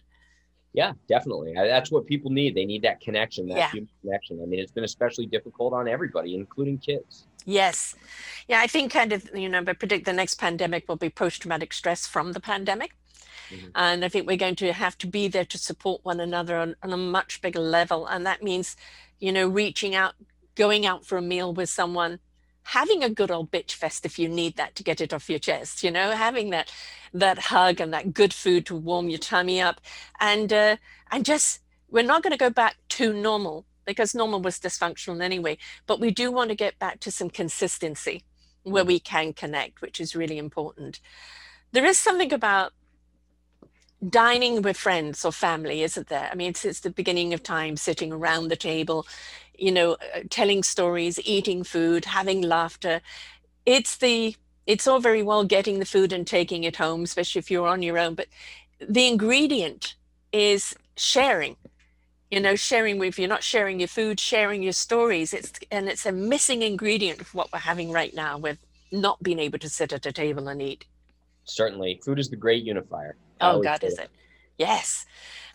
Yeah, 0.72 0.94
definitely. 1.08 1.54
That's 1.54 1.92
what 1.92 2.04
people 2.04 2.32
need. 2.32 2.56
They 2.56 2.64
need 2.64 2.82
that 2.82 3.00
connection, 3.00 3.46
that 3.48 3.56
yeah. 3.56 3.70
human 3.70 3.88
connection. 4.02 4.40
I 4.42 4.46
mean, 4.46 4.58
it's 4.58 4.72
been 4.72 4.82
especially 4.82 5.26
difficult 5.26 5.72
on 5.72 5.86
everybody, 5.86 6.34
including 6.34 6.78
kids. 6.78 7.26
Yes. 7.44 7.94
Yeah, 8.48 8.60
I 8.60 8.66
think 8.66 8.90
kind 8.90 9.12
of, 9.12 9.30
you 9.32 9.48
know, 9.48 9.62
I 9.64 9.72
predict 9.74 10.04
the 10.04 10.12
next 10.12 10.34
pandemic 10.34 10.88
will 10.88 10.96
be 10.96 11.10
post 11.10 11.42
traumatic 11.42 11.72
stress 11.72 12.08
from 12.08 12.32
the 12.32 12.40
pandemic. 12.40 12.96
Mm-hmm. 13.50 13.68
And 13.76 14.04
I 14.04 14.08
think 14.08 14.26
we're 14.26 14.36
going 14.36 14.56
to 14.56 14.72
have 14.72 14.98
to 14.98 15.06
be 15.06 15.28
there 15.28 15.44
to 15.44 15.58
support 15.58 16.00
one 16.02 16.18
another 16.18 16.56
on, 16.56 16.74
on 16.82 16.92
a 16.92 16.96
much 16.96 17.40
bigger 17.40 17.60
level. 17.60 18.06
And 18.06 18.26
that 18.26 18.42
means, 18.42 18.74
you 19.20 19.30
know, 19.30 19.46
reaching 19.46 19.94
out, 19.94 20.14
going 20.56 20.86
out 20.86 21.06
for 21.06 21.18
a 21.18 21.22
meal 21.22 21.54
with 21.54 21.68
someone, 21.68 22.18
having 22.64 23.04
a 23.04 23.10
good 23.10 23.30
old 23.30 23.50
bitch 23.50 23.72
fest 23.72 24.04
if 24.04 24.18
you 24.18 24.28
need 24.28 24.56
that 24.56 24.74
to 24.74 24.82
get 24.82 25.00
it 25.00 25.12
off 25.12 25.30
your 25.30 25.38
chest, 25.38 25.82
you 25.82 25.90
know, 25.90 26.10
having 26.10 26.50
that 26.50 26.72
that 27.12 27.38
hug 27.38 27.80
and 27.80 27.92
that 27.92 28.12
good 28.12 28.34
food 28.34 28.66
to 28.66 28.74
warm 28.74 29.08
your 29.08 29.18
tummy 29.18 29.60
up. 29.60 29.80
And 30.20 30.52
uh, 30.52 30.76
and 31.10 31.24
just 31.24 31.60
we're 31.90 32.02
not 32.02 32.22
going 32.22 32.32
to 32.32 32.38
go 32.38 32.50
back 32.50 32.76
to 32.90 33.12
normal 33.12 33.66
because 33.84 34.14
normal 34.14 34.40
was 34.40 34.58
dysfunctional 34.58 35.22
anyway, 35.22 35.58
but 35.86 36.00
we 36.00 36.10
do 36.10 36.32
want 36.32 36.48
to 36.48 36.56
get 36.56 36.78
back 36.78 37.00
to 37.00 37.10
some 37.10 37.30
consistency 37.30 38.24
where 38.62 38.84
mm. 38.84 38.88
we 38.88 38.98
can 38.98 39.32
connect, 39.32 39.82
which 39.82 40.00
is 40.00 40.16
really 40.16 40.38
important. 40.38 41.00
There 41.72 41.84
is 41.84 41.98
something 41.98 42.32
about 42.32 42.72
dining 44.10 44.62
with 44.62 44.76
friends 44.76 45.24
or 45.24 45.32
family, 45.32 45.82
isn't 45.82 46.08
there? 46.08 46.28
I 46.30 46.34
mean, 46.34 46.50
it's 46.50 46.80
the 46.80 46.90
beginning 46.90 47.34
of 47.34 47.42
time, 47.42 47.76
sitting 47.76 48.12
around 48.12 48.48
the 48.48 48.56
table, 48.56 49.06
you 49.56 49.72
know, 49.72 49.92
uh, 49.92 50.20
telling 50.30 50.62
stories, 50.62 51.20
eating 51.24 51.64
food, 51.64 52.04
having 52.04 52.42
laughter. 52.42 53.00
It's 53.66 53.96
the 53.96 54.36
it's 54.66 54.86
all 54.86 55.00
very 55.00 55.22
well 55.22 55.44
getting 55.44 55.78
the 55.78 55.84
food 55.84 56.12
and 56.12 56.26
taking 56.26 56.64
it 56.64 56.76
home, 56.76 57.02
especially 57.02 57.38
if 57.38 57.50
you're 57.50 57.68
on 57.68 57.82
your 57.82 57.98
own, 57.98 58.14
but 58.14 58.28
the 58.80 59.06
ingredient 59.06 59.94
is 60.32 60.74
sharing. 60.96 61.56
You 62.30 62.40
know, 62.40 62.56
sharing 62.56 62.98
with 62.98 63.18
you're 63.18 63.28
not 63.28 63.44
sharing 63.44 63.78
your 63.78 63.88
food, 63.88 64.18
sharing 64.18 64.62
your 64.62 64.72
stories. 64.72 65.32
It's 65.32 65.52
and 65.70 65.88
it's 65.88 66.06
a 66.06 66.12
missing 66.12 66.62
ingredient 66.62 67.20
of 67.20 67.34
what 67.34 67.52
we're 67.52 67.60
having 67.60 67.92
right 67.92 68.14
now 68.14 68.38
with 68.38 68.58
not 68.90 69.22
being 69.22 69.38
able 69.38 69.58
to 69.58 69.68
sit 69.68 69.92
at 69.92 70.06
a 70.06 70.12
table 70.12 70.48
and 70.48 70.60
eat. 70.60 70.84
Certainly, 71.44 72.00
food 72.04 72.18
is 72.18 72.30
the 72.30 72.36
great 72.36 72.64
unifier. 72.64 73.16
Oh 73.44 73.62
God, 73.62 73.84
is 73.84 73.98
it? 73.98 74.10
Yes, 74.56 75.04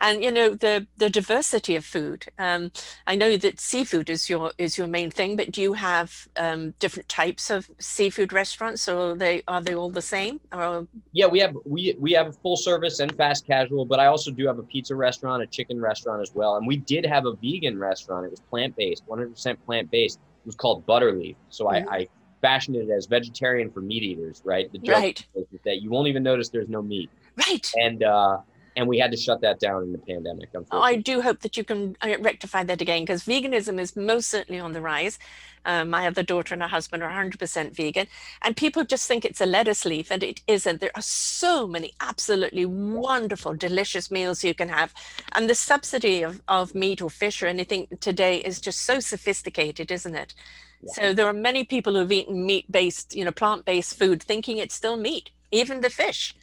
and 0.02 0.22
you 0.22 0.30
know 0.30 0.50
the 0.56 0.86
the 0.98 1.10
diversity 1.10 1.78
of 1.78 1.86
food. 1.86 2.26
Um, 2.38 2.72
I 3.08 3.16
know 3.16 3.38
that 3.38 3.62
seafood 3.62 4.10
is 4.10 4.30
your 4.30 4.52
is 4.58 4.78
your 4.78 4.88
main 4.88 5.10
thing, 5.10 5.38
but 5.38 5.52
do 5.52 5.62
you 5.62 5.72
have 5.72 6.28
um, 6.36 6.74
different 6.80 7.08
types 7.08 7.50
of 7.50 7.70
seafood 7.80 8.34
restaurants, 8.34 8.90
or 8.90 9.12
are 9.12 9.16
they 9.16 9.42
are 9.48 9.62
they 9.62 9.74
all 9.74 9.90
the 9.90 10.02
same? 10.02 10.42
Or... 10.52 10.86
Yeah, 11.14 11.28
we 11.28 11.40
have 11.40 11.56
we 11.64 11.96
we 11.98 12.12
have 12.12 12.28
a 12.28 12.34
full 12.34 12.58
service 12.58 13.00
and 13.00 13.16
fast 13.16 13.48
casual, 13.48 13.86
but 13.86 14.02
I 14.02 14.08
also 14.08 14.32
do 14.32 14.46
have 14.48 14.60
a 14.60 14.64
pizza 14.64 14.96
restaurant, 14.96 15.44
a 15.44 15.48
chicken 15.48 15.80
restaurant 15.80 16.22
as 16.22 16.36
well, 16.36 16.58
and 16.58 16.68
we 16.68 16.76
did 16.76 17.06
have 17.06 17.26
a 17.26 17.34
vegan 17.36 17.80
restaurant. 17.80 18.26
It 18.26 18.32
was 18.32 18.42
plant 18.42 18.76
based, 18.76 19.04
one 19.08 19.20
hundred 19.20 19.32
percent 19.36 19.66
plant 19.66 19.90
based. 19.90 20.20
It 20.44 20.46
was 20.46 20.56
called 20.56 20.86
Butterleaf. 20.86 21.38
So 21.50 21.66
mm-hmm. 21.66 21.88
I, 21.90 21.96
I 21.96 22.08
fashioned 22.42 22.76
it 22.78 22.90
as 22.90 23.06
vegetarian 23.06 23.72
for 23.72 23.82
meat 23.82 24.04
eaters, 24.04 24.42
right? 24.44 24.72
The 24.72 24.80
right. 24.92 25.26
that 25.66 25.82
you 25.82 25.90
won't 25.90 26.08
even 26.10 26.24
notice 26.24 26.50
there's 26.50 26.70
no 26.70 26.82
meat. 26.82 27.10
Right. 27.48 27.72
And 27.76 28.04
uh, 28.04 28.40
and 28.76 28.88
we 28.88 28.98
had 28.98 29.12
to 29.12 29.18
shut 29.18 29.42
that 29.42 29.60
down 29.60 29.84
in 29.84 29.92
the 29.92 29.98
pandemic. 29.98 30.50
Oh, 30.72 30.82
I 30.82 30.96
do 30.96 31.22
hope 31.22 31.42
that 31.42 31.58
you 31.58 31.64
can 31.66 31.98
uh, 32.02 32.16
rectify 32.20 32.64
that 32.64 32.82
again 32.82 33.04
because 33.04 33.24
veganism 33.26 33.80
is 33.80 33.96
most 33.96 34.30
certainly 34.30 34.60
on 34.60 34.72
the 34.72 34.82
rise. 34.82 35.20
Um, 35.66 35.90
my 35.90 36.08
other 36.08 36.24
daughter 36.24 36.54
and 36.54 36.62
her 36.64 36.70
husband 36.70 37.04
are 37.04 37.12
100% 37.12 37.76
vegan, 37.76 38.08
and 38.42 38.56
people 38.56 38.86
just 38.86 39.06
think 39.06 39.26
it's 39.26 39.42
a 39.42 39.46
lettuce 39.46 39.84
leaf, 39.84 40.10
and 40.10 40.24
it 40.24 40.42
isn't. 40.48 40.80
There 40.80 40.96
are 40.96 41.02
so 41.02 41.68
many 41.68 41.94
absolutely 42.00 42.66
wonderful, 42.66 43.54
delicious 43.56 44.10
meals 44.10 44.44
you 44.44 44.54
can 44.54 44.70
have, 44.70 44.94
and 45.34 45.50
the 45.50 45.56
subsidy 45.56 46.24
of, 46.24 46.42
of 46.48 46.74
meat 46.74 47.02
or 47.02 47.10
fish 47.10 47.44
or 47.44 47.48
anything 47.48 47.88
today 48.00 48.38
is 48.38 48.62
just 48.62 48.84
so 48.84 49.02
sophisticated, 49.02 49.92
isn't 49.92 50.16
it? 50.16 50.34
Yeah. 50.82 50.94
So 50.94 51.14
there 51.14 51.28
are 51.28 51.34
many 51.34 51.66
people 51.66 51.94
who've 51.96 52.12
eaten 52.12 52.46
meat-based, 52.46 53.14
you 53.14 53.26
know, 53.26 53.32
plant-based 53.32 54.00
food, 54.00 54.24
thinking 54.24 54.58
it's 54.58 54.76
still 54.76 54.96
meat, 54.96 55.32
even 55.52 55.82
the 55.82 55.90
fish. 55.90 56.34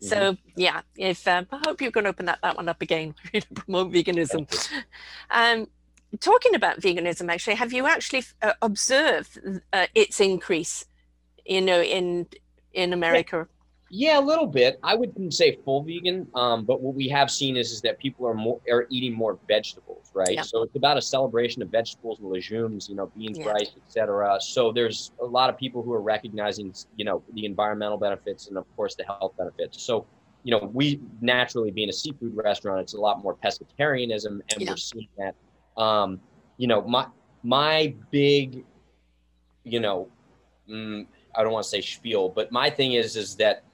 So 0.00 0.16
mm-hmm. 0.16 0.60
yeah, 0.60 0.80
if 0.96 1.26
um, 1.28 1.46
I 1.52 1.60
hope 1.66 1.80
you 1.82 1.90
can 1.90 2.06
open 2.06 2.26
that, 2.26 2.38
that 2.42 2.56
one 2.56 2.68
up 2.68 2.80
again, 2.80 3.14
promote 3.54 3.92
veganism. 3.92 4.48
Um, 5.30 5.66
talking 6.20 6.54
about 6.54 6.80
veganism, 6.80 7.30
actually, 7.30 7.56
have 7.56 7.72
you 7.72 7.86
actually 7.86 8.24
uh, 8.42 8.54
observed 8.62 9.38
uh, 9.72 9.86
its 9.94 10.20
increase? 10.20 10.86
You 11.44 11.60
know, 11.60 11.82
in 11.82 12.26
in 12.72 12.92
America. 12.92 13.46
Yeah, 13.48 13.59
a 13.90 14.20
little 14.20 14.46
bit. 14.46 14.78
I 14.84 14.94
wouldn't 14.94 15.34
say 15.34 15.58
full 15.64 15.82
vegan, 15.82 16.28
um, 16.36 16.64
but 16.64 16.80
what 16.80 16.94
we 16.94 17.08
have 17.08 17.30
seen 17.30 17.56
is 17.56 17.72
is 17.72 17.80
that 17.82 17.98
people 17.98 18.26
are 18.26 18.34
more 18.34 18.60
are 18.70 18.86
eating 18.88 19.12
more 19.12 19.38
vegetables, 19.48 20.12
right? 20.14 20.32
Yeah. 20.32 20.42
So 20.42 20.62
it's 20.62 20.76
about 20.76 20.96
a 20.96 21.02
celebration 21.02 21.60
of 21.60 21.70
vegetables 21.70 22.20
and 22.20 22.30
legumes, 22.30 22.88
you 22.88 22.94
know, 22.94 23.10
beans, 23.16 23.38
yeah. 23.38 23.48
rice, 23.48 23.72
etc. 23.84 24.38
So 24.40 24.70
there's 24.70 25.10
a 25.20 25.24
lot 25.24 25.50
of 25.50 25.58
people 25.58 25.82
who 25.82 25.92
are 25.92 26.00
recognizing, 26.00 26.72
you 26.96 27.04
know, 27.04 27.24
the 27.34 27.44
environmental 27.44 27.98
benefits 27.98 28.46
and 28.46 28.56
of 28.56 28.64
course 28.76 28.94
the 28.94 29.04
health 29.04 29.32
benefits. 29.36 29.82
So, 29.82 30.06
you 30.44 30.52
know, 30.52 30.70
we 30.72 31.00
naturally 31.20 31.72
being 31.72 31.88
a 31.88 31.92
seafood 31.92 32.36
restaurant, 32.36 32.80
it's 32.80 32.94
a 32.94 33.00
lot 33.00 33.22
more 33.22 33.34
pescatarianism, 33.34 34.26
and 34.26 34.44
yeah. 34.58 34.70
we're 34.70 34.76
seeing 34.76 35.08
that. 35.18 35.34
Um, 35.76 36.20
you 36.58 36.68
know, 36.68 36.82
my 36.82 37.06
my 37.42 37.92
big, 38.12 38.64
you 39.64 39.80
know, 39.80 40.08
mm, 40.70 41.06
I 41.34 41.42
don't 41.42 41.52
want 41.52 41.64
to 41.64 41.68
say 41.68 41.80
spiel, 41.80 42.28
but 42.28 42.52
my 42.52 42.70
thing 42.70 42.92
is 42.92 43.16
is 43.16 43.34
that 43.36 43.64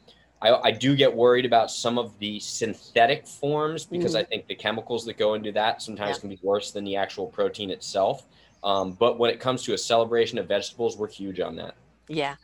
I, 0.47 0.69
I, 0.69 0.71
do 0.71 0.95
get 0.95 1.15
worried 1.15 1.45
about 1.45 1.71
some 1.71 1.99
of 1.99 2.19
the 2.19 2.39
synthetic 2.41 3.27
forms 3.27 3.85
because 3.85 4.13
mm-hmm. 4.13 4.21
I 4.21 4.25
think 4.25 4.47
the 4.47 4.55
chemicals 4.55 5.05
that 5.07 5.19
go 5.19 5.35
into 5.35 5.53
that 5.53 5.83
sometimes 5.83 6.17
yeah. 6.17 6.21
can 6.21 6.29
be 6.31 6.39
worse 6.43 6.71
than 6.71 6.85
the 6.85 6.97
actual 6.97 7.27
protein 7.27 7.71
itself. 7.71 8.27
Um, 8.63 8.93
but 8.93 9.19
when 9.19 9.31
it 9.31 9.41
comes 9.41 9.63
to 9.65 9.75
a 9.75 9.79
celebration 9.79 10.39
of 10.39 10.49
vegetables, 10.49 10.97
we're 10.97 11.09
huge 11.09 11.41
on 11.41 11.57
that. 11.57 11.77
Yeah, 12.09 12.37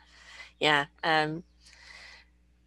yeah. 0.60 0.86
Um, 1.02 1.44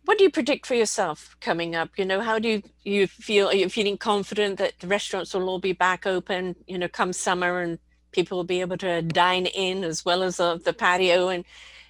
what 0.05 0.17
do 0.17 0.23
you 0.23 0.29
predict 0.29 0.65
for 0.65 0.75
yourself 0.75 1.35
coming 1.41 1.75
up? 1.75 1.89
You 1.97 2.05
know, 2.05 2.21
how 2.21 2.39
do 2.39 2.47
you, 2.47 2.63
you 2.83 3.07
feel? 3.07 3.47
Are 3.47 3.55
you 3.55 3.69
feeling 3.69 3.97
confident 3.97 4.57
that 4.59 4.79
the 4.79 4.87
restaurants 4.87 5.33
will 5.33 5.49
all 5.49 5.59
be 5.59 5.73
back 5.73 6.05
open? 6.05 6.55
You 6.67 6.77
know, 6.77 6.87
come 6.87 7.11
summer 7.11 7.59
and 7.59 7.79
people 8.11 8.37
will 8.37 8.45
be 8.45 8.61
able 8.61 8.77
to 8.77 9.01
dine 9.01 9.45
in 9.45 9.83
as 9.83 10.05
well 10.05 10.23
as 10.23 10.37
the 10.37 10.75
patio 10.77 11.27
and 11.29 11.43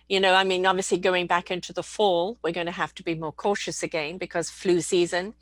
you 0.07 0.19
know, 0.19 0.33
I 0.35 0.43
mean, 0.43 0.65
obviously 0.65 0.97
going 0.99 1.25
back 1.25 1.49
into 1.49 1.73
the 1.73 1.81
fall, 1.81 2.37
we're 2.43 2.51
going 2.51 2.67
to 2.67 2.71
have 2.71 2.93
to 2.95 3.03
be 3.03 3.15
more 3.15 3.31
cautious 3.31 3.81
again 3.81 4.17
because 4.17 4.49
flu 4.49 4.81
season, 4.81 5.33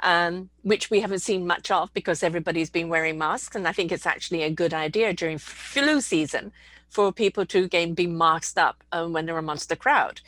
um, 0.00 0.48
which 0.62 0.90
we 0.90 1.00
haven't 1.00 1.18
seen 1.18 1.46
much 1.46 1.70
of 1.70 1.92
because 1.92 2.22
everybody's 2.22 2.70
been 2.70 2.88
wearing 2.88 3.18
masks. 3.18 3.54
And 3.54 3.68
I 3.68 3.72
think 3.72 3.92
it's 3.92 4.06
actually 4.06 4.42
a 4.42 4.50
good 4.50 4.72
idea 4.72 5.12
during 5.12 5.38
flu 5.38 6.00
season 6.00 6.52
for 6.88 7.12
people 7.12 7.44
to 7.46 7.64
again 7.64 7.92
be 7.92 8.06
masked 8.06 8.56
up 8.56 8.82
um, 8.92 9.12
when 9.12 9.26
they're 9.26 9.36
amongst 9.36 9.68
the 9.68 9.76
crowd 9.76 10.20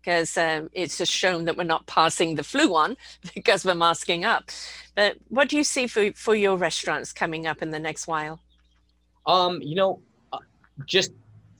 because 0.00 0.36
um, 0.36 0.68
it's 0.74 0.98
just 0.98 1.10
shown 1.10 1.46
that 1.46 1.56
we're 1.56 1.64
not 1.64 1.86
passing 1.86 2.34
the 2.34 2.44
flu 2.44 2.74
on 2.74 2.96
because 3.34 3.64
we're 3.64 3.74
masking 3.74 4.24
up. 4.24 4.50
But 4.94 5.16
what 5.28 5.48
do 5.48 5.56
you 5.56 5.64
see 5.64 5.86
for, 5.86 6.12
for 6.12 6.34
your 6.34 6.56
restaurants 6.56 7.12
coming 7.12 7.46
up 7.46 7.62
in 7.62 7.70
the 7.70 7.78
next 7.78 8.06
while? 8.06 8.40
Um, 9.26 9.62
you 9.62 9.74
know, 9.74 10.00
uh, 10.32 10.38
just 10.86 11.12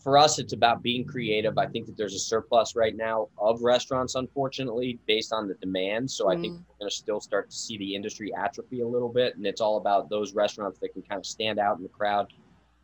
for 0.04 0.18
us, 0.18 0.38
it's 0.38 0.52
about 0.52 0.82
being 0.82 1.02
creative. 1.02 1.56
I 1.56 1.66
think 1.66 1.86
that 1.86 1.96
there's 1.96 2.14
a 2.14 2.18
surplus 2.18 2.76
right 2.76 2.94
now 2.94 3.28
of 3.38 3.62
restaurants, 3.62 4.16
unfortunately, 4.16 4.98
based 5.06 5.32
on 5.32 5.48
the 5.48 5.54
demand. 5.54 6.10
So 6.10 6.30
I 6.30 6.34
think 6.34 6.52
mm. 6.52 6.58
we're 6.58 6.78
going 6.80 6.90
to 6.90 6.94
still 6.94 7.20
start 7.20 7.50
to 7.50 7.56
see 7.56 7.78
the 7.78 7.94
industry 7.94 8.30
atrophy 8.36 8.82
a 8.82 8.86
little 8.86 9.08
bit. 9.08 9.34
And 9.36 9.46
it's 9.46 9.62
all 9.62 9.78
about 9.78 10.10
those 10.10 10.34
restaurants 10.34 10.78
that 10.80 10.90
can 10.92 11.00
kind 11.00 11.18
of 11.18 11.24
stand 11.24 11.58
out 11.58 11.78
in 11.78 11.82
the 11.82 11.88
crowd, 11.88 12.30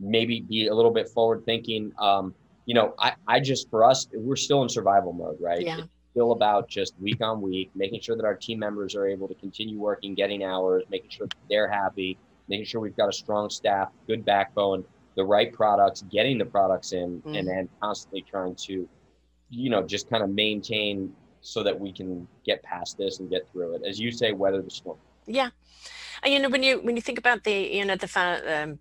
maybe 0.00 0.40
be 0.40 0.68
a 0.68 0.74
little 0.74 0.90
bit 0.90 1.10
forward 1.10 1.44
thinking. 1.44 1.92
Um, 1.98 2.34
you 2.64 2.72
know, 2.72 2.94
I, 2.98 3.12
I 3.28 3.38
just, 3.38 3.68
for 3.68 3.84
us, 3.84 4.08
we're 4.14 4.34
still 4.34 4.62
in 4.62 4.70
survival 4.70 5.12
mode, 5.12 5.36
right? 5.40 5.60
Yeah. 5.60 5.80
It's 5.80 5.88
still 6.12 6.32
about 6.32 6.70
just 6.70 6.94
week 7.00 7.20
on 7.20 7.42
week, 7.42 7.70
making 7.74 8.00
sure 8.00 8.16
that 8.16 8.24
our 8.24 8.34
team 8.34 8.58
members 8.58 8.94
are 8.94 9.06
able 9.06 9.28
to 9.28 9.34
continue 9.34 9.78
working, 9.78 10.14
getting 10.14 10.42
hours, 10.42 10.84
making 10.88 11.10
sure 11.10 11.28
they're 11.50 11.70
happy, 11.70 12.16
making 12.48 12.64
sure 12.64 12.80
we've 12.80 12.96
got 12.96 13.10
a 13.10 13.12
strong 13.12 13.50
staff, 13.50 13.90
good 14.06 14.24
backbone 14.24 14.84
the 15.16 15.24
right 15.24 15.52
products, 15.52 16.02
getting 16.10 16.38
the 16.38 16.44
products 16.44 16.92
in, 16.92 17.20
mm. 17.22 17.38
and 17.38 17.48
then 17.48 17.68
constantly 17.80 18.22
trying 18.22 18.54
to, 18.54 18.88
you 19.48 19.70
know, 19.70 19.82
just 19.82 20.08
kind 20.08 20.22
of 20.22 20.30
maintain 20.30 21.12
so 21.40 21.62
that 21.62 21.78
we 21.78 21.92
can 21.92 22.26
get 22.44 22.62
past 22.62 22.98
this 22.98 23.18
and 23.18 23.30
get 23.30 23.50
through 23.50 23.74
it. 23.74 23.82
As 23.86 23.98
you 23.98 24.12
say, 24.12 24.32
weather 24.32 24.62
the 24.62 24.70
storm. 24.70 24.98
Yeah, 25.26 25.50
and 26.22 26.32
you 26.32 26.38
know 26.38 26.48
when 26.48 26.62
you 26.62 26.80
when 26.80 26.96
you 26.96 27.02
think 27.02 27.18
about 27.18 27.44
the 27.44 27.52
you 27.52 27.84
know 27.84 27.96
the 27.96 28.64
um, 28.64 28.78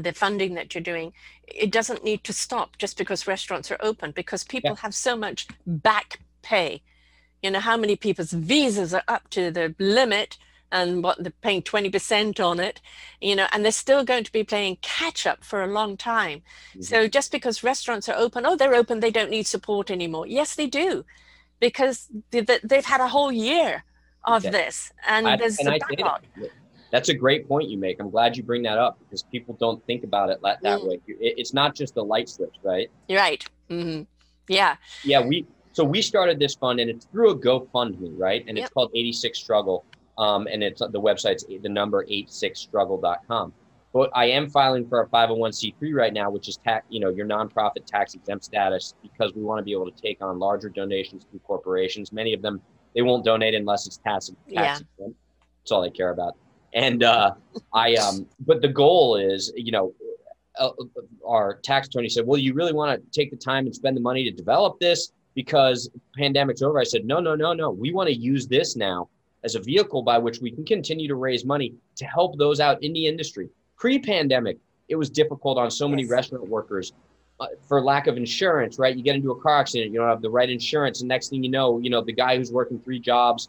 the 0.00 0.12
funding 0.12 0.54
that 0.54 0.74
you're 0.74 0.82
doing, 0.82 1.12
it 1.46 1.70
doesn't 1.70 2.04
need 2.04 2.24
to 2.24 2.32
stop 2.32 2.78
just 2.78 2.98
because 2.98 3.26
restaurants 3.26 3.70
are 3.70 3.78
open 3.80 4.10
because 4.10 4.44
people 4.44 4.70
yeah. 4.70 4.82
have 4.82 4.94
so 4.94 5.16
much 5.16 5.46
back 5.66 6.20
pay. 6.42 6.82
You 7.42 7.50
know 7.50 7.60
how 7.60 7.76
many 7.76 7.96
people's 7.96 8.32
visas 8.32 8.92
are 8.94 9.04
up 9.08 9.28
to 9.30 9.50
the 9.50 9.74
limit 9.78 10.38
and 10.72 11.02
what 11.02 11.22
they're 11.22 11.32
paying 11.42 11.62
20% 11.62 12.44
on 12.44 12.60
it, 12.60 12.80
you 13.20 13.36
know, 13.36 13.46
and 13.52 13.64
they're 13.64 13.72
still 13.72 14.04
going 14.04 14.24
to 14.24 14.32
be 14.32 14.44
playing 14.44 14.78
catch 14.82 15.26
up 15.26 15.44
for 15.44 15.62
a 15.62 15.66
long 15.66 15.96
time. 15.96 16.42
Mm-hmm. 16.70 16.82
So 16.82 17.08
just 17.08 17.32
because 17.32 17.62
restaurants 17.62 18.08
are 18.08 18.16
open, 18.16 18.46
oh, 18.46 18.56
they're 18.56 18.74
open, 18.74 19.00
they 19.00 19.10
don't 19.10 19.30
need 19.30 19.46
support 19.46 19.90
anymore. 19.90 20.26
Yes, 20.26 20.54
they 20.54 20.66
do, 20.66 21.04
because 21.60 22.08
they've 22.30 22.84
had 22.84 23.00
a 23.00 23.08
whole 23.08 23.32
year 23.32 23.84
of 24.24 24.44
okay. 24.44 24.50
this 24.50 24.92
and 25.06 25.28
I, 25.28 25.36
there's 25.36 25.58
and 25.58 25.68
a 25.68 25.78
backlog. 25.78 26.22
That's 26.90 27.08
a 27.08 27.14
great 27.14 27.48
point 27.48 27.68
you 27.68 27.78
make. 27.78 28.00
I'm 28.00 28.10
glad 28.10 28.36
you 28.36 28.42
bring 28.42 28.62
that 28.62 28.78
up 28.78 28.98
because 29.00 29.22
people 29.22 29.56
don't 29.58 29.84
think 29.86 30.04
about 30.04 30.30
it 30.30 30.40
that, 30.42 30.62
that 30.62 30.80
mm. 30.80 30.88
way. 30.88 31.00
It's 31.06 31.52
not 31.52 31.74
just 31.74 31.96
a 31.96 32.02
light 32.02 32.28
switch, 32.28 32.54
right? 32.62 32.90
Right. 33.10 33.44
Mm-hmm. 33.70 34.02
Yeah. 34.48 34.76
Yeah. 35.04 35.20
We 35.20 35.46
so 35.72 35.84
we 35.84 36.00
started 36.00 36.38
this 36.38 36.54
fund 36.54 36.80
and 36.80 36.88
it's 36.88 37.04
through 37.06 37.30
a 37.30 37.38
GoFundMe, 37.38 38.18
right? 38.18 38.42
And 38.48 38.56
yep. 38.56 38.64
it's 38.64 38.72
called 38.72 38.90
86 38.94 39.38
Struggle. 39.38 39.84
Um, 40.18 40.46
and 40.50 40.62
it's 40.62 40.80
the 40.80 41.00
website's 41.00 41.44
the 41.44 41.68
number 41.68 42.04
86struggle.com. 42.06 43.52
But 43.92 44.10
I 44.14 44.26
am 44.26 44.50
filing 44.50 44.86
for 44.88 45.00
a 45.00 45.06
501c3 45.08 45.94
right 45.94 46.12
now, 46.12 46.30
which 46.30 46.48
is 46.48 46.58
tax, 46.58 46.84
you 46.90 47.00
know, 47.00 47.08
your 47.08 47.26
nonprofit 47.26 47.86
tax 47.86 48.14
exempt 48.14 48.44
status, 48.44 48.94
because 49.02 49.32
we 49.34 49.42
want 49.42 49.58
to 49.58 49.64
be 49.64 49.72
able 49.72 49.90
to 49.90 50.02
take 50.02 50.22
on 50.22 50.38
larger 50.38 50.68
donations 50.68 51.24
through 51.30 51.40
corporations. 51.40 52.12
Many 52.12 52.34
of 52.34 52.42
them 52.42 52.60
they 52.94 53.02
won't 53.02 53.24
donate 53.24 53.54
unless 53.54 53.86
it's 53.86 53.98
tax, 53.98 54.28
tax 54.28 54.36
yeah. 54.48 54.72
exempt. 54.72 55.18
That's 55.62 55.72
all 55.72 55.82
they 55.82 55.90
care 55.90 56.10
about. 56.10 56.34
And 56.72 57.04
uh, 57.04 57.32
I, 57.72 57.94
um, 57.94 58.26
but 58.40 58.62
the 58.62 58.68
goal 58.68 59.16
is, 59.16 59.52
you 59.54 59.70
know, 59.70 59.94
uh, 60.58 60.70
our 61.26 61.58
tax 61.62 61.88
attorney 61.88 62.08
said, 62.08 62.26
"Well, 62.26 62.38
you 62.38 62.54
really 62.54 62.72
want 62.72 63.00
to 63.00 63.10
take 63.18 63.30
the 63.30 63.36
time 63.36 63.66
and 63.66 63.74
spend 63.74 63.96
the 63.96 64.00
money 64.00 64.24
to 64.24 64.30
develop 64.30 64.80
this 64.80 65.12
because 65.34 65.90
pandemic's 66.16 66.62
over." 66.62 66.80
I 66.80 66.84
said, 66.84 67.04
"No, 67.04 67.20
no, 67.20 67.34
no, 67.34 67.52
no. 67.52 67.70
We 67.70 67.92
want 67.92 68.08
to 68.08 68.14
use 68.14 68.46
this 68.46 68.76
now 68.76 69.08
as 69.46 69.54
a 69.54 69.60
vehicle 69.60 70.02
by 70.02 70.18
which 70.18 70.40
we 70.40 70.50
can 70.50 70.64
continue 70.64 71.06
to 71.06 71.14
raise 71.14 71.44
money 71.44 71.72
to 71.94 72.04
help 72.04 72.36
those 72.36 72.58
out 72.60 72.82
in 72.82 72.92
the 72.92 73.06
industry. 73.06 73.48
Pre-pandemic, 73.78 74.58
it 74.88 74.96
was 74.96 75.08
difficult 75.08 75.56
on 75.56 75.70
so 75.70 75.88
many 75.88 76.02
yes. 76.02 76.10
restaurant 76.10 76.48
workers 76.48 76.92
uh, 77.38 77.46
for 77.68 77.80
lack 77.80 78.08
of 78.08 78.16
insurance, 78.16 78.78
right? 78.78 78.96
You 78.96 79.04
get 79.04 79.14
into 79.14 79.30
a 79.30 79.40
car 79.40 79.60
accident, 79.60 79.92
you 79.92 79.98
don't 80.00 80.08
have 80.08 80.20
the 80.20 80.30
right 80.30 80.50
insurance, 80.50 81.00
and 81.00 81.08
next 81.08 81.28
thing 81.28 81.44
you 81.44 81.50
know, 81.50 81.78
you 81.78 81.90
know 81.90 82.02
the 82.02 82.12
guy 82.12 82.36
who's 82.36 82.50
working 82.50 82.80
three 82.80 82.98
jobs, 82.98 83.48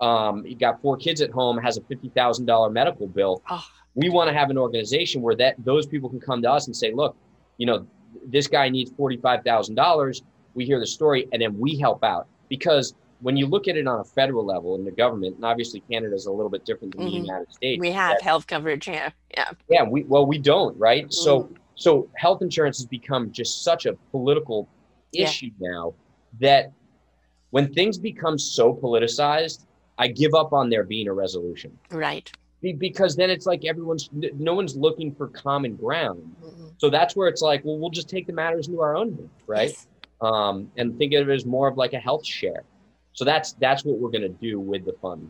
um, 0.00 0.44
he 0.44 0.54
got 0.54 0.82
four 0.82 0.96
kids 0.96 1.20
at 1.22 1.30
home, 1.30 1.56
has 1.58 1.78
a 1.78 1.82
fifty 1.82 2.10
thousand 2.10 2.46
dollar 2.46 2.70
medical 2.70 3.06
bill. 3.06 3.42
Oh. 3.50 3.64
We 3.94 4.10
want 4.10 4.28
to 4.28 4.34
have 4.34 4.50
an 4.50 4.58
organization 4.58 5.22
where 5.22 5.34
that 5.36 5.56
those 5.64 5.86
people 5.86 6.08
can 6.08 6.20
come 6.20 6.42
to 6.42 6.50
us 6.50 6.66
and 6.66 6.76
say, 6.76 6.92
look, 6.92 7.16
you 7.56 7.66
know, 7.66 7.86
this 8.26 8.46
guy 8.46 8.68
needs 8.68 8.90
forty 8.96 9.16
five 9.16 9.42
thousand 9.44 9.76
dollars. 9.76 10.22
We 10.54 10.64
hear 10.64 10.80
the 10.80 10.86
story, 10.86 11.26
and 11.32 11.40
then 11.40 11.58
we 11.58 11.78
help 11.78 12.04
out 12.04 12.26
because 12.48 12.94
when 13.20 13.36
you 13.36 13.46
look 13.46 13.68
at 13.68 13.76
it 13.76 13.86
on 13.86 14.00
a 14.00 14.04
federal 14.04 14.44
level 14.44 14.74
in 14.76 14.84
the 14.84 14.90
government, 14.90 15.36
and 15.36 15.44
obviously 15.44 15.80
Canada 15.90 16.14
is 16.14 16.26
a 16.26 16.32
little 16.32 16.50
bit 16.50 16.64
different 16.64 16.96
than 16.96 17.06
mm-hmm. 17.06 17.14
the 17.14 17.26
United 17.26 17.52
States. 17.52 17.80
We 17.80 17.90
have 17.92 18.16
that, 18.18 18.22
health 18.22 18.46
coverage, 18.46 18.86
yeah, 18.86 19.10
yeah. 19.32 19.50
Yeah, 19.68 19.82
we 19.84 20.04
well 20.04 20.26
we 20.26 20.38
don't, 20.38 20.78
right? 20.78 21.04
Mm-hmm. 21.04 21.12
So 21.12 21.50
so 21.74 22.08
health 22.16 22.42
insurance 22.42 22.78
has 22.78 22.86
become 22.86 23.32
just 23.32 23.62
such 23.62 23.86
a 23.86 23.94
political 24.10 24.68
issue 25.12 25.50
yeah. 25.58 25.70
now 25.70 25.94
that 26.40 26.72
when 27.50 27.72
things 27.72 27.98
become 27.98 28.38
so 28.38 28.74
politicized, 28.74 29.64
I 29.98 30.08
give 30.08 30.34
up 30.34 30.52
on 30.52 30.70
there 30.70 30.84
being 30.84 31.08
a 31.08 31.12
resolution. 31.12 31.76
Right. 31.90 32.30
because 32.60 33.16
then 33.16 33.30
it's 33.30 33.46
like 33.46 33.64
everyone's 33.64 34.10
no 34.12 34.54
one's 34.54 34.76
looking 34.76 35.14
for 35.14 35.28
common 35.28 35.76
ground. 35.76 36.34
Mm-hmm. 36.42 36.66
So 36.78 36.90
that's 36.90 37.16
where 37.16 37.28
it's 37.28 37.42
like, 37.42 37.64
well, 37.64 37.78
we'll 37.78 37.90
just 37.90 38.08
take 38.08 38.26
the 38.26 38.32
matters 38.32 38.68
into 38.68 38.80
our 38.80 38.96
own 38.96 39.14
hands, 39.14 39.30
right? 39.46 39.70
Yes. 39.70 39.86
Um, 40.20 40.70
and 40.76 40.98
think 40.98 41.14
of 41.14 41.28
it 41.28 41.32
as 41.32 41.46
more 41.46 41.68
of 41.68 41.76
like 41.76 41.92
a 41.92 41.98
health 41.98 42.26
share. 42.26 42.64
So 43.18 43.24
that's 43.24 43.54
that's 43.54 43.84
what 43.84 43.98
we're 43.98 44.12
going 44.12 44.22
to 44.22 44.28
do 44.28 44.60
with 44.60 44.84
the 44.84 44.92
fund. 45.02 45.28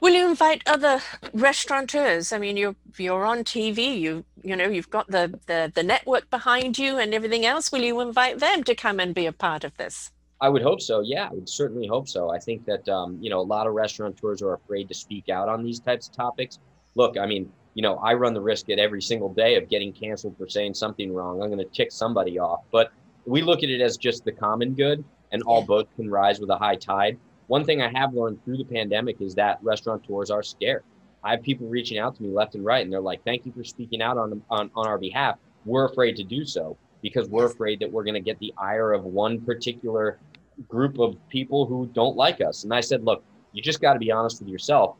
Will 0.00 0.12
you 0.12 0.28
invite 0.28 0.64
other 0.66 1.00
restaurateurs? 1.32 2.32
I 2.32 2.38
mean, 2.38 2.56
you're 2.56 2.74
you're 2.96 3.24
on 3.24 3.44
TV. 3.44 3.96
You 3.96 4.24
you 4.42 4.56
know 4.56 4.66
you've 4.66 4.90
got 4.90 5.06
the, 5.08 5.38
the 5.46 5.70
the 5.72 5.84
network 5.84 6.28
behind 6.30 6.76
you 6.76 6.98
and 6.98 7.14
everything 7.14 7.46
else. 7.46 7.70
Will 7.70 7.82
you 7.82 8.00
invite 8.00 8.40
them 8.40 8.64
to 8.64 8.74
come 8.74 8.98
and 8.98 9.14
be 9.14 9.26
a 9.26 9.32
part 9.32 9.62
of 9.62 9.76
this? 9.76 10.10
I 10.40 10.48
would 10.48 10.62
hope 10.62 10.80
so. 10.80 10.98
Yeah, 11.00 11.28
I 11.30 11.32
would 11.32 11.48
certainly 11.48 11.86
hope 11.86 12.08
so. 12.08 12.32
I 12.32 12.40
think 12.40 12.64
that 12.64 12.88
um, 12.88 13.18
you 13.20 13.30
know 13.30 13.38
a 13.38 13.48
lot 13.54 13.68
of 13.68 13.74
restaurateurs 13.74 14.42
are 14.42 14.54
afraid 14.54 14.88
to 14.88 14.94
speak 14.94 15.28
out 15.28 15.48
on 15.48 15.62
these 15.62 15.78
types 15.78 16.08
of 16.08 16.16
topics. 16.16 16.58
Look, 16.96 17.16
I 17.16 17.26
mean, 17.26 17.52
you 17.74 17.82
know, 17.82 17.98
I 17.98 18.14
run 18.14 18.34
the 18.34 18.40
risk 18.40 18.68
at 18.68 18.80
every 18.80 19.00
single 19.00 19.32
day 19.32 19.54
of 19.54 19.68
getting 19.68 19.92
canceled 19.92 20.36
for 20.36 20.48
saying 20.48 20.74
something 20.74 21.14
wrong. 21.14 21.40
I'm 21.40 21.50
going 21.50 21.64
to 21.64 21.72
tick 21.72 21.92
somebody 21.92 22.40
off, 22.40 22.64
but 22.72 22.90
we 23.26 23.42
look 23.42 23.62
at 23.62 23.70
it 23.70 23.80
as 23.80 23.96
just 23.96 24.24
the 24.24 24.32
common 24.32 24.74
good 24.74 25.04
and 25.32 25.42
all 25.42 25.64
boats 25.64 25.90
can 25.96 26.10
rise 26.10 26.40
with 26.40 26.50
a 26.50 26.56
high 26.56 26.76
tide. 26.76 27.18
One 27.48 27.64
thing 27.64 27.80
I 27.80 27.90
have 27.98 28.14
learned 28.14 28.44
through 28.44 28.58
the 28.58 28.64
pandemic 28.64 29.20
is 29.20 29.34
that 29.36 29.58
restaurateurs 29.62 30.30
are 30.30 30.42
scared. 30.42 30.84
I 31.24 31.32
have 31.32 31.42
people 31.42 31.66
reaching 31.66 31.98
out 31.98 32.14
to 32.16 32.22
me 32.22 32.28
left 32.28 32.54
and 32.54 32.64
right, 32.64 32.84
and 32.84 32.92
they're 32.92 33.00
like, 33.00 33.24
"Thank 33.24 33.46
you 33.46 33.52
for 33.52 33.64
speaking 33.64 34.02
out 34.02 34.18
on 34.18 34.42
on, 34.50 34.70
on 34.74 34.86
our 34.86 34.98
behalf. 34.98 35.38
We're 35.64 35.86
afraid 35.86 36.16
to 36.16 36.24
do 36.24 36.44
so 36.44 36.76
because 37.02 37.28
we're 37.28 37.46
afraid 37.46 37.80
that 37.80 37.90
we're 37.90 38.04
going 38.04 38.14
to 38.14 38.20
get 38.20 38.38
the 38.38 38.52
ire 38.58 38.92
of 38.92 39.04
one 39.04 39.40
particular 39.40 40.18
group 40.68 40.98
of 40.98 41.16
people 41.28 41.66
who 41.66 41.86
don't 41.94 42.16
like 42.16 42.40
us." 42.40 42.64
And 42.64 42.72
I 42.72 42.80
said, 42.80 43.04
"Look, 43.04 43.24
you 43.52 43.62
just 43.62 43.80
got 43.80 43.94
to 43.94 43.98
be 43.98 44.10
honest 44.10 44.40
with 44.40 44.48
yourself. 44.48 44.96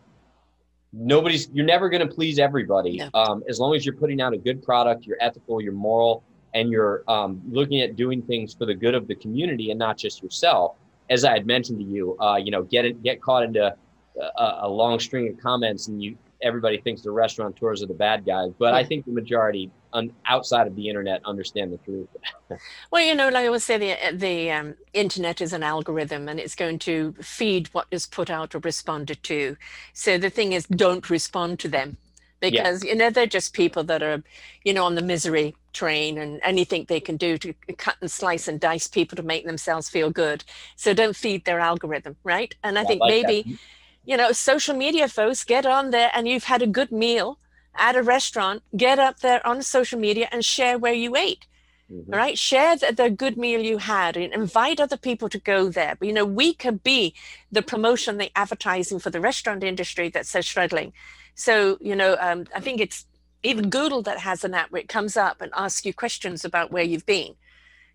Nobody's 0.93 1.51
you're 1.53 1.66
never 1.66 1.89
going 1.89 2.07
to 2.07 2.12
please 2.12 2.39
everybody. 2.39 3.03
Um, 3.14 3.45
as 3.49 3.61
long 3.61 3.74
as 3.74 3.85
you're 3.85 3.95
putting 3.95 4.20
out 4.20 4.33
a 4.33 4.39
good 4.39 4.62
product, 4.62 5.07
you're 5.07 5.18
ethical, 5.20 5.61
you're 5.61 5.72
moral, 5.72 6.24
and 6.55 6.70
you're 6.70 7.03
um, 7.09 7.40
looking 7.51 7.80
at 7.80 7.96
doing 7.96 8.22
things 8.22 8.55
for 8.55 8.66
the 8.66 8.74
good 8.74 8.94
of 8.94 9.07
the 9.07 9.14
community 9.14 9.70
and 9.70 9.78
not 9.78 9.99
just 9.99 10.22
yourself. 10.22 10.76
As 11.11 11.24
I 11.24 11.32
had 11.32 11.46
mentioned 11.46 11.78
to 11.78 11.84
you, 11.84 12.18
uh, 12.20 12.36
you 12.36 12.51
know, 12.51 12.62
get 12.62 12.84
it, 12.84 13.03
get 13.03 13.20
caught 13.22 13.42
into 13.42 13.74
a, 14.18 14.59
a, 14.62 14.68
long 14.68 14.99
string 14.99 15.28
of 15.28 15.38
comments, 15.40 15.88
and 15.88 16.03
you 16.03 16.16
everybody 16.42 16.78
thinks 16.78 17.03
the 17.03 17.11
restaurateurs 17.11 17.82
are 17.82 17.86
the 17.86 17.94
bad 17.94 18.24
guys, 18.24 18.53
but 18.59 18.72
I 18.72 18.84
think 18.84 19.05
the 19.05 19.12
majority 19.12 19.70
on, 19.92 20.12
outside 20.26 20.66
of 20.66 20.76
the 20.76 20.88
internet 20.88 21.20
understand 21.24 21.72
the 21.72 21.78
truth. 21.78 22.09
well, 22.90 23.03
you 23.03 23.14
know, 23.14 23.28
like 23.28 23.44
I 23.44 23.46
always 23.46 23.64
say, 23.64 23.78
the 23.78 24.16
the 24.16 24.51
um, 24.51 24.74
internet 24.92 25.40
is 25.40 25.53
an 25.53 25.62
algorithm, 25.62 26.28
and 26.28 26.38
it's 26.38 26.55
going 26.55 26.78
to 26.80 27.14
feed 27.20 27.68
what 27.68 27.86
is 27.90 28.07
put 28.07 28.30
out 28.30 28.55
or 28.55 28.59
responded 28.59 29.22
to. 29.24 29.57
So 29.92 30.18
the 30.18 30.30
thing 30.30 30.53
is, 30.53 30.66
don't 30.66 31.09
respond 31.11 31.59
to 31.61 31.68
them 31.68 31.96
because 32.40 32.84
yeah. 32.84 32.92
you 32.92 32.96
know 32.96 33.11
they're 33.11 33.26
just 33.26 33.53
people 33.53 33.84
that 33.84 34.03
are 34.03 34.22
you 34.64 34.72
know 34.72 34.84
on 34.84 34.94
the 34.94 35.03
misery 35.03 35.55
train 35.73 36.19
and 36.19 36.41
anything 36.43 36.85
they 36.89 37.01
can 37.01 37.16
do 37.16 37.39
to 37.39 37.53
cut 37.77 37.97
and 38.01 38.11
slice 38.11 38.49
and 38.49 38.61
dice 38.61 38.87
people 38.87 39.16
to 39.16 39.23
make 39.23 39.47
themselves 39.47 39.89
feel 39.89 40.11
good. 40.11 40.45
So 40.77 40.95
don't 40.95 41.16
feed 41.16 41.45
their 41.45 41.61
algorithm 41.61 42.16
right? 42.25 42.55
And 42.62 42.79
i 42.79 42.85
think 42.85 43.01
like 43.01 43.11
maybe 43.11 43.43
that. 43.43 43.59
you 44.05 44.16
know 44.16 44.33
social 44.33 44.77
media 44.77 45.09
folks 45.09 45.45
get 45.45 45.66
on 45.66 45.91
there 45.91 46.11
and 46.14 46.29
you've 46.29 46.45
had 46.45 46.62
a 46.62 46.66
good 46.66 46.93
meal 46.93 47.39
at 47.77 47.97
a 47.97 48.03
restaurant 48.03 48.62
get 48.77 48.99
up 48.99 49.21
there 49.21 49.47
on 49.47 49.62
social 49.62 49.99
media 49.99 50.29
and 50.33 50.45
share 50.45 50.79
where 50.79 50.93
you 50.93 51.16
ate 51.16 51.47
Mm-hmm. 51.91 52.12
right? 52.12 52.39
Share 52.39 52.77
the, 52.77 52.93
the, 52.93 53.09
good 53.09 53.39
meal 53.39 53.62
you 53.62 53.79
had 53.79 54.14
and 54.19 54.31
invite 54.35 54.79
other 54.79 54.99
people 54.99 55.31
to 55.31 55.39
go 55.39 55.71
there. 55.71 55.97
But 55.99 56.07
you 56.07 56.12
know 56.12 56.27
we 56.27 56.53
could 56.53 56.83
be 56.83 57.14
the 57.51 57.62
promotion 57.62 58.19
the 58.19 58.31
advertising 58.37 58.99
for 58.99 59.09
the 59.09 59.23
restaurant 59.23 59.64
industry 59.64 60.11
that's 60.11 60.29
so 60.29 60.43
struggling. 60.43 60.93
So, 61.35 61.79
you 61.81 61.97
know, 61.97 62.16
um, 62.21 62.45
I 62.55 62.61
think 62.61 62.81
it's 62.81 63.07
even 63.43 63.70
Google 63.70 64.03
that 64.03 64.18
has 64.18 64.45
an 64.45 64.55
app 64.55 64.70
where 64.70 64.80
it 64.80 64.89
comes 64.89 65.16
up 65.16 65.41
and 65.41 65.53
asks 65.57 65.86
you 65.86 65.95
questions 65.95 66.45
about 66.45 66.70
where 66.70 66.82
you've 66.82 67.07
been. 67.07 67.34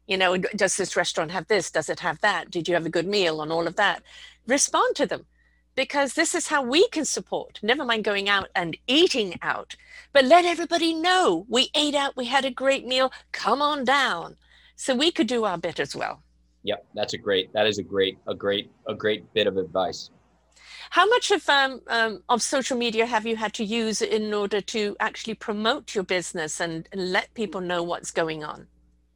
You 0.07 0.17
know, 0.17 0.37
does 0.37 0.77
this 0.77 0.95
restaurant 0.95 1.31
have 1.31 1.47
this? 1.47 1.71
Does 1.71 1.89
it 1.89 2.01
have 2.01 2.19
that? 2.21 2.51
Did 2.51 2.67
you 2.67 2.73
have 2.73 2.85
a 2.85 2.89
good 2.89 3.07
meal 3.07 3.41
and 3.41 3.51
all 3.51 3.67
of 3.67 3.75
that? 3.77 4.03
Respond 4.47 4.95
to 4.97 5.05
them 5.05 5.25
because 5.75 6.13
this 6.13 6.35
is 6.35 6.47
how 6.47 6.61
we 6.61 6.87
can 6.89 7.05
support. 7.05 7.59
Never 7.63 7.85
mind 7.85 8.03
going 8.03 8.29
out 8.29 8.49
and 8.55 8.77
eating 8.87 9.37
out, 9.41 9.75
but 10.11 10.25
let 10.25 10.45
everybody 10.45 10.93
know 10.93 11.45
we 11.49 11.69
ate 11.73 11.95
out, 11.95 12.15
we 12.15 12.25
had 12.25 12.45
a 12.45 12.51
great 12.51 12.85
meal, 12.85 13.11
come 13.31 13.61
on 13.61 13.83
down. 13.83 14.35
So 14.75 14.95
we 14.95 15.11
could 15.11 15.27
do 15.27 15.45
our 15.45 15.57
bit 15.57 15.79
as 15.79 15.95
well. 15.95 16.21
Yep, 16.63 16.85
that's 16.93 17.13
a 17.13 17.17
great, 17.17 17.51
that 17.53 17.67
is 17.67 17.77
a 17.77 17.83
great, 17.83 18.17
a 18.27 18.35
great, 18.35 18.71
a 18.87 18.93
great 18.93 19.33
bit 19.33 19.47
of 19.47 19.57
advice. 19.57 20.09
How 20.89 21.07
much 21.07 21.31
of 21.31 21.47
um, 21.49 21.81
um, 21.87 22.23
of 22.29 22.41
social 22.41 22.77
media 22.77 23.05
have 23.05 23.25
you 23.25 23.35
had 23.35 23.53
to 23.55 23.63
use 23.63 24.01
in 24.01 24.33
order 24.33 24.61
to 24.61 24.95
actually 24.99 25.35
promote 25.35 25.95
your 25.95 26.03
business 26.03 26.59
and, 26.59 26.87
and 26.91 27.11
let 27.11 27.33
people 27.33 27.61
know 27.61 27.83
what's 27.83 28.11
going 28.11 28.43
on? 28.43 28.67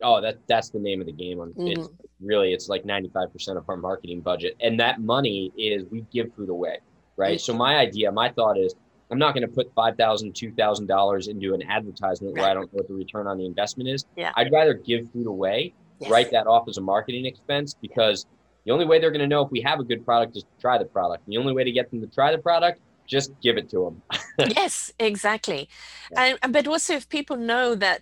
Oh, 0.01 0.22
that 0.22 0.39
that's 0.47 0.70
the 0.70 0.80
name 0.80 1.01
of 1.01 1.07
the 1.07 1.13
game. 1.13 1.39
On 1.39 1.53
it's 1.57 1.89
really 2.22 2.53
it's 2.53 2.70
like 2.70 2.86
ninety 2.86 3.09
five 3.09 3.32
percent 3.34 3.57
of 3.57 3.68
our 3.68 3.78
marketing 3.78 4.22
budget, 4.22 4.55
and 4.61 4.80
that 4.80 5.01
money 5.01 5.51
is 5.57 5.86
we 5.86 6.05
give 6.13 6.34
food 6.36 6.49
away, 6.49 6.78
right? 7.15 7.38
Mm-hmm. 7.38 7.51
So 7.51 7.57
my 7.57 7.78
idea, 7.78 8.11
my 8.11 8.30
thought 8.30 8.57
is, 8.57 8.76
I'm 9.09 9.18
not 9.18 9.34
going 9.34 9.47
to 9.47 9.53
put 9.53 9.74
five 9.74 9.97
thousand, 9.97 10.36
two 10.36 10.51
thousand 10.51 10.88
dollars 10.88 11.28
into 11.28 11.53
an 11.53 11.63
advertisement 11.63 12.36
where 12.36 12.49
I 12.49 12.53
don't 12.53 12.72
know 12.74 12.78
what 12.78 12.88
the 12.88 12.93
return 12.93 13.28
on 13.28 13.38
the 13.38 13.45
investment 13.45 13.89
is. 13.89 14.05
Yeah. 14.15 14.32
I'd 14.36 14.51
rather 14.51 14.74
give 14.74 15.11
food 15.11 15.28
away, 15.28 15.74
yes. 15.99 16.11
write 16.11 16.32
that 16.32 16.45
off 16.45 16.68
as 16.68 16.78
a 16.78 16.82
marketing 16.82 17.26
expense 17.26 17.74
because 17.74 18.28
The 18.68 18.74
only 18.74 18.86
way 18.86 18.99
they're 18.99 19.11
going 19.11 19.22
to 19.22 19.28
know 19.28 19.43
if 19.43 19.49
we 19.49 19.61
have 19.61 19.80
a 19.80 19.84
good 19.86 20.03
product 20.03 20.36
is 20.36 20.43
to 20.43 20.49
try 20.59 20.78
the 20.78 20.84
product. 20.84 21.26
The 21.26 21.38
only 21.38 21.53
way 21.53 21.63
to 21.63 21.72
get 21.72 21.89
them 21.89 22.01
to 22.01 22.07
try 22.07 22.34
the 22.34 22.38
product, 22.38 22.82
just 23.05 23.32
give 23.41 23.55
it 23.55 23.70
to 23.70 23.86
them. 23.86 24.20
yes, 24.57 24.91
exactly. 24.99 25.70
Yeah. 26.11 26.36
And, 26.43 26.51
but 26.51 26.68
also, 26.68 26.93
if 26.93 27.07
people 27.07 27.38
know 27.38 27.76
that, 27.76 28.01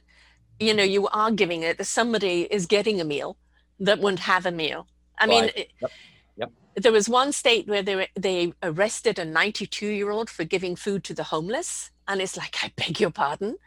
you 0.59 0.73
know, 0.73 0.81
you 0.81 1.07
are 1.09 1.29
giving 1.29 1.61
it, 1.61 1.77
that 1.77 1.85
somebody 1.85 2.47
is 2.49 2.65
getting 2.65 2.99
a 2.99 3.03
meal 3.03 3.37
that 3.79 3.99
wouldn't 3.99 4.21
have 4.21 4.47
a 4.47 4.51
meal. 4.51 4.87
I 5.19 5.27
mean, 5.27 5.51
yep. 5.55 5.91
Yep. 6.35 6.51
there 6.77 6.91
was 6.91 7.07
one 7.07 7.31
state 7.31 7.67
where 7.67 7.83
they, 7.83 7.95
were, 7.95 8.07
they 8.15 8.51
arrested 8.63 9.19
a 9.19 9.25
92 9.25 9.85
year 9.85 10.09
old 10.09 10.31
for 10.31 10.45
giving 10.45 10.75
food 10.75 11.03
to 11.03 11.13
the 11.13 11.25
homeless. 11.25 11.91
And 12.07 12.21
it's 12.21 12.35
like, 12.35 12.55
I 12.63 12.71
beg 12.75 12.99
your 12.99 13.11
pardon. 13.11 13.57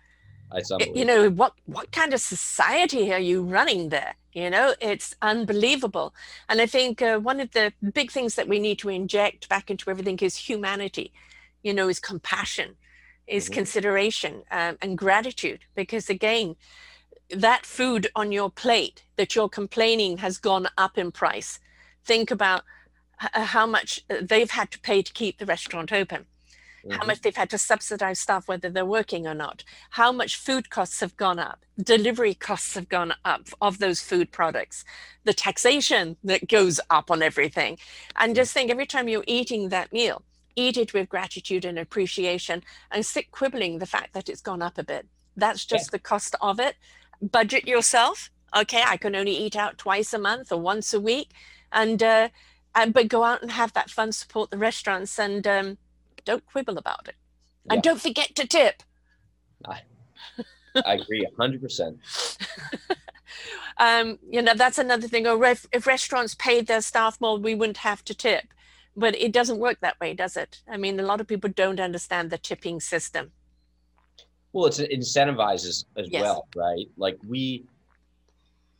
You 0.94 1.04
know, 1.04 1.30
what, 1.30 1.54
what 1.66 1.92
kind 1.92 2.14
of 2.14 2.20
society 2.20 3.12
are 3.12 3.18
you 3.18 3.42
running 3.42 3.90
there? 3.90 4.14
You 4.32 4.50
know, 4.50 4.74
it's 4.80 5.14
unbelievable. 5.20 6.14
And 6.48 6.60
I 6.60 6.66
think 6.66 7.02
uh, 7.02 7.18
one 7.18 7.40
of 7.40 7.52
the 7.52 7.72
big 7.92 8.10
things 8.10 8.34
that 8.36 8.48
we 8.48 8.58
need 8.58 8.78
to 8.80 8.88
inject 8.88 9.48
back 9.48 9.70
into 9.70 9.90
everything 9.90 10.18
is 10.18 10.36
humanity, 10.36 11.12
you 11.62 11.74
know, 11.74 11.88
is 11.88 11.98
compassion, 11.98 12.76
is 13.26 13.44
mm-hmm. 13.44 13.54
consideration 13.54 14.42
um, 14.50 14.78
and 14.80 14.96
gratitude. 14.96 15.60
Because 15.74 16.08
again, 16.08 16.56
that 17.30 17.66
food 17.66 18.08
on 18.14 18.32
your 18.32 18.50
plate 18.50 19.04
that 19.16 19.34
you're 19.34 19.48
complaining 19.48 20.18
has 20.18 20.38
gone 20.38 20.68
up 20.78 20.96
in 20.96 21.10
price. 21.10 21.58
Think 22.04 22.30
about 22.30 22.62
how 23.16 23.66
much 23.66 24.04
uh, 24.08 24.16
they've 24.22 24.50
had 24.50 24.70
to 24.70 24.78
pay 24.78 25.02
to 25.02 25.12
keep 25.12 25.38
the 25.38 25.46
restaurant 25.46 25.92
open 25.92 26.26
mm-hmm. 26.84 26.98
how 26.98 27.06
much 27.06 27.20
they've 27.20 27.36
had 27.36 27.50
to 27.50 27.58
subsidize 27.58 28.20
staff, 28.20 28.48
whether 28.48 28.70
they're 28.70 28.84
working 28.84 29.26
or 29.26 29.34
not, 29.34 29.64
how 29.90 30.12
much 30.12 30.36
food 30.36 30.70
costs 30.70 31.00
have 31.00 31.16
gone 31.16 31.38
up, 31.38 31.64
delivery 31.82 32.34
costs 32.34 32.74
have 32.74 32.88
gone 32.88 33.14
up 33.24 33.48
of 33.60 33.78
those 33.78 34.00
food 34.00 34.30
products, 34.32 34.84
the 35.24 35.34
taxation 35.34 36.16
that 36.24 36.48
goes 36.48 36.80
up 36.90 37.10
on 37.10 37.22
everything. 37.22 37.78
And 38.16 38.34
just 38.34 38.52
think 38.52 38.70
every 38.70 38.86
time 38.86 39.08
you're 39.08 39.24
eating 39.26 39.68
that 39.68 39.92
meal, 39.92 40.22
eat 40.56 40.76
it 40.76 40.92
with 40.92 41.08
gratitude 41.08 41.64
and 41.64 41.78
appreciation 41.78 42.62
and 42.90 43.06
sit 43.06 43.30
quibbling 43.30 43.78
the 43.78 43.86
fact 43.86 44.12
that 44.14 44.28
it's 44.28 44.40
gone 44.40 44.62
up 44.62 44.78
a 44.78 44.84
bit. 44.84 45.06
That's 45.36 45.64
just 45.64 45.86
yeah. 45.86 45.92
the 45.92 45.98
cost 46.00 46.34
of 46.40 46.58
it. 46.58 46.76
Budget 47.22 47.66
yourself. 47.66 48.30
Okay, 48.56 48.82
I 48.84 48.96
can 48.96 49.14
only 49.14 49.36
eat 49.36 49.56
out 49.56 49.78
twice 49.78 50.12
a 50.12 50.18
month 50.18 50.50
or 50.50 50.60
once 50.60 50.92
a 50.92 51.00
week. 51.00 51.30
And 51.70 52.02
uh, 52.02 52.28
and 52.74 52.92
but 52.92 53.08
go 53.08 53.24
out 53.24 53.42
and 53.42 53.50
have 53.52 53.72
that 53.74 53.90
fun, 53.90 54.12
support 54.12 54.50
the 54.50 54.58
restaurants 54.58 55.18
and 55.18 55.46
um, 55.46 55.78
don't 56.24 56.44
quibble 56.46 56.78
about 56.78 57.08
it. 57.08 57.16
Yeah. 57.64 57.74
And 57.74 57.82
don't 57.82 58.00
forget 58.00 58.34
to 58.36 58.46
tip. 58.46 58.82
I, 59.66 59.80
I 60.84 60.94
agree 60.94 61.26
100%. 61.38 61.98
um, 63.78 64.18
you 64.28 64.42
know, 64.42 64.54
that's 64.54 64.78
another 64.78 65.08
thing. 65.08 65.26
Or 65.26 65.42
if, 65.44 65.66
if 65.72 65.86
restaurants 65.86 66.34
paid 66.34 66.66
their 66.66 66.80
staff 66.80 67.20
more, 67.20 67.38
we 67.38 67.54
wouldn't 67.54 67.78
have 67.78 68.04
to 68.04 68.14
tip. 68.14 68.44
But 68.96 69.14
it 69.16 69.32
doesn't 69.32 69.58
work 69.58 69.78
that 69.80 70.00
way, 70.00 70.14
does 70.14 70.36
it? 70.36 70.62
I 70.68 70.76
mean, 70.76 70.98
a 70.98 71.04
lot 71.04 71.20
of 71.20 71.28
people 71.28 71.50
don't 71.54 71.78
understand 71.78 72.30
the 72.30 72.38
tipping 72.38 72.80
system. 72.80 73.30
Well, 74.52 74.66
it's 74.66 74.78
it 74.78 74.90
incentivizes 74.90 75.84
as 75.96 76.08
yes. 76.10 76.22
well, 76.22 76.48
right? 76.56 76.86
Like 76.96 77.18
we, 77.26 77.66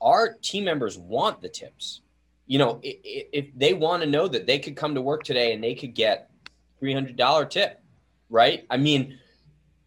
our 0.01 0.35
team 0.43 0.65
members 0.65 0.99
want 0.99 1.41
the 1.41 1.49
tips. 1.49 2.01
You 2.47 2.59
know, 2.59 2.81
if, 2.83 3.27
if 3.33 3.47
they 3.55 3.75
want 3.75 4.03
to 4.03 4.09
know 4.09 4.27
that 4.27 4.47
they 4.47 4.59
could 4.59 4.75
come 4.75 4.95
to 4.95 5.03
work 5.03 5.23
today 5.23 5.53
and 5.53 5.63
they 5.63 5.75
could 5.75 5.95
get 5.95 6.28
$300 6.83 7.51
tip, 7.51 7.81
right? 8.31 8.65
I 8.71 8.77
mean, 8.77 9.19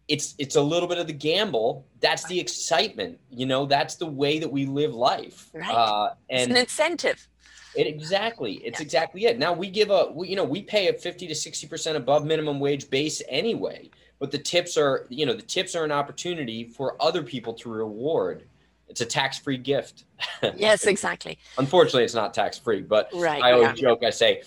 it's 0.08 0.34
it's 0.38 0.56
a 0.56 0.62
little 0.62 0.88
bit 0.88 0.98
of 0.98 1.06
the 1.06 1.12
gamble. 1.12 1.86
That's 2.00 2.24
the 2.24 2.38
excitement, 2.38 3.18
you 3.30 3.46
know. 3.46 3.66
That's 3.66 3.94
the 3.94 4.06
way 4.06 4.38
that 4.40 4.50
we 4.50 4.66
live 4.66 4.94
life. 4.94 5.48
Right. 5.54 5.70
Uh, 5.70 6.14
and 6.28 6.42
it's 6.42 6.50
an 6.50 6.56
incentive. 6.56 7.28
It 7.74 7.86
exactly. 7.86 8.54
It's 8.54 8.80
yeah. 8.80 8.84
exactly 8.84 9.24
it. 9.24 9.38
Now 9.38 9.52
we 9.52 9.70
give 9.70 9.90
a, 9.90 10.10
we, 10.12 10.28
you 10.28 10.36
know, 10.36 10.44
we 10.44 10.62
pay 10.62 10.88
a 10.88 10.92
fifty 10.92 11.26
to 11.28 11.34
sixty 11.34 11.66
percent 11.66 11.96
above 11.96 12.26
minimum 12.26 12.60
wage 12.60 12.90
base 12.90 13.22
anyway. 13.28 13.90
But 14.18 14.30
the 14.30 14.38
tips 14.38 14.76
are, 14.76 15.06
you 15.08 15.26
know, 15.26 15.34
the 15.34 15.42
tips 15.42 15.74
are 15.74 15.84
an 15.84 15.90
opportunity 15.90 16.64
for 16.64 16.96
other 17.00 17.22
people 17.22 17.54
to 17.54 17.70
reward. 17.70 18.44
It's 18.88 19.00
a 19.00 19.06
tax-free 19.06 19.58
gift. 19.58 20.04
Yes, 20.56 20.86
exactly. 20.86 21.38
Unfortunately, 21.56 22.04
it's 22.04 22.14
not 22.14 22.34
tax-free, 22.34 22.82
but 22.82 23.08
right, 23.14 23.42
I 23.42 23.52
always 23.52 23.80
yeah. 23.80 23.88
joke. 23.88 24.04
I 24.04 24.10
say, 24.10 24.42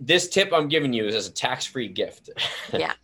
this 0.00 0.28
tip 0.28 0.50
I'm 0.52 0.68
giving 0.68 0.92
you 0.92 1.06
is 1.06 1.14
as 1.14 1.28
a 1.28 1.32
tax-free 1.32 1.88
gift. 1.88 2.30
yeah. 2.72 2.94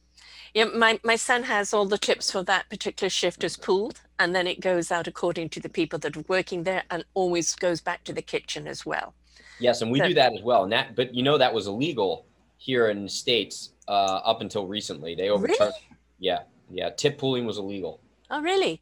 Yeah, 0.54 0.64
my, 0.64 0.98
my 1.04 1.16
son 1.16 1.42
has 1.42 1.74
all 1.74 1.84
the 1.84 1.98
tips 1.98 2.30
for 2.30 2.42
that 2.44 2.70
particular 2.70 3.10
shift 3.10 3.44
as 3.44 3.58
pooled, 3.58 4.00
and 4.18 4.34
then 4.34 4.46
it 4.46 4.58
goes 4.58 4.90
out 4.90 5.06
according 5.06 5.50
to 5.50 5.60
the 5.60 5.68
people 5.68 5.98
that 5.98 6.16
are 6.16 6.24
working 6.28 6.62
there 6.62 6.82
and 6.90 7.04
always 7.12 7.54
goes 7.54 7.82
back 7.82 8.04
to 8.04 8.12
the 8.14 8.22
kitchen 8.22 8.66
as 8.66 8.86
well. 8.86 9.12
Yes, 9.60 9.82
and 9.82 9.90
we 9.90 9.98
so, 9.98 10.08
do 10.08 10.14
that 10.14 10.32
as 10.32 10.42
well. 10.42 10.62
And 10.62 10.72
that, 10.72 10.96
but 10.96 11.14
you 11.14 11.22
know, 11.22 11.36
that 11.36 11.52
was 11.52 11.66
illegal 11.66 12.24
here 12.56 12.88
in 12.88 13.02
the 13.02 13.08
States 13.10 13.72
uh, 13.86 14.20
up 14.24 14.40
until 14.40 14.66
recently. 14.66 15.14
They 15.14 15.28
overturned. 15.28 15.60
Really? 15.60 15.98
Yeah, 16.20 16.38
yeah. 16.70 16.88
Tip 16.88 17.18
pooling 17.18 17.44
was 17.44 17.58
illegal. 17.58 18.00
Oh, 18.30 18.40
really? 18.40 18.80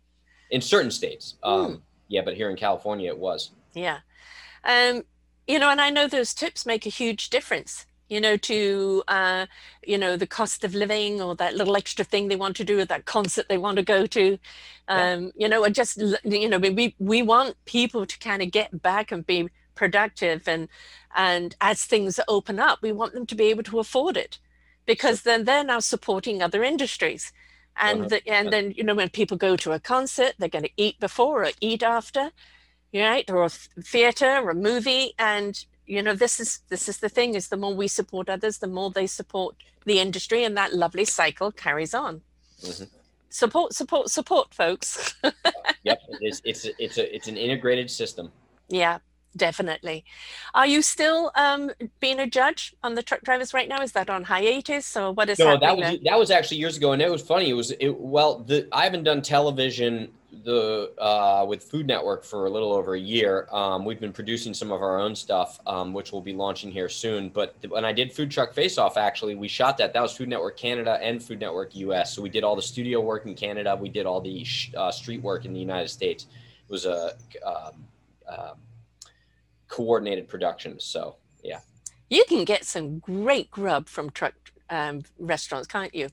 In 0.51 0.61
certain 0.61 0.93
states. 0.93 1.35
Um, 1.43 1.67
hmm. 1.67 1.75
Yeah, 2.07 2.23
but 2.25 2.37
here 2.37 2.51
in 2.51 2.57
California, 2.57 3.11
it 3.11 3.19
was. 3.19 3.51
Yeah. 3.73 3.99
Um, 4.63 5.03
you 5.49 5.59
know, 5.59 5.71
and 5.71 5.81
I 5.81 5.91
know 5.91 6.07
those 6.07 6.35
tips 6.35 6.65
make 6.65 6.87
a 6.87 6.91
huge 6.91 7.31
difference 7.31 7.87
you 8.09 8.21
know, 8.21 8.37
to, 8.37 9.03
uh, 9.09 9.47
you 9.87 9.99
know, 9.99 10.17
the 10.17 10.27
cost 10.27 10.65
of 10.65 10.75
living 10.75 11.21
or 11.21 11.35
that 11.37 11.55
little 11.55 11.77
extra 11.77 12.05
thing 12.05 12.29
they 12.29 12.37
want 12.37 12.57
to 12.57 12.65
do 12.65 12.81
or 12.81 12.85
that 12.85 13.05
concert 13.07 13.49
they 13.49 13.59
want 13.59 13.77
to 13.77 13.83
go 13.83 14.07
to, 14.07 14.39
um, 14.89 15.25
yeah. 15.25 15.31
you 15.37 15.49
know, 15.49 15.65
and 15.65 15.75
just, 15.75 16.01
you 16.25 16.49
know, 16.49 16.59
we, 16.59 16.95
we 16.99 17.23
want 17.23 17.57
people 17.65 18.07
to 18.07 18.19
kind 18.19 18.43
of 18.43 18.51
get 18.51 18.83
back 18.83 19.11
and 19.11 19.27
be 19.27 19.49
productive 19.75 20.47
and, 20.47 20.69
and 21.17 21.57
as 21.61 21.85
things 21.85 22.21
open 22.29 22.59
up, 22.59 22.81
we 22.83 22.93
want 22.93 23.15
them 23.15 23.27
to 23.27 23.35
be 23.35 23.45
able 23.45 23.63
to 23.63 23.79
afford 23.79 24.17
it 24.17 24.39
because 24.87 25.23
then 25.23 25.45
they're 25.45 25.65
now 25.65 25.81
supporting 25.81 26.43
other 26.43 26.63
industries. 26.63 27.33
And, 27.77 28.09
the, 28.09 28.29
and 28.29 28.53
then, 28.53 28.73
you 28.77 28.85
know, 28.85 28.95
when 28.95 29.09
people 29.09 29.37
go 29.37 29.57
to 29.57 29.73
a 29.73 29.81
concert, 29.81 30.35
they're 30.39 30.49
going 30.49 30.65
to 30.65 30.71
eat 30.77 31.01
before 31.01 31.45
or 31.45 31.51
eat 31.61 31.83
after, 31.83 32.31
right? 32.93 33.29
Or 33.29 33.45
a 33.45 33.49
theater 33.49 34.39
or 34.43 34.51
a 34.51 34.55
movie. 34.55 35.13
And 35.19 35.65
you 35.87 36.03
know 36.03 36.15
this 36.15 36.41
is 36.41 36.61
this 36.69 36.89
is 36.89 36.99
the 36.99 37.09
thing 37.09 37.35
is 37.35 37.49
the 37.49 37.57
more 37.57 37.75
we 37.75 37.89
support 37.89 38.29
others 38.29 38.59
the 38.59 38.67
more 38.67 38.91
they 38.91 39.07
support 39.07 39.55
the 39.85 40.01
industry 40.01 40.45
and 40.45 40.57
that 40.57 40.75
lovely 40.75 41.05
cycle 41.05 41.53
carries 41.53 41.95
on. 41.95 42.23
Mm-hmm. 42.63 42.85
support 43.29 43.73
support 43.75 44.11
support 44.11 44.55
folks. 44.55 45.15
Yep 45.85 46.01
it 46.09 46.19
is 46.23 46.41
it's 46.45 46.67
it's 46.79 46.97
a 46.97 47.15
it's 47.15 47.29
an 47.29 47.37
integrated 47.37 47.91
system. 47.91 48.33
Yeah 48.69 48.99
definitely. 49.37 50.05
Are 50.55 50.67
you 50.67 50.81
still 50.81 51.31
um 51.35 51.71
being 52.01 52.21
a 52.21 52.27
judge 52.27 52.75
on 52.83 52.95
the 52.95 53.03
truck 53.03 53.21
drivers 53.23 53.53
right 53.53 53.69
now? 53.69 53.83
Is 53.83 53.93
that 53.93 54.09
on 54.09 54.25
hiatus 54.25 54.97
or 54.97 55.13
what 55.13 55.29
is 55.29 55.39
no 55.39 55.59
that 55.59 55.77
was 55.77 55.87
there? 55.87 55.99
that 56.05 56.19
was 56.19 56.31
actually 56.31 56.57
years 56.59 56.77
ago 56.79 56.93
and 56.93 57.03
it 57.03 57.11
was 57.11 57.21
funny 57.21 57.51
it 57.51 57.55
was 57.55 57.71
it 57.73 57.91
well 58.01 58.39
the 58.39 58.67
i 58.73 58.85
haven't 58.85 59.05
done 59.05 59.21
television 59.21 60.11
the 60.43 60.93
uh, 60.99 61.45
with 61.49 61.63
Food 61.65 61.87
Network 61.87 62.25
for 62.25 62.47
a 62.47 62.51
little 62.51 62.73
over 62.73 62.95
a 62.95 62.99
year. 62.99 63.47
Um, 63.53 63.85
we've 63.85 64.01
been 64.01 64.13
producing 64.13 64.55
some 64.55 64.73
of 64.73 64.83
our 64.83 64.99
own 64.99 65.15
stuff, 65.15 65.61
um, 65.67 65.93
which 65.93 66.13
we'll 66.13 66.23
be 66.23 66.33
launching 66.33 66.71
here 66.71 66.89
soon. 66.89 67.29
But 67.29 67.55
when 67.69 67.85
I 67.85 67.93
did 67.93 68.13
Food 68.13 68.31
Truck 68.31 68.53
Face 68.55 68.79
Off, 68.79 68.97
actually, 68.97 69.35
we 69.35 69.49
shot 69.49 69.79
that. 69.79 69.93
That 69.93 70.03
was 70.03 70.17
Food 70.17 70.29
Network 70.29 70.57
Canada 70.57 70.99
and 71.01 71.23
Food 71.23 71.41
Network 71.41 71.75
US. 71.77 72.15
So 72.15 72.23
we 72.23 72.29
did 72.29 72.45
all 72.45 72.57
the 72.57 72.63
studio 72.63 73.01
work 73.01 73.27
in 73.27 73.35
Canada. 73.35 73.77
We 73.77 73.89
did 73.89 74.07
all 74.07 74.21
the 74.21 74.47
uh, 74.77 74.91
street 74.91 75.23
work 75.23 75.45
in 75.45 75.53
the 75.53 75.61
United 75.61 75.89
States. 75.89 76.27
It 76.69 76.73
was 76.73 76.87
a 76.87 77.15
um, 77.47 77.85
uh, 78.29 78.55
coordinated 79.69 80.29
production. 80.29 80.81
So 80.81 81.17
yeah, 81.43 81.61
you 82.11 82.25
can 82.29 82.45
get 82.45 82.65
some 82.65 82.99
great 82.99 83.51
grub 83.51 83.89
from 83.89 84.11
truck 84.11 84.35
um, 84.71 85.03
restaurants, 85.19 85.67
can't 85.67 85.95
you? 85.95 86.09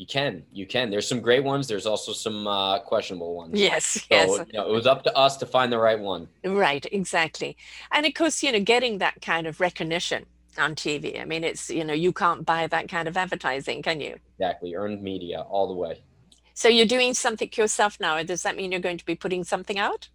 You 0.00 0.06
can, 0.06 0.44
you 0.50 0.66
can. 0.66 0.88
There's 0.88 1.06
some 1.06 1.20
great 1.20 1.44
ones. 1.44 1.68
There's 1.68 1.84
also 1.84 2.14
some 2.14 2.46
uh, 2.46 2.78
questionable 2.78 3.34
ones. 3.34 3.60
Yes, 3.60 3.84
so, 3.84 4.00
yes. 4.10 4.46
You 4.50 4.58
know, 4.58 4.66
it 4.66 4.72
was 4.72 4.86
up 4.86 5.04
to 5.04 5.14
us 5.14 5.36
to 5.36 5.44
find 5.44 5.70
the 5.70 5.78
right 5.78 6.00
one. 6.00 6.26
Right, 6.42 6.86
exactly. 6.90 7.54
And 7.92 8.06
of 8.06 8.14
course, 8.14 8.42
you 8.42 8.50
know, 8.50 8.60
getting 8.60 8.96
that 8.96 9.20
kind 9.20 9.46
of 9.46 9.60
recognition 9.60 10.24
on 10.56 10.74
TV. 10.74 11.20
I 11.20 11.26
mean, 11.26 11.44
it's 11.44 11.68
you 11.68 11.84
know, 11.84 11.92
you 11.92 12.14
can't 12.14 12.46
buy 12.46 12.66
that 12.66 12.88
kind 12.88 13.08
of 13.08 13.16
advertising, 13.18 13.82
can 13.82 14.00
you? 14.00 14.16
Exactly, 14.38 14.74
earned 14.74 15.02
media 15.02 15.42
all 15.42 15.68
the 15.68 15.74
way. 15.74 16.00
So 16.54 16.68
you're 16.68 16.86
doing 16.86 17.12
something 17.12 17.50
yourself 17.54 18.00
now. 18.00 18.22
Does 18.22 18.42
that 18.44 18.56
mean 18.56 18.72
you're 18.72 18.80
going 18.80 18.96
to 18.96 19.04
be 19.04 19.14
putting 19.14 19.44
something 19.44 19.78
out? 19.78 20.08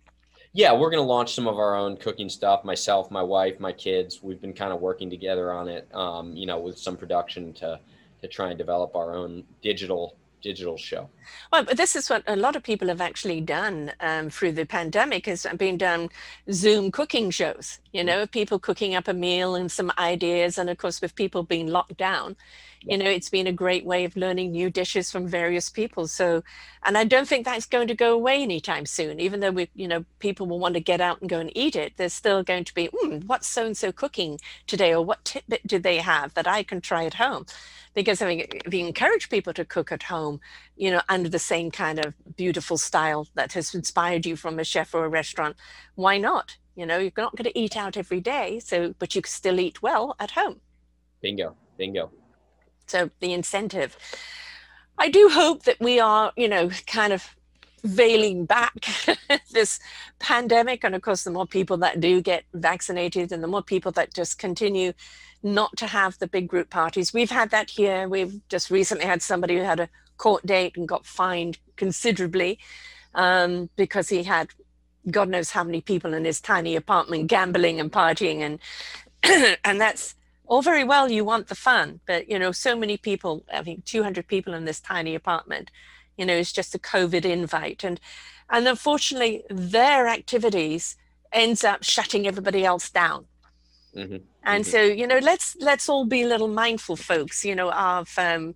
Yeah, 0.54 0.74
we're 0.74 0.90
going 0.90 1.04
to 1.04 1.08
launch 1.08 1.36
some 1.36 1.48
of 1.48 1.60
our 1.60 1.76
own 1.76 1.96
cooking 1.98 2.30
stuff. 2.30 2.64
Myself, 2.64 3.12
my 3.12 3.22
wife, 3.22 3.60
my 3.60 3.72
kids. 3.72 4.24
We've 4.24 4.42
been 4.42 4.54
kind 4.54 4.74
of 4.74 4.82
working 4.82 5.12
together 5.12 5.52
on 5.52 5.68
it. 5.68 5.88
Um, 5.94 6.36
you 6.36 6.48
know, 6.48 6.58
with 6.58 6.80
some 6.80 6.98
production 6.98 7.54
to 7.54 7.80
to 8.22 8.28
try 8.28 8.50
and 8.50 8.58
develop 8.58 8.96
our 8.96 9.14
own 9.14 9.44
digital 9.62 10.16
digital 10.46 10.78
show. 10.78 11.10
Well, 11.52 11.64
this 11.64 11.96
is 11.96 12.08
what 12.08 12.24
a 12.28 12.36
lot 12.36 12.56
of 12.56 12.62
people 12.62 12.88
have 12.90 13.02
actually 13.02 13.42
done 13.42 13.92
um, 14.00 14.30
through 14.30 14.52
the 14.52 14.66
pandemic 14.66 15.26
has 15.26 15.48
been 15.58 15.76
done 15.76 16.10
Zoom 16.52 16.92
cooking 16.92 17.32
shows, 17.32 17.80
you 17.96 18.04
know, 18.04 18.28
people 18.28 18.60
cooking 18.60 18.94
up 18.94 19.08
a 19.08 19.14
meal 19.14 19.56
and 19.56 19.72
some 19.72 19.90
ideas. 19.98 20.58
And 20.58 20.70
of 20.70 20.78
course, 20.78 21.00
with 21.02 21.16
people 21.16 21.44
being 21.44 21.68
locked 21.68 21.96
down, 21.96 22.36
you 22.82 22.98
know, 22.98 23.10
it's 23.10 23.30
been 23.30 23.48
a 23.48 23.54
great 23.54 23.86
way 23.86 24.04
of 24.04 24.18
learning 24.18 24.52
new 24.52 24.70
dishes 24.70 25.10
from 25.10 25.30
various 25.30 25.70
people. 25.70 26.06
So, 26.10 26.44
and 26.84 26.98
I 26.98 27.06
don't 27.06 27.26
think 27.26 27.46
that's 27.46 27.66
going 27.66 27.88
to 27.88 27.96
go 27.96 28.12
away 28.12 28.44
anytime 28.44 28.86
soon, 28.86 29.22
even 29.22 29.40
though 29.40 29.52
we, 29.52 29.70
you 29.74 29.88
know, 29.88 30.04
people 30.20 30.46
will 30.46 30.60
want 30.60 30.74
to 30.74 30.82
get 30.82 31.00
out 31.00 31.22
and 31.22 31.30
go 31.30 31.40
and 31.40 31.56
eat 31.56 31.78
it. 31.78 31.94
There's 31.96 32.14
still 32.14 32.44
going 32.44 32.66
to 32.66 32.74
be, 32.74 32.90
mm, 32.90 33.24
what's 33.28 33.48
so 33.48 33.66
and 33.66 33.78
so 33.78 33.94
cooking 33.94 34.40
today? 34.68 34.94
Or 34.94 35.02
what 35.02 35.24
tidbit 35.24 35.66
do 35.66 35.80
they 35.80 36.00
have 36.00 36.34
that 36.34 36.48
I 36.48 36.64
can 36.64 36.82
try 36.82 37.06
at 37.06 37.14
home? 37.14 37.46
Because 37.94 38.22
I 38.22 38.28
mean, 38.28 38.46
if 38.66 38.74
you 38.74 38.86
encourage 38.86 39.30
people 39.30 39.54
to 39.54 39.64
cook 39.64 39.94
at 39.94 40.04
home, 40.04 40.42
you 40.76 40.92
know, 40.92 41.02
under 41.08 41.30
the 41.30 41.40
same 41.40 41.72
kind 41.72 42.06
of 42.06 42.14
beautiful 42.36 42.78
style 42.78 43.30
that 43.36 43.54
has 43.54 43.74
inspired 43.74 44.26
you 44.26 44.36
from 44.36 44.60
a 44.60 44.66
chef 44.66 44.94
or 44.94 45.06
a 45.06 45.10
restaurant, 45.10 45.56
why 45.96 46.18
not? 46.18 46.58
You 46.76 46.86
know, 46.86 46.98
you're 46.98 47.12
not 47.18 47.36
going 47.36 47.50
to 47.50 47.58
eat 47.58 47.78
out 47.78 47.98
every 47.98 48.20
day, 48.20 48.60
so 48.60 48.94
but 49.00 49.16
you 49.16 49.22
can 49.22 49.30
still 49.30 49.60
eat 49.60 49.82
well 49.82 50.16
at 50.20 50.32
home. 50.32 50.60
Bingo, 51.22 51.56
bingo. 51.78 52.12
So 52.88 53.10
the 53.20 53.34
incentive. 53.34 53.98
I 54.98 55.10
do 55.10 55.30
hope 55.32 55.64
that 55.64 55.80
we 55.80 56.00
are, 56.00 56.32
you 56.38 56.48
know, 56.48 56.70
kind 56.88 57.12
of 57.12 57.36
veiling 57.84 58.46
back 58.46 58.86
this 59.52 59.80
pandemic. 60.20 60.84
And 60.84 60.96
of 60.96 61.02
course, 61.02 61.24
the 61.24 61.32
more 61.32 61.48
people 61.48 61.78
that 61.78 62.00
do 62.00 62.22
get 62.22 62.44
vaccinated 62.54 63.32
and 63.32 63.44
the 63.44 63.48
more 63.48 63.62
people 63.62 63.92
that 63.94 64.14
just 64.14 64.40
continue 64.40 64.94
not 65.44 65.78
to 65.78 65.88
have 65.88 66.18
the 66.20 66.28
big 66.28 66.48
group 66.48 66.70
parties. 66.70 67.14
We've 67.14 67.30
had 67.30 67.52
that 67.52 67.70
here. 67.70 68.10
We've 68.10 68.42
just 68.50 68.72
recently 68.72 69.06
had 69.06 69.22
somebody 69.22 69.58
who 69.58 69.64
had 69.64 69.80
a 69.80 69.90
court 70.18 70.46
date 70.46 70.76
and 70.76 70.88
got 70.88 71.06
fined 71.06 71.60
considerably 71.76 72.58
um, 73.14 73.70
because 73.76 74.10
he 74.10 74.24
had 74.24 74.50
God 75.10 75.30
knows 75.30 75.52
how 75.52 75.64
many 75.64 75.82
people 75.82 76.14
in 76.14 76.26
his 76.26 76.42
tiny 76.42 76.76
apartment 76.76 77.28
gambling 77.28 77.80
and 77.80 77.92
partying 77.92 78.40
and 78.40 79.58
and 79.64 79.80
that's 79.80 80.16
all 80.48 80.62
very 80.62 80.84
well 80.84 81.10
you 81.10 81.26
want 81.26 81.48
the 81.48 81.56
fun 81.56 82.00
but 82.06 82.30
you 82.30 82.38
know 82.38 82.52
so 82.52 82.76
many 82.76 82.98
people 82.98 83.44
i 83.52 83.64
think 83.64 83.84
200 83.86 84.28
people 84.28 84.54
in 84.54 84.66
this 84.66 84.80
tiny 84.80 85.16
apartment 85.16 85.72
you 86.18 86.26
know 86.26 86.36
it's 86.36 86.52
just 86.52 86.76
a 86.76 86.80
covid 86.80 87.26
invite 87.26 87.84
and 87.84 88.00
and 88.50 88.68
unfortunately 88.68 89.44
their 89.50 90.08
activities 90.08 90.96
ends 91.32 91.64
up 91.64 91.84
shutting 91.84 92.28
everybody 92.28 92.64
else 92.64 92.90
down 92.90 93.26
mm-hmm. 93.96 94.18
and 94.44 94.64
mm-hmm. 94.64 94.72
so 94.72 94.82
you 94.82 95.08
know 95.08 95.20
let's 95.20 95.56
let's 95.60 95.90
all 95.90 96.06
be 96.06 96.22
a 96.22 96.28
little 96.28 96.48
mindful 96.48 96.96
folks 96.96 97.44
you 97.44 97.56
know 97.56 97.72
of 97.72 98.14
um 98.18 98.56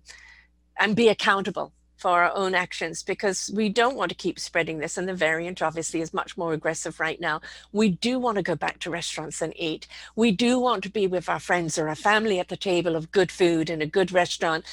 and 0.78 0.96
be 0.96 1.08
accountable 1.08 1.72
for 2.00 2.22
our 2.22 2.32
own 2.34 2.54
actions 2.54 3.02
because 3.02 3.50
we 3.54 3.68
don't 3.68 3.96
want 3.96 4.08
to 4.08 4.14
keep 4.14 4.40
spreading 4.40 4.78
this. 4.78 4.96
And 4.96 5.08
the 5.08 5.14
variant 5.14 5.60
obviously 5.60 6.00
is 6.00 6.14
much 6.14 6.36
more 6.36 6.54
aggressive 6.54 6.98
right 6.98 7.20
now. 7.20 7.40
We 7.72 7.90
do 7.90 8.18
want 8.18 8.36
to 8.36 8.42
go 8.42 8.54
back 8.54 8.78
to 8.80 8.90
restaurants 8.90 9.42
and 9.42 9.52
eat. 9.54 9.86
We 10.16 10.32
do 10.32 10.58
want 10.58 10.82
to 10.84 10.90
be 10.90 11.06
with 11.06 11.28
our 11.28 11.40
friends 11.40 11.78
or 11.78 11.88
our 11.88 11.94
family 11.94 12.38
at 12.40 12.48
the 12.48 12.56
table 12.56 12.96
of 12.96 13.12
good 13.12 13.30
food 13.30 13.68
in 13.68 13.82
a 13.82 13.86
good 13.86 14.12
restaurant 14.12 14.64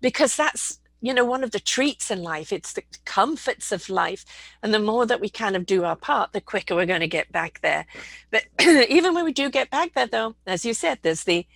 because 0.00 0.36
that's 0.36 0.78
you 1.00 1.12
know 1.12 1.24
one 1.24 1.44
of 1.44 1.50
the 1.50 1.60
treats 1.60 2.10
in 2.10 2.22
life 2.22 2.52
it's 2.52 2.72
the 2.72 2.82
comforts 3.04 3.70
of 3.70 3.90
life 3.90 4.24
and 4.62 4.72
the 4.72 4.78
more 4.78 5.04
that 5.04 5.20
we 5.20 5.28
kind 5.28 5.54
of 5.54 5.66
do 5.66 5.84
our 5.84 5.94
part 5.96 6.32
the 6.32 6.40
quicker 6.40 6.74
we're 6.74 6.86
going 6.86 7.00
to 7.00 7.06
get 7.06 7.30
back 7.30 7.60
there 7.60 7.86
but 8.30 8.44
even 8.88 9.14
when 9.14 9.24
we 9.24 9.32
do 9.32 9.50
get 9.50 9.70
back 9.70 9.92
there 9.94 10.06
though 10.06 10.34
as 10.46 10.64
you 10.64 10.72
said 10.72 10.98
there's 11.02 11.24
the 11.24 11.46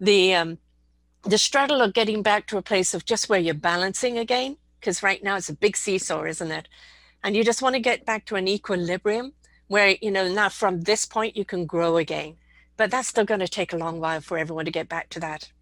the 0.00 0.34
um 0.34 0.58
the 1.22 1.38
struggle 1.38 1.80
of 1.80 1.94
getting 1.94 2.22
back 2.22 2.46
to 2.48 2.58
a 2.58 2.62
place 2.62 2.94
of 2.94 3.04
just 3.04 3.28
where 3.28 3.38
you're 3.38 3.54
balancing 3.54 4.18
again 4.18 4.56
because 4.82 5.02
right 5.02 5.22
now 5.22 5.36
it's 5.36 5.48
a 5.48 5.54
big 5.54 5.76
seesaw, 5.76 6.24
isn't 6.24 6.50
it? 6.50 6.68
And 7.22 7.36
you 7.36 7.44
just 7.44 7.62
want 7.62 7.76
to 7.76 7.80
get 7.80 8.04
back 8.04 8.26
to 8.26 8.34
an 8.34 8.48
equilibrium 8.48 9.32
where, 9.68 9.94
you 10.02 10.10
know, 10.10 10.30
now 10.30 10.48
from 10.48 10.80
this 10.80 11.06
point 11.06 11.36
you 11.36 11.44
can 11.44 11.66
grow 11.66 11.96
again. 11.98 12.34
But 12.76 12.90
that's 12.90 13.06
still 13.06 13.24
going 13.24 13.40
to 13.40 13.48
take 13.48 13.72
a 13.72 13.76
long 13.76 14.00
while 14.00 14.20
for 14.20 14.36
everyone 14.36 14.64
to 14.64 14.72
get 14.72 14.88
back 14.88 15.08
to 15.10 15.20
that. 15.20 15.52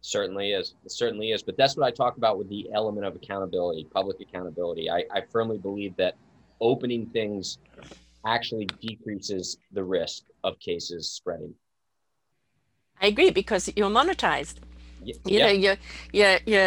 Certainly 0.00 0.52
is. 0.52 0.74
It 0.84 0.92
certainly 0.92 1.32
is. 1.32 1.42
But 1.42 1.58
that's 1.58 1.76
what 1.76 1.86
I 1.86 1.90
talk 1.90 2.16
about 2.16 2.38
with 2.38 2.48
the 2.48 2.70
element 2.72 3.06
of 3.06 3.14
accountability, 3.14 3.86
public 3.92 4.16
accountability. 4.20 4.90
I, 4.90 5.04
I 5.12 5.20
firmly 5.30 5.58
believe 5.58 5.94
that 5.96 6.14
opening 6.60 7.06
things 7.06 7.58
actually 8.26 8.64
decreases 8.80 9.58
the 9.72 9.84
risk 9.84 10.24
of 10.42 10.58
cases 10.58 11.10
spreading. 11.10 11.54
I 13.02 13.08
agree 13.08 13.30
because 13.30 13.70
you're 13.76 13.90
monetized 13.90 14.54
you 15.04 15.14
yeah. 15.24 15.46
know 15.46 15.52
you 15.52 15.76
you 16.12 16.36
you 16.46 16.58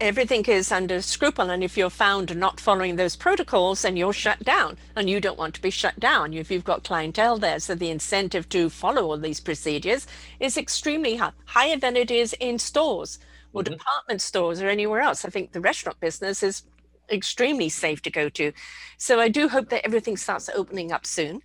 everything 0.00 0.44
is 0.46 0.70
under 0.72 1.00
scruple 1.02 1.50
and 1.50 1.64
if 1.64 1.76
you're 1.76 1.90
found 1.90 2.34
not 2.36 2.60
following 2.60 2.96
those 2.96 3.16
protocols 3.16 3.82
then 3.82 3.96
you're 3.96 4.12
shut 4.12 4.42
down 4.44 4.76
and 4.96 5.10
you 5.10 5.20
don't 5.20 5.38
want 5.38 5.54
to 5.54 5.62
be 5.62 5.70
shut 5.70 5.98
down. 5.98 6.32
If 6.32 6.50
you've 6.50 6.64
got 6.64 6.84
clientele 6.84 7.38
there 7.38 7.60
so 7.60 7.74
the 7.74 7.90
incentive 7.90 8.48
to 8.50 8.70
follow 8.70 9.02
all 9.02 9.18
these 9.18 9.40
procedures 9.40 10.06
is 10.38 10.56
extremely 10.56 11.16
high 11.16 11.32
higher 11.44 11.76
than 11.76 11.96
it 11.96 12.10
is 12.10 12.34
in 12.40 12.58
stores 12.58 13.18
or 13.52 13.62
mm-hmm. 13.62 13.72
department 13.72 14.22
stores 14.22 14.62
or 14.62 14.68
anywhere 14.68 15.00
else. 15.00 15.24
I 15.24 15.30
think 15.30 15.52
the 15.52 15.60
restaurant 15.60 16.00
business 16.00 16.42
is 16.42 16.62
extremely 17.10 17.68
safe 17.68 18.02
to 18.02 18.10
go 18.10 18.28
to. 18.28 18.52
So 18.96 19.20
i 19.20 19.28
do 19.28 19.48
hope 19.48 19.68
that 19.70 19.84
everything 19.84 20.16
starts 20.16 20.48
opening 20.54 20.92
up 20.92 21.04
soon. 21.06 21.40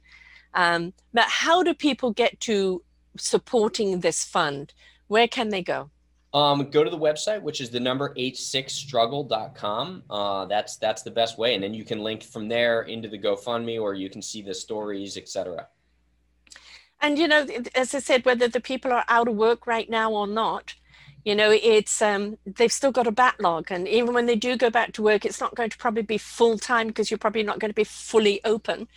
Um, 0.54 0.94
but 1.14 1.26
how 1.26 1.64
do 1.64 1.74
people 1.74 2.12
get 2.12 2.40
to 2.42 2.84
supporting 3.18 4.00
this 4.00 4.24
fund? 4.24 4.74
Where 5.08 5.28
can 5.28 5.50
they 5.50 5.62
go 5.62 5.90
um, 6.36 6.70
go 6.70 6.84
to 6.84 6.90
the 6.90 6.98
website, 6.98 7.42
which 7.42 7.62
is 7.62 7.70
the 7.70 7.80
number 7.80 8.14
86struggle.com. 8.16 10.04
Uh, 10.10 10.46
that's 10.46 10.76
that's 10.76 11.02
the 11.02 11.10
best 11.10 11.38
way, 11.38 11.56
and 11.56 11.64
then 11.64 11.74
you 11.74 11.86
can 11.86 12.00
link 12.00 12.24
from 12.24 12.50
there 12.50 12.82
into 12.82 13.08
the 13.08 13.18
GoFundMe, 13.18 13.82
or 13.82 13.94
you 13.94 14.10
can 14.10 14.22
see 14.22 14.42
the 14.42 14.54
stories, 14.54 15.16
etc. 15.16 15.68
And 17.00 17.18
you 17.18 17.30
know, 17.30 17.48
as 17.74 17.96
I 17.96 18.00
said, 18.00 18.26
whether 18.26 18.50
the 18.50 18.60
people 18.60 18.92
are 18.92 19.06
out 19.08 19.30
of 19.30 19.36
work 19.36 19.66
right 19.66 19.90
now 19.90 20.12
or 20.12 20.28
not, 20.28 20.76
you 21.24 21.36
know, 21.36 21.52
it's 21.52 22.02
um, 22.02 22.38
they've 22.46 22.72
still 22.72 22.92
got 22.92 23.08
a 23.08 23.12
backlog, 23.12 23.72
and 23.72 23.88
even 23.88 24.14
when 24.14 24.26
they 24.26 24.36
do 24.36 24.58
go 24.58 24.70
back 24.70 24.92
to 24.94 25.02
work, 25.02 25.24
it's 25.24 25.40
not 25.40 25.56
going 25.56 25.70
to 25.70 25.78
probably 25.78 26.04
be 26.04 26.18
full 26.18 26.58
time 26.60 26.88
because 26.88 27.10
you're 27.10 27.18
probably 27.18 27.44
not 27.44 27.60
going 27.60 27.72
to 27.72 27.76
be 27.76 27.86
fully 27.86 28.42
open 28.44 28.90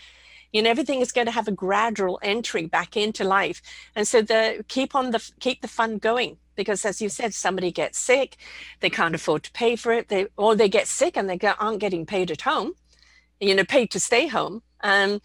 you 0.50 0.62
know 0.62 0.70
everything 0.70 1.02
is 1.02 1.12
going 1.12 1.26
to 1.26 1.32
have 1.32 1.46
a 1.46 1.52
gradual 1.52 2.18
entry 2.22 2.64
back 2.64 2.96
into 2.96 3.22
life 3.22 3.60
and 3.94 4.08
so 4.08 4.22
the 4.22 4.64
keep 4.66 4.94
on 4.94 5.10
the 5.10 5.30
keep 5.40 5.60
the 5.60 5.68
fund 5.68 6.00
going 6.00 6.38
because 6.58 6.84
as 6.84 7.00
you 7.00 7.08
said 7.08 7.32
somebody 7.32 7.70
gets 7.72 7.98
sick 7.98 8.36
they 8.80 8.90
can't 8.90 9.14
afford 9.14 9.42
to 9.42 9.50
pay 9.52 9.74
for 9.76 9.92
it 9.92 10.08
they 10.08 10.26
or 10.36 10.54
they 10.54 10.68
get 10.68 10.86
sick 10.86 11.16
and 11.16 11.30
they 11.30 11.38
aren't 11.58 11.80
getting 11.80 12.04
paid 12.04 12.30
at 12.30 12.42
home 12.42 12.72
you 13.40 13.54
know 13.54 13.64
paid 13.64 13.90
to 13.90 13.98
stay 13.98 14.26
home 14.26 14.62
um, 14.82 15.20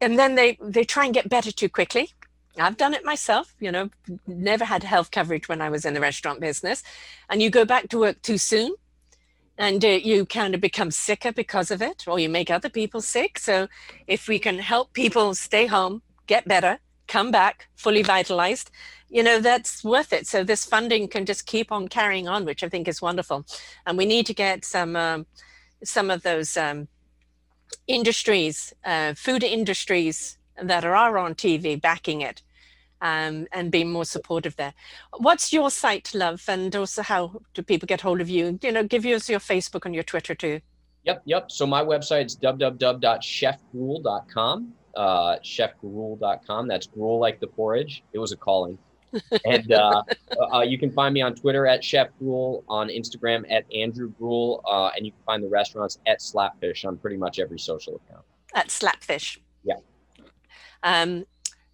and 0.00 0.18
then 0.20 0.36
they 0.36 0.56
they 0.62 0.84
try 0.84 1.04
and 1.04 1.14
get 1.14 1.28
better 1.28 1.50
too 1.50 1.68
quickly 1.68 2.10
I've 2.56 2.76
done 2.76 2.94
it 2.94 3.04
myself, 3.04 3.54
you 3.58 3.72
know, 3.72 3.90
never 4.26 4.64
had 4.64 4.84
health 4.84 5.10
coverage 5.10 5.48
when 5.48 5.60
I 5.60 5.70
was 5.70 5.84
in 5.84 5.94
the 5.94 6.00
restaurant 6.00 6.40
business. 6.40 6.84
And 7.28 7.42
you 7.42 7.50
go 7.50 7.64
back 7.64 7.88
to 7.88 7.98
work 7.98 8.22
too 8.22 8.38
soon 8.38 8.74
and 9.58 9.84
uh, 9.84 9.88
you 9.88 10.26
kind 10.26 10.54
of 10.54 10.60
become 10.60 10.90
sicker 10.90 11.32
because 11.32 11.70
of 11.70 11.80
it, 11.80 12.04
or 12.06 12.18
you 12.18 12.28
make 12.28 12.50
other 12.50 12.68
people 12.68 13.00
sick. 13.00 13.38
So 13.38 13.68
if 14.06 14.28
we 14.28 14.38
can 14.38 14.58
help 14.58 14.92
people 14.92 15.34
stay 15.34 15.66
home, 15.66 16.02
get 16.26 16.46
better, 16.46 16.78
come 17.06 17.30
back 17.30 17.68
fully 17.76 18.02
vitalized, 18.02 18.70
you 19.08 19.22
know 19.22 19.40
that's 19.40 19.84
worth 19.84 20.12
it. 20.12 20.26
So 20.26 20.42
this 20.42 20.64
funding 20.64 21.08
can 21.08 21.24
just 21.24 21.46
keep 21.46 21.70
on 21.70 21.88
carrying 21.88 22.28
on 22.28 22.44
which 22.44 22.64
i 22.64 22.68
think 22.68 22.88
is 22.88 23.00
wonderful. 23.00 23.46
And 23.86 23.96
we 23.96 24.06
need 24.06 24.26
to 24.26 24.34
get 24.34 24.64
some 24.64 24.96
um, 24.96 25.26
some 25.84 26.10
of 26.10 26.22
those 26.22 26.56
um, 26.56 26.88
industries 27.86 28.74
uh, 28.84 29.14
food 29.14 29.44
industries 29.44 30.38
that 30.62 30.84
are 30.84 31.18
on 31.18 31.34
tv 31.34 31.80
backing 31.80 32.20
it 32.20 32.42
um, 33.00 33.46
and 33.52 33.70
being 33.70 33.90
more 33.90 34.04
supportive 34.04 34.56
there. 34.56 34.74
What's 35.18 35.52
your 35.52 35.70
site 35.70 36.12
love? 36.14 36.42
And 36.48 36.74
also 36.74 37.02
how 37.02 37.40
do 37.52 37.62
people 37.62 37.86
get 37.86 38.00
hold 38.00 38.20
of 38.20 38.28
you? 38.28 38.58
You 38.62 38.72
know 38.72 38.82
give 38.84 39.04
us 39.04 39.28
your 39.28 39.40
facebook 39.40 39.84
and 39.84 39.94
your 39.94 40.04
twitter 40.04 40.34
too. 40.34 40.60
Yep 41.04 41.22
yep. 41.24 41.52
So 41.52 41.66
my 41.66 41.84
website's 41.84 42.36
www.chefgruel.com 42.36 44.72
uh, 44.96 45.36
chefgruel.com 45.42 46.68
that's 46.68 46.86
gruel 46.86 47.18
like 47.18 47.40
the 47.40 47.46
porridge 47.46 48.02
it 48.12 48.18
was 48.18 48.32
a 48.32 48.36
calling 48.36 48.78
and 49.44 49.72
uh, 49.72 50.02
uh, 50.52 50.60
you 50.60 50.78
can 50.78 50.90
find 50.90 51.14
me 51.14 51.22
on 51.22 51.34
Twitter 51.34 51.66
at 51.66 51.84
Chef 51.84 52.08
Gruel, 52.18 52.64
on 52.68 52.88
Instagram 52.88 53.44
at 53.50 53.64
Andrew 53.72 54.10
Gruel, 54.10 54.60
uh, 54.68 54.90
and 54.96 55.06
you 55.06 55.12
can 55.12 55.20
find 55.24 55.44
the 55.44 55.48
restaurants 55.48 55.98
at 56.06 56.20
Slapfish 56.20 56.84
on 56.84 56.96
pretty 56.96 57.16
much 57.16 57.38
every 57.38 57.58
social 57.58 57.94
account. 57.94 58.24
At 58.54 58.68
Slapfish. 58.68 59.38
Yeah. 59.62 59.76
Um, 60.82 61.26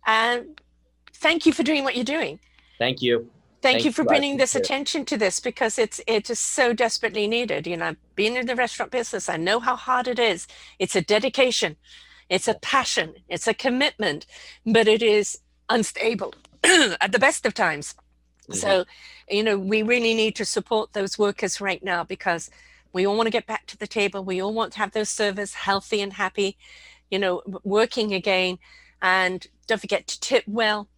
and 0.07 0.61
thank 1.15 1.47
you 1.47 1.53
for 1.53 1.63
doing 1.63 1.85
what 1.85 1.97
you're 1.97 2.05
doing. 2.05 2.41
Thank 2.79 3.03
you. 3.03 3.31
Thank, 3.63 3.75
thank 3.75 3.85
you 3.85 3.93
for 3.93 4.05
bringing 4.05 4.39
this 4.39 4.55
attention 4.55 5.05
to 5.07 5.19
this 5.19 5.39
because 5.39 5.79
it's 5.79 6.01
it 6.07 6.31
is 6.31 6.39
so 6.39 6.73
desperately 6.73 7.27
needed. 7.27 7.67
You 7.67 7.77
know, 7.77 7.95
being 8.15 8.37
in 8.37 8.47
the 8.47 8.57
restaurant 8.57 8.91
business, 8.91 9.29
I 9.29 9.37
know 9.37 9.61
how 9.61 9.77
hard 9.77 10.09
it 10.09 10.19
is. 10.19 10.47
It's 10.79 10.97
a 10.97 11.03
dedication, 11.03 11.77
it's 12.31 12.49
a 12.49 12.55
passion, 12.55 13.15
it's 13.29 13.49
a 13.49 13.53
commitment, 13.53 14.25
but 14.65 14.87
it 14.87 15.03
is 15.03 15.39
unstable 15.69 16.33
at 16.65 17.13
the 17.13 17.19
best 17.19 17.45
of 17.45 17.53
times. 17.53 17.95
Mm-hmm. 18.43 18.55
So, 18.55 18.85
you 19.29 19.43
know, 19.43 19.59
we 19.59 19.83
really 19.83 20.15
need 20.15 20.37
to 20.37 20.45
support 20.45 20.93
those 20.93 21.19
workers 21.19 21.61
right 21.61 21.83
now 21.83 22.05
because 22.05 22.49
we 22.93 23.07
all 23.07 23.17
want 23.17 23.27
to 23.27 23.33
get 23.33 23.47
back 23.47 23.67
to 23.67 23.77
the 23.77 23.87
table. 23.87 24.25
We 24.25 24.41
all 24.41 24.55
want 24.55 24.73
to 24.75 24.79
have 24.79 24.93
those 24.93 25.09
servers 25.09 25.55
healthy 25.55 26.01
and 26.01 26.13
happy, 26.13 26.57
you 27.11 27.19
know, 27.19 27.43
working 27.65 28.15
again. 28.15 28.59
And 29.03 29.47
Don't 29.67 29.81
forget 29.81 30.07
to 30.09 30.21
tip 30.21 30.45
well. 30.47 30.89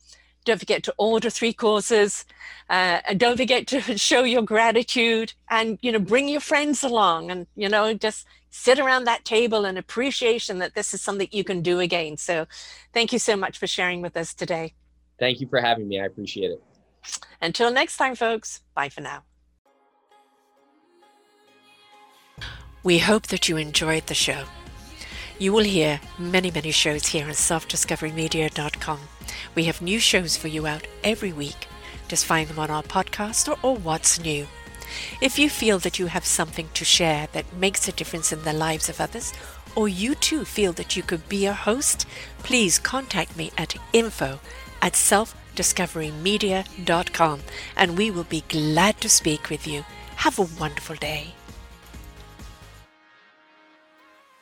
Don't 0.45 0.59
forget 0.59 0.83
to 0.85 0.95
order 0.99 1.31
three 1.31 1.53
courses. 1.53 2.25
Uh, 2.69 3.01
and 3.07 3.21
don't 3.21 3.37
forget 3.37 3.67
to 3.69 3.81
show 3.99 4.25
your 4.25 4.43
gratitude 4.43 5.33
and, 5.51 5.79
you 5.83 5.93
know, 5.93 5.99
bring 5.99 6.29
your 6.29 6.41
friends 6.41 6.83
along 6.83 7.31
and, 7.31 7.47
you 7.55 7.69
know, 7.69 7.95
just 7.95 8.27
sit 8.53 8.79
around 8.79 9.05
that 9.05 9.25
table 9.25 9.65
in 9.65 9.77
appreciation 9.77 10.59
that 10.59 10.75
this 10.75 10.95
is 10.95 11.01
something 11.01 11.27
you 11.33 11.43
can 11.43 11.63
do 11.63 11.81
again. 11.81 12.17
So 12.19 12.47
thank 12.93 13.13
you 13.13 13.19
so 13.19 13.35
much 13.35 13.59
for 13.59 13.67
sharing 13.67 14.03
with 14.03 14.17
us 14.17 14.35
today. 14.35 14.75
Thank 15.19 15.41
you 15.41 15.49
for 15.49 15.61
having 15.61 15.89
me. 15.89 16.01
I 16.01 16.05
appreciate 16.05 16.51
it. 16.51 16.63
Until 17.41 17.73
next 17.73 17.97
time, 17.97 18.15
folks, 18.15 18.61
bye 18.75 18.91
for 18.91 19.01
now. 19.01 19.25
We 22.85 22.99
hope 22.99 23.29
that 23.29 23.49
you 23.49 23.57
enjoyed 23.57 24.07
the 24.07 24.15
show. 24.15 24.45
You 25.39 25.53
will 25.53 25.65
hear 25.65 26.01
many, 26.19 26.51
many 26.51 26.73
shows 26.73 27.07
here 27.07 27.25
on 27.25 27.33
selfdiscoverymedia.com. 27.33 29.01
We 29.55 29.65
have 29.65 29.81
new 29.81 29.99
shows 29.99 30.37
for 30.37 30.49
you 30.49 30.67
out 30.67 30.87
every 31.03 31.33
week. 31.33 31.69
Just 32.09 32.27
find 32.27 32.49
them 32.49 32.59
on 32.59 32.71
our 32.71 32.83
podcast 32.83 33.49
or, 33.49 33.59
or 33.63 33.77
What's 33.77 34.21
New. 34.21 34.47
If 35.21 35.39
you 35.39 35.51
feel 35.51 35.79
that 35.81 35.99
you 35.99 36.07
have 36.07 36.25
something 36.25 36.69
to 36.75 36.85
share 36.85 37.27
that 37.33 37.53
makes 37.55 37.89
a 37.89 37.93
difference 37.93 38.33
in 38.33 38.43
the 38.43 38.53
lives 38.53 38.89
of 38.89 39.01
others, 39.01 39.33
or 39.75 39.89
you 39.89 40.15
too 40.15 40.45
feel 40.45 40.73
that 40.75 40.97
you 40.97 41.03
could 41.03 41.29
be 41.29 41.47
a 41.47 41.53
host, 41.53 42.07
please 42.43 42.79
contact 42.79 43.37
me 43.37 43.51
at 43.57 43.75
info 43.93 44.39
at 44.81 44.93
selfdiscoverymedia.com 44.95 47.41
and 47.77 47.99
we 47.99 48.11
will 48.11 48.25
be 48.25 48.43
glad 48.49 49.01
to 49.01 49.09
speak 49.09 49.49
with 49.49 49.65
you. 49.67 49.85
Have 50.17 50.39
a 50.39 50.49
wonderful 50.61 50.97
day. 50.97 51.35